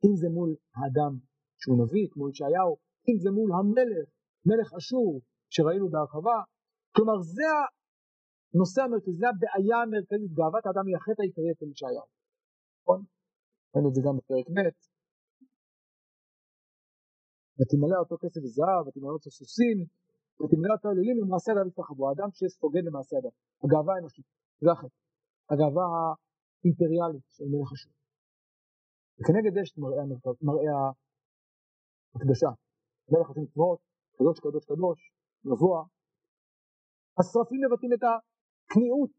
אם 0.05 0.13
זה 0.21 0.29
מול 0.37 0.51
האדם 0.77 1.13
שהוא 1.61 1.77
נביא, 1.81 2.07
כמו 2.13 2.25
ישעיהו, 2.31 2.73
אם 3.09 3.17
זה 3.23 3.31
מול 3.37 3.51
המלך, 3.59 4.07
מלך 4.49 4.69
אשור, 4.79 5.13
שראינו 5.55 5.87
בהרחבה, 5.93 6.39
כלומר 6.95 7.19
זה 7.37 7.51
הנושא 8.55 8.81
המרכזי, 8.83 9.19
זה 9.21 9.27
הבעיה 9.29 9.77
המרכזית, 9.83 10.33
גאוות 10.39 10.65
האדם 10.67 10.85
היא 10.89 10.97
החטא 10.97 11.23
העיקרי 11.23 11.51
אצל 11.53 11.69
ישעיהו, 11.73 12.07
נכון? 12.81 13.01
ראינו 13.73 13.89
את 13.89 13.95
זה 13.95 14.01
גם 14.07 14.15
בפרק 14.19 14.47
ב', 14.57 14.94
ותמלא 17.59 17.99
אותו 18.03 18.17
כסף 18.23 18.41
וזהב, 18.45 18.83
ותמלא 18.87 19.13
אותו 19.17 19.31
סוסים, 19.31 19.79
ותמלא 20.41 20.73
אותו 20.77 20.89
אלילים 20.93 21.17
למעשה 21.23 21.53
אדם 21.53 21.69
יתרחבו, 21.69 22.09
האדם 22.09 22.29
שסוגד 22.33 22.85
למעשה 22.89 23.15
אדם, 23.21 23.35
הגאווה 23.63 23.95
האנושית, 23.95 24.27
זה 24.63 24.71
החטא, 24.73 24.99
הגאווה 25.51 25.85
האימפריאלית 25.93 27.27
של 27.37 27.45
מלך 27.53 27.71
אשור. 27.75 27.93
וכנגד 29.19 29.53
יש 29.61 29.69
מראה, 30.47 30.83
הקדשה, 32.15 32.51
מלך 33.11 33.29
המצוות, 33.31 33.79
קדוש 34.17 34.41
קדוש 34.41 34.65
קדוש, 34.65 34.99
גבוה. 35.47 35.81
השרפים 37.19 37.61
מבטאים 37.65 37.93
את 37.97 38.03
הכניעות, 38.09 39.17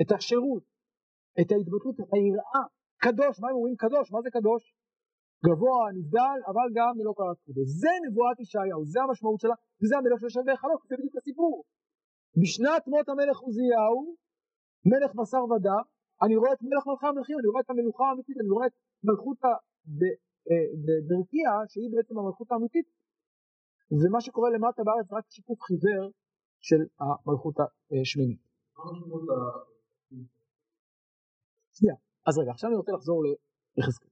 את 0.00 0.12
השירות, 0.12 0.64
את 1.40 1.48
ההתבטאות, 1.52 1.96
את 2.00 2.08
היראה, 2.12 2.64
קדוש, 3.04 3.40
מה 3.40 3.48
הם 3.48 3.56
אומרים 3.56 3.76
קדוש? 3.76 4.12
מה 4.12 4.18
זה 4.22 4.30
קדוש? 4.30 4.62
גבוה, 5.46 5.80
נבדל, 5.96 6.38
אבל 6.50 6.66
גם 6.78 6.92
ללא 6.98 7.12
קראת 7.18 7.38
קודש. 7.46 7.66
זה 7.82 7.92
נבואת 8.04 8.36
ישעיהו, 8.40 8.82
זה 8.92 8.98
המשמעות 9.02 9.40
שלה, 9.40 9.56
וזה 9.80 9.94
המלך 9.98 10.18
שיושב 10.20 10.42
בהיכלו, 10.46 10.74
זה 10.88 10.94
בדיוק 10.98 11.16
הסיפור. 11.16 11.54
בשנת 12.40 12.82
מות 12.92 13.08
המלך 13.08 13.36
עוזיהו, 13.46 13.98
מלך 14.90 15.10
בשר 15.18 15.44
ודם, 15.50 15.84
אני 16.24 16.34
רואה 16.40 16.52
את 16.52 16.62
מלך 16.62 16.82
מלכי 16.90 17.06
המלכים, 17.06 17.36
אני 17.40 17.48
רואה 17.52 17.62
את 17.64 17.70
המלוכה 17.70 18.04
האמיתית, 18.08 18.36
אני 18.42 18.50
רואה 18.56 18.66
את 18.66 18.76
מלכות 19.06 19.38
ברקיע, 21.08 21.48
שהיא 21.70 21.90
בעצם 21.92 22.14
המלכות 22.18 22.48
האמיתית, 22.52 22.86
ומה 24.00 24.20
שקורה 24.20 24.50
למטה 24.50 24.82
בארץ 24.86 25.08
רק 25.12 25.24
שיקוף 25.34 25.60
חיוור 25.68 26.04
של 26.60 26.80
המלכות 27.00 27.54
השמינית. 27.60 28.42
שנייה, 31.76 31.94
אז 32.26 32.38
רגע, 32.38 32.50
עכשיו 32.50 32.70
אני 32.70 32.76
רוצה 32.76 32.92
לחזור 32.92 33.18
ליחזקאל. 33.76 34.09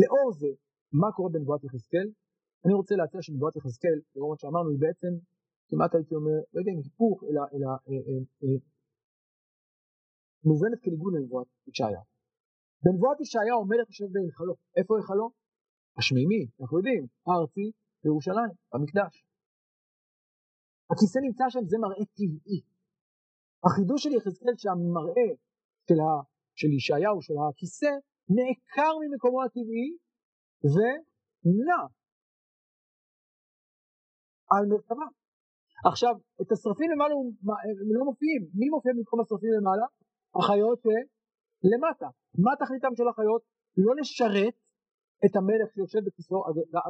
לאור 0.00 0.28
זה, 0.40 0.50
מה 0.92 1.08
קורה 1.16 1.30
בנבואת 1.32 1.64
יחזקאל? 1.64 2.08
אני 2.64 2.74
רוצה 2.74 2.94
להציע 3.00 3.20
שנבואת 3.22 3.56
יחזקאל, 3.56 3.98
לאור 4.16 4.30
מה 4.30 4.36
שאמרנו, 4.40 4.70
היא 4.70 4.80
בעצם, 4.86 5.12
כמעט 5.68 5.94
הייתי 5.94 6.14
אומר, 6.14 6.38
לא 6.52 6.58
יודע 6.60 6.72
אם 6.74 6.80
היפוך, 6.82 7.16
אלא, 7.28 7.42
אלא 7.54 7.68
אה, 7.88 8.02
אה, 8.08 8.20
אה, 8.42 8.58
מובנת 10.48 10.78
כניגון 10.84 11.12
לנבואת 11.16 11.48
ישעיה. 11.68 12.02
בנבואת 12.84 13.18
ישעיהו 13.20 13.60
המלך 13.62 13.86
יושב 13.90 14.08
בהיכלו. 14.14 14.54
איפה 14.78 14.92
היכלו? 14.96 15.26
השמימי, 15.98 16.42
אנחנו 16.60 16.76
יודעים, 16.78 17.04
הארצי 17.26 17.66
בירושלים, 18.02 18.52
במקדש. 18.72 19.14
הכיסא 20.90 21.18
נמצא 21.26 21.44
שם, 21.48 21.64
זה 21.70 21.76
מראה 21.84 22.04
טבעי. 22.16 22.60
החידוש 23.64 24.02
של 24.04 24.12
יחזקאל 24.18 24.56
שהמראה 24.62 25.28
של, 25.88 25.98
ה, 26.04 26.10
של 26.60 26.70
ישעיהו, 26.78 27.22
של 27.26 27.34
הכיסא, 27.42 27.92
נעקר 28.28 28.92
ממקומו 29.00 29.42
הטבעי 29.42 29.88
ונע 30.74 31.82
על 34.50 34.64
מרכבה. 34.70 35.06
עכשיו, 35.90 36.14
את 36.42 36.52
השרפים 36.52 36.90
למעלה 36.90 37.14
הם 37.82 37.88
לא 37.96 38.04
מופיעים. 38.04 38.42
מי 38.58 38.68
מופיע 38.74 38.92
במקום 38.96 39.20
השרפים 39.20 39.50
למעלה? 39.58 39.86
החיות 40.38 40.80
למטה. 41.70 42.08
מה 42.44 42.52
תכליתם 42.60 42.92
של 42.98 43.08
החיות? 43.08 43.42
לא 43.84 43.92
לשרת 44.00 44.54
את 45.24 45.36
המלך 45.36 45.68
שיושב 45.74 46.00
בכיסאו, 46.06 46.38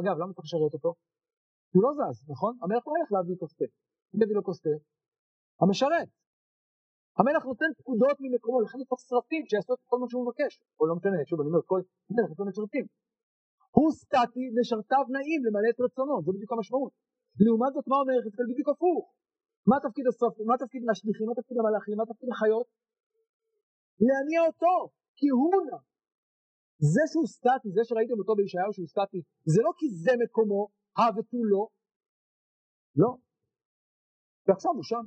אגב 0.01 0.15
למה 0.21 0.33
צריך 0.35 0.47
לשרת 0.49 0.75
אותו? 0.75 0.95
הוא 1.73 1.83
לא 1.83 1.91
זז, 1.99 2.31
נכון? 2.31 2.53
המלך 2.63 2.83
לא 2.87 2.93
הולך 2.93 3.13
להביא 3.13 3.37
כוס 3.41 3.55
תה, 3.59 3.65
מי 4.15 4.25
מביא 4.25 4.37
לו 4.37 4.45
כוס 4.45 4.61
תה? 4.61 4.75
המשרת. 5.61 6.09
המלך 7.19 7.43
נותן 7.51 7.71
פקודות 7.79 8.17
ממקומו, 8.23 8.59
לכן 8.65 8.79
הוא 8.81 8.87
צריך 8.91 9.03
סרטים 9.11 9.43
שיעשו 9.49 9.73
את 9.75 9.83
כל 9.91 9.99
מה 10.01 10.07
שהוא 10.11 10.23
מבקש, 10.27 10.53
או 10.79 10.83
לא 10.89 10.95
משנה, 10.99 11.19
שוב 11.29 11.39
אני 11.41 11.49
אומר, 11.51 11.63
כל 11.71 11.81
מלך 12.15 12.29
יש 12.33 12.39
לו 12.41 12.47
משרתים. 12.51 12.87
הוא 13.77 13.89
סטטי, 14.01 14.45
משרתיו 14.59 15.05
נעים 15.15 15.41
למלא 15.47 15.69
את 15.73 15.79
רצונו, 15.85 16.15
זו 16.25 16.31
בדיוק 16.37 16.53
המשמעות. 16.53 16.93
לעומת 17.45 17.73
זאת 17.77 17.87
מה 17.91 17.97
אומר 18.01 18.15
יחזקאל 18.19 18.47
בדיוק 18.51 18.69
הפוך. 18.73 19.05
מה 19.71 19.77
תפקיד 19.85 20.05
הסרטים, 20.11 20.47
מה 20.51 20.57
תפקיד 20.63 20.83
השליחים, 20.91 21.27
מה 21.31 21.35
תפקיד 21.39 21.57
המלאכים, 21.61 21.97
מה 22.01 22.07
תפקיד 22.11 22.29
החיות? 22.35 22.67
להניע 24.07 24.41
אותו, 24.49 24.75
כי 25.19 25.27
הוא 25.37 25.51
נע. 25.67 25.79
זה 26.93 27.03
שהוא 27.11 27.27
סטטי, 27.37 27.69
זה 27.77 27.83
שראיתם 27.89 28.17
אותו 28.21 28.33
בישעיהו 28.39 28.73
שהוא 28.77 28.89
סטטי, 28.93 29.21
זה 29.53 29.61
לא 29.67 29.73
כי 29.79 29.87
זה 30.05 30.13
מקומו, 30.23 30.63
הא 30.99 31.09
ותו 31.17 31.41
לא. 31.53 31.65
לא. 33.03 33.11
ועכשיו 34.47 34.73
הוא 34.79 34.87
שם. 34.91 35.05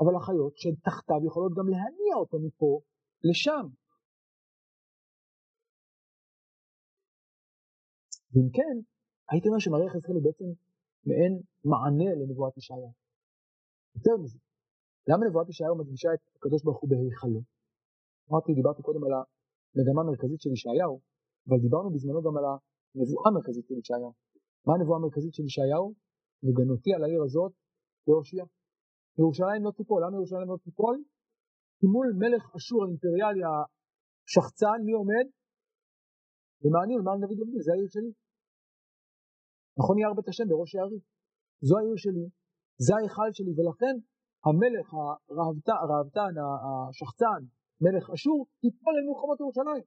אבל 0.00 0.16
החיות 0.16 0.54
שתחתיו 0.56 1.20
יכולות 1.26 1.52
גם 1.58 1.68
להניע 1.68 2.14
אותו 2.16 2.36
מפה 2.46 2.80
לשם. 3.28 3.66
ואם 8.32 8.48
כן, 8.56 8.76
הייתי 9.30 9.48
אומר 9.48 9.58
שמראה 9.58 9.86
יחזקאל 9.86 10.14
הוא 10.14 10.24
בעצם 10.26 10.48
מעין 11.08 11.32
מענה 11.70 12.08
לנבואת 12.18 12.56
ישעיה. 12.56 12.90
יותר 13.96 14.16
מזה, 14.22 14.38
למה 15.08 15.26
נבואת 15.26 15.48
ישעיהו 15.48 15.78
מדגישה 15.78 16.08
את 16.14 16.36
הקדוש 16.36 16.62
ברוך 16.64 16.80
הוא 16.80 16.90
בהיכלו? 16.90 17.40
אמרתי, 18.30 18.54
דיברתי 18.54 18.82
קודם 18.82 19.04
על 19.04 19.12
המגמה 19.74 20.00
המרכזית 20.02 20.40
של 20.40 20.52
ישעיהו, 20.56 21.00
אבל 21.48 21.58
דיברנו 21.66 21.88
בזמנו 21.94 22.22
גם 22.26 22.36
על 22.38 22.44
הנבואה 22.44 23.28
המרכזית 23.30 23.66
של 23.68 23.78
ישעיהו. 23.82 24.12
מה 24.66 24.72
הנבואה 24.74 24.98
המרכזית 24.98 25.34
של 25.34 25.44
ישעיהו? 25.44 25.94
וגנותי 26.44 26.94
על 26.94 27.04
העיר 27.04 27.22
הזאת 27.22 27.52
להושיע. 28.08 28.44
ירושלים 29.18 29.60
לא 29.66 29.72
תיפול. 29.78 29.98
למה 30.04 30.16
ירושלים 30.16 30.48
לא 30.52 30.58
תיפול? 30.64 30.96
כי 31.78 31.86
מול 31.94 32.08
מלך 32.22 32.42
אשור 32.56 32.80
האימפריאלי 32.84 33.42
השחצן, 33.50 34.78
מי 34.86 34.92
עומד? 35.00 35.26
ומעניין, 36.62 37.00
מה 37.06 37.12
דוד 37.20 37.38
לומדים? 37.40 37.62
זה 37.66 37.70
העיר 37.72 37.88
שלי. 37.94 38.12
נכון 39.78 39.94
יער 39.98 40.14
בית 40.16 40.28
השם 40.28 40.46
בראש 40.50 40.70
הערים. 40.74 41.02
זו 41.68 41.74
העיר 41.78 41.96
שלי, 42.04 42.26
זה 42.84 42.92
ההיכל 42.96 43.30
שלי, 43.36 43.52
ולכן 43.56 43.94
המלך 44.46 44.86
הרהבתן, 45.80 46.32
השחצן, 46.66 47.40
מלך 47.84 48.04
אשור, 48.14 48.38
תיפול 48.60 48.94
אל 48.96 49.04
מלחמות 49.08 49.38
ירושלים. 49.40 49.84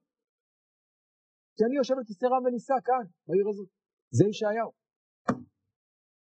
כי 1.56 1.62
אני 1.68 1.76
יושב 1.80 1.96
על 1.98 2.06
כיסא 2.08 2.26
רם 2.26 2.44
ונישא 2.46 2.78
כאן, 2.88 3.06
בעיר 3.28 3.48
הזאת. 3.50 3.70
זה 4.18 4.24
ישעיהו. 4.30 4.72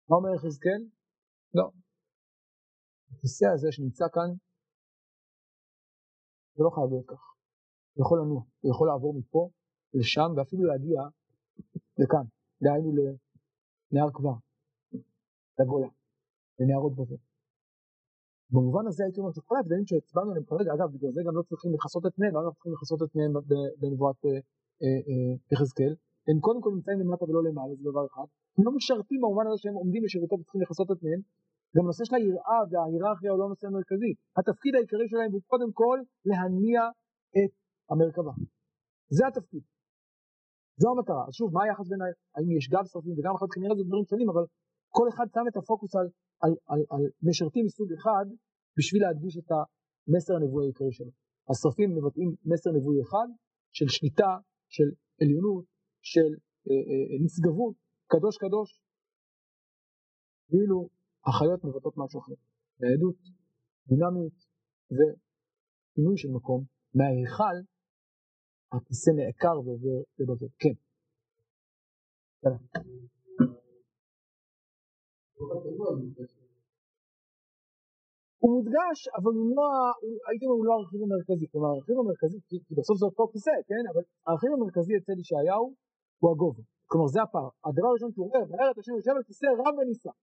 מה 0.08 0.14
אומר 0.16 0.34
יחזקאל? 0.36 0.82
לא. 1.54 1.66
הכיסא 3.22 3.44
הזה 3.54 3.68
שנמצא 3.72 4.04
כאן, 4.14 4.30
זה 6.54 6.62
לא 6.64 6.70
חייב 6.70 6.90
להיות 6.90 7.06
כך. 7.06 7.22
הוא 7.94 8.04
יכול 8.04 8.18
לנוע, 8.20 8.42
הוא 8.60 8.70
יכול 8.70 8.86
לעבור 8.88 9.14
מפה 9.18 9.50
לשם 9.94 10.30
ואפילו 10.36 10.64
להגיע 10.64 11.00
לכאן, 11.98 12.24
דהיינו 12.62 12.90
לנהר 12.96 14.10
כבר, 14.14 14.36
לגולה, 15.58 15.88
לנהרות 16.58 16.92
בבל. 16.94 17.20
במובן 18.50 18.86
הזה 18.86 19.04
הייתי 19.04 19.20
אומר 19.20 19.32
שכל 19.32 19.56
ההבדלים 19.56 19.86
שהצבענו 19.86 20.30
עליהם 20.30 20.46
כרגע, 20.50 20.70
אגב 20.74 20.88
בגלל 20.94 21.12
זה 21.12 21.20
גם 21.26 21.34
לא 21.36 21.42
צריכים 21.42 21.70
לכסות 21.74 22.06
את 22.06 22.14
פניהם, 22.16 22.34
לא 22.34 22.50
צריכים 22.56 22.72
לכסות 22.72 23.02
את 23.02 23.12
פניהם 23.12 23.32
בנבואת 23.80 24.20
אה, 24.24 24.30
אה, 24.82 25.00
אה, 25.08 25.32
יחזקאל, 25.52 25.94
הם 26.28 26.40
קודם 26.40 26.60
כל 26.62 26.70
נמצאים 26.76 26.98
למטה 27.00 27.24
ולא 27.24 27.42
למעלה, 27.48 27.74
זה 27.74 27.84
דבר 27.90 28.06
אחד, 28.10 28.28
הם 28.58 28.64
לא 28.66 28.72
משרתים 28.76 29.20
במובן 29.20 29.46
הזה 29.46 29.58
שהם 29.62 29.74
עומדים 29.74 30.04
לשירותו 30.04 30.34
וצריכים 30.38 30.62
לכסות 30.62 30.90
את 30.90 30.98
פניהם, 31.00 31.20
גם 31.76 31.84
נושא 31.88 32.04
של 32.04 32.14
היראה 32.14 32.60
וההיררכיה 32.70 33.30
הוא 33.32 33.40
לא 33.42 33.48
נושא 33.52 33.66
מרכזי, 33.76 34.12
התפקיד 34.38 34.72
העיקרי 34.74 35.06
שלהם 35.10 35.30
הוא 35.34 35.42
קודם 35.52 35.70
כל 35.80 35.98
להניע 36.28 36.80
את 37.38 37.52
המרכבה, 37.90 38.34
זה 39.16 39.22
התפקיד, 39.30 39.64
זו 40.80 40.86
המטרה, 40.90 41.24
אז 41.28 41.32
שוב 41.38 41.48
מה 41.54 41.60
היחס 41.64 41.86
בין 41.90 42.00
האם 42.34 42.50
יש 42.58 42.64
גב 42.74 42.84
שרפים 42.90 43.14
וגם 43.16 43.34
אחד 43.38 43.48
כנראה 43.54 43.74
זה 43.78 43.84
דברים 43.88 44.04
שונים 44.10 44.28
אבל 44.32 44.44
כל 44.96 45.06
אחד 45.12 45.26
שם 45.34 45.44
את 45.50 45.56
הפוקוס 45.56 45.92
על, 45.98 46.06
על, 46.42 46.52
על, 46.72 46.80
על 46.92 47.02
משרתים 47.28 47.64
מסוג 47.68 47.88
אחד 47.98 48.26
בשביל 48.78 49.02
להדגיש 49.02 49.34
את 49.40 49.50
המסר 49.54 50.34
הנבואי 50.36 50.64
העיקרי 50.64 50.92
שלו. 50.92 51.12
השרפים 51.50 51.88
מבטאים 51.96 52.30
מסר 52.50 52.70
נבואי 52.76 52.98
אחד 53.04 53.28
של 53.76 53.88
שליטה, 53.88 54.32
של 54.74 54.88
עליונות, 55.20 55.64
של 56.02 56.30
אה, 56.68 56.82
אה, 56.88 57.24
נשגבות, 57.24 57.74
קדוש 58.12 58.36
קדוש, 58.44 58.70
ואילו 60.50 60.88
החיות 61.26 61.64
מבטאות 61.64 61.94
משהו 61.96 62.20
אחר, 62.20 62.32
ניידות, 62.80 63.16
דינמיות 63.88 64.38
ופינוי 64.96 66.16
של 66.16 66.28
מקום, 66.36 66.64
מההיכל 66.94 67.56
הכיסא 68.72 69.10
נעקר 69.10 69.56
ועובר 69.64 69.98
לבבל. 70.18 70.48
כן. 70.58 70.74
הוא 78.42 78.50
מודגש, 78.56 78.98
אבל 79.18 79.32
הוא 79.38 79.56
לא, 79.56 79.66
הייתי 80.28 80.44
אומר, 80.46 80.56
הוא 80.60 80.66
לא 80.68 80.72
הרכיב 80.78 81.00
המרכזי, 81.06 81.46
כלומר 81.52 81.68
הרכיב 81.76 81.96
המרכזי, 82.02 82.38
כי 82.48 82.74
בסוף 82.78 82.96
זה 83.00 83.06
אותו 83.06 83.24
כיסא, 83.32 83.54
כן, 83.68 83.84
אבל 83.92 84.02
הרכיב 84.26 84.50
המרכזי 84.56 84.92
אצל 84.96 85.16
ישעיהו 85.22 85.66
הוא 86.20 86.30
הגובה, 86.32 86.62
כלומר 86.90 87.06
זה 87.14 87.22
הפער. 87.22 87.50
הדבר 87.66 87.88
הראשון 87.90 88.10
שהוא 88.12 88.26
אומר, 88.26 88.42
וירא 88.48 88.70
את 88.70 88.78
השם 88.78 88.94
יושב 88.98 89.14
על 89.18 89.24
כיסא 89.28 89.46
רם 89.60 89.74
ונישא. 89.78 90.14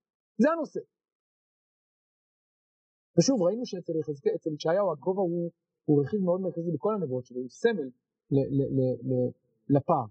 זה 0.42 0.48
הנושא. 0.52 0.80
ושוב 3.16 3.38
ראינו 3.42 3.64
שאצל 3.66 4.52
ישעיהו 4.56 4.92
הגובה 4.92 5.22
הוא, 5.30 5.50
הוא 5.86 5.96
רכיב 6.02 6.20
מאוד 6.28 6.40
מרכזי 6.40 6.70
בכל 6.74 6.92
הנבואות 6.94 7.24
שלו, 7.26 7.40
הוא 7.40 7.48
סמל 7.62 7.88
ל, 8.34 8.36
ל, 8.56 8.60
ל, 8.76 8.80
ל, 9.08 9.12
לפער. 9.74 10.06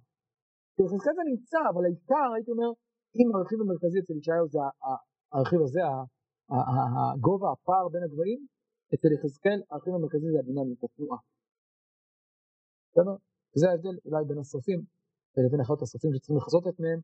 יחזקאל 0.79 1.13
זה 1.19 1.23
נמצא, 1.31 1.61
אבל 1.71 1.83
העיקר 1.85 2.29
הייתי 2.35 2.51
אומר, 2.51 2.69
אם 3.17 3.27
הרכיב 3.35 3.59
המרכזי 3.61 3.99
אצל 3.99 4.15
ישעיהו 4.21 4.47
זה 4.53 4.59
הרכיב 5.33 5.59
הזה, 5.65 5.81
הגובה, 6.97 7.47
הפער 7.51 7.85
בין 7.93 8.03
הגבהים, 8.03 8.41
אצל 8.93 9.09
יחזקאל 9.15 9.59
הרכיב 9.71 9.93
המרכזי 9.97 10.27
זה 10.33 10.39
הדינמיות, 10.39 10.83
התנועה. 10.83 11.19
בסדר? 12.89 13.15
וזה 13.51 13.65
ההבדל 13.69 13.95
אולי 14.05 14.23
בין 14.29 14.39
השרפים 14.43 14.79
לבין 15.45 15.61
החיות 15.61 15.81
השרפים 15.81 16.11
שצריכים 16.13 16.37
לחזות 16.41 16.63
את 16.69 16.77
מהם, 16.83 16.99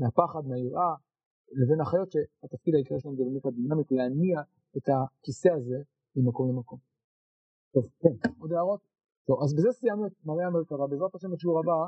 מהפחד, 0.00 0.42
מהיראה, 0.48 0.92
לבין 1.52 1.80
החיות 1.80 2.12
שהתפקיד 2.12 2.74
העיקרי 2.74 3.00
שלהם 3.00 3.16
זה 3.16 3.24
באמת 3.24 3.46
הדינמית, 3.46 3.92
להניע 3.92 4.40
את 4.76 4.88
הכיסא 4.88 5.48
הזה 5.48 5.78
ממקום 6.16 6.48
למקום. 6.50 6.78
טוב, 7.74 7.84
כן, 8.00 8.30
עוד 8.40 8.52
הערות? 8.52 8.80
טוב, 9.26 9.42
אז 9.42 9.54
בזה 9.54 9.72
סיימנו 9.72 10.06
את 10.06 10.12
מראה 10.24 10.46
המרכבה, 10.46 10.86
בעזרת 10.86 11.14
השם 11.14 11.30
בשיעור 11.32 11.58
הבא 11.58 11.78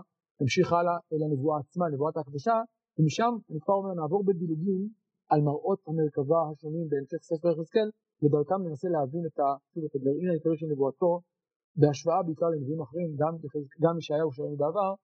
נמשיך 0.41 0.73
הלאה 0.73 0.97
אל 1.13 1.23
הנבואה 1.25 1.59
עצמה, 1.59 1.89
נבואת 1.89 2.17
ההקדשה, 2.17 2.57
ומשם 2.99 3.33
אני 3.51 3.61
כבר 3.61 3.75
אומר 3.75 3.95
נעבור 3.95 4.25
בדילוגים 4.25 4.89
על 5.29 5.41
מראות 5.41 5.81
המרכבה 5.87 6.41
השונים 6.53 6.89
בהמשך 6.89 7.23
ספר 7.23 7.49
יחזקאל, 7.49 7.91
ודרכם 8.23 8.63
ננסה 8.67 8.89
להבין 8.89 9.27
את, 9.27 9.39
הגרעין 9.95 10.29
העיקרי 10.31 10.57
של 10.59 10.67
נבואתו, 10.67 11.21
בהשוואה 11.77 12.23
בעיקר 12.23 12.47
לנביאים 12.47 12.81
אחרים, 12.83 13.17
גם, 13.17 13.33
גם 13.81 13.99
ישעיהו 13.99 14.33
שראינו 14.33 14.57
בעבר, 14.57 14.95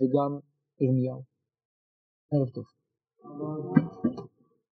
וגם 0.00 0.30
ירמיהו. 0.80 1.22
ערב 2.32 2.48
טוב. 2.48 2.75
Amen. 3.30 3.85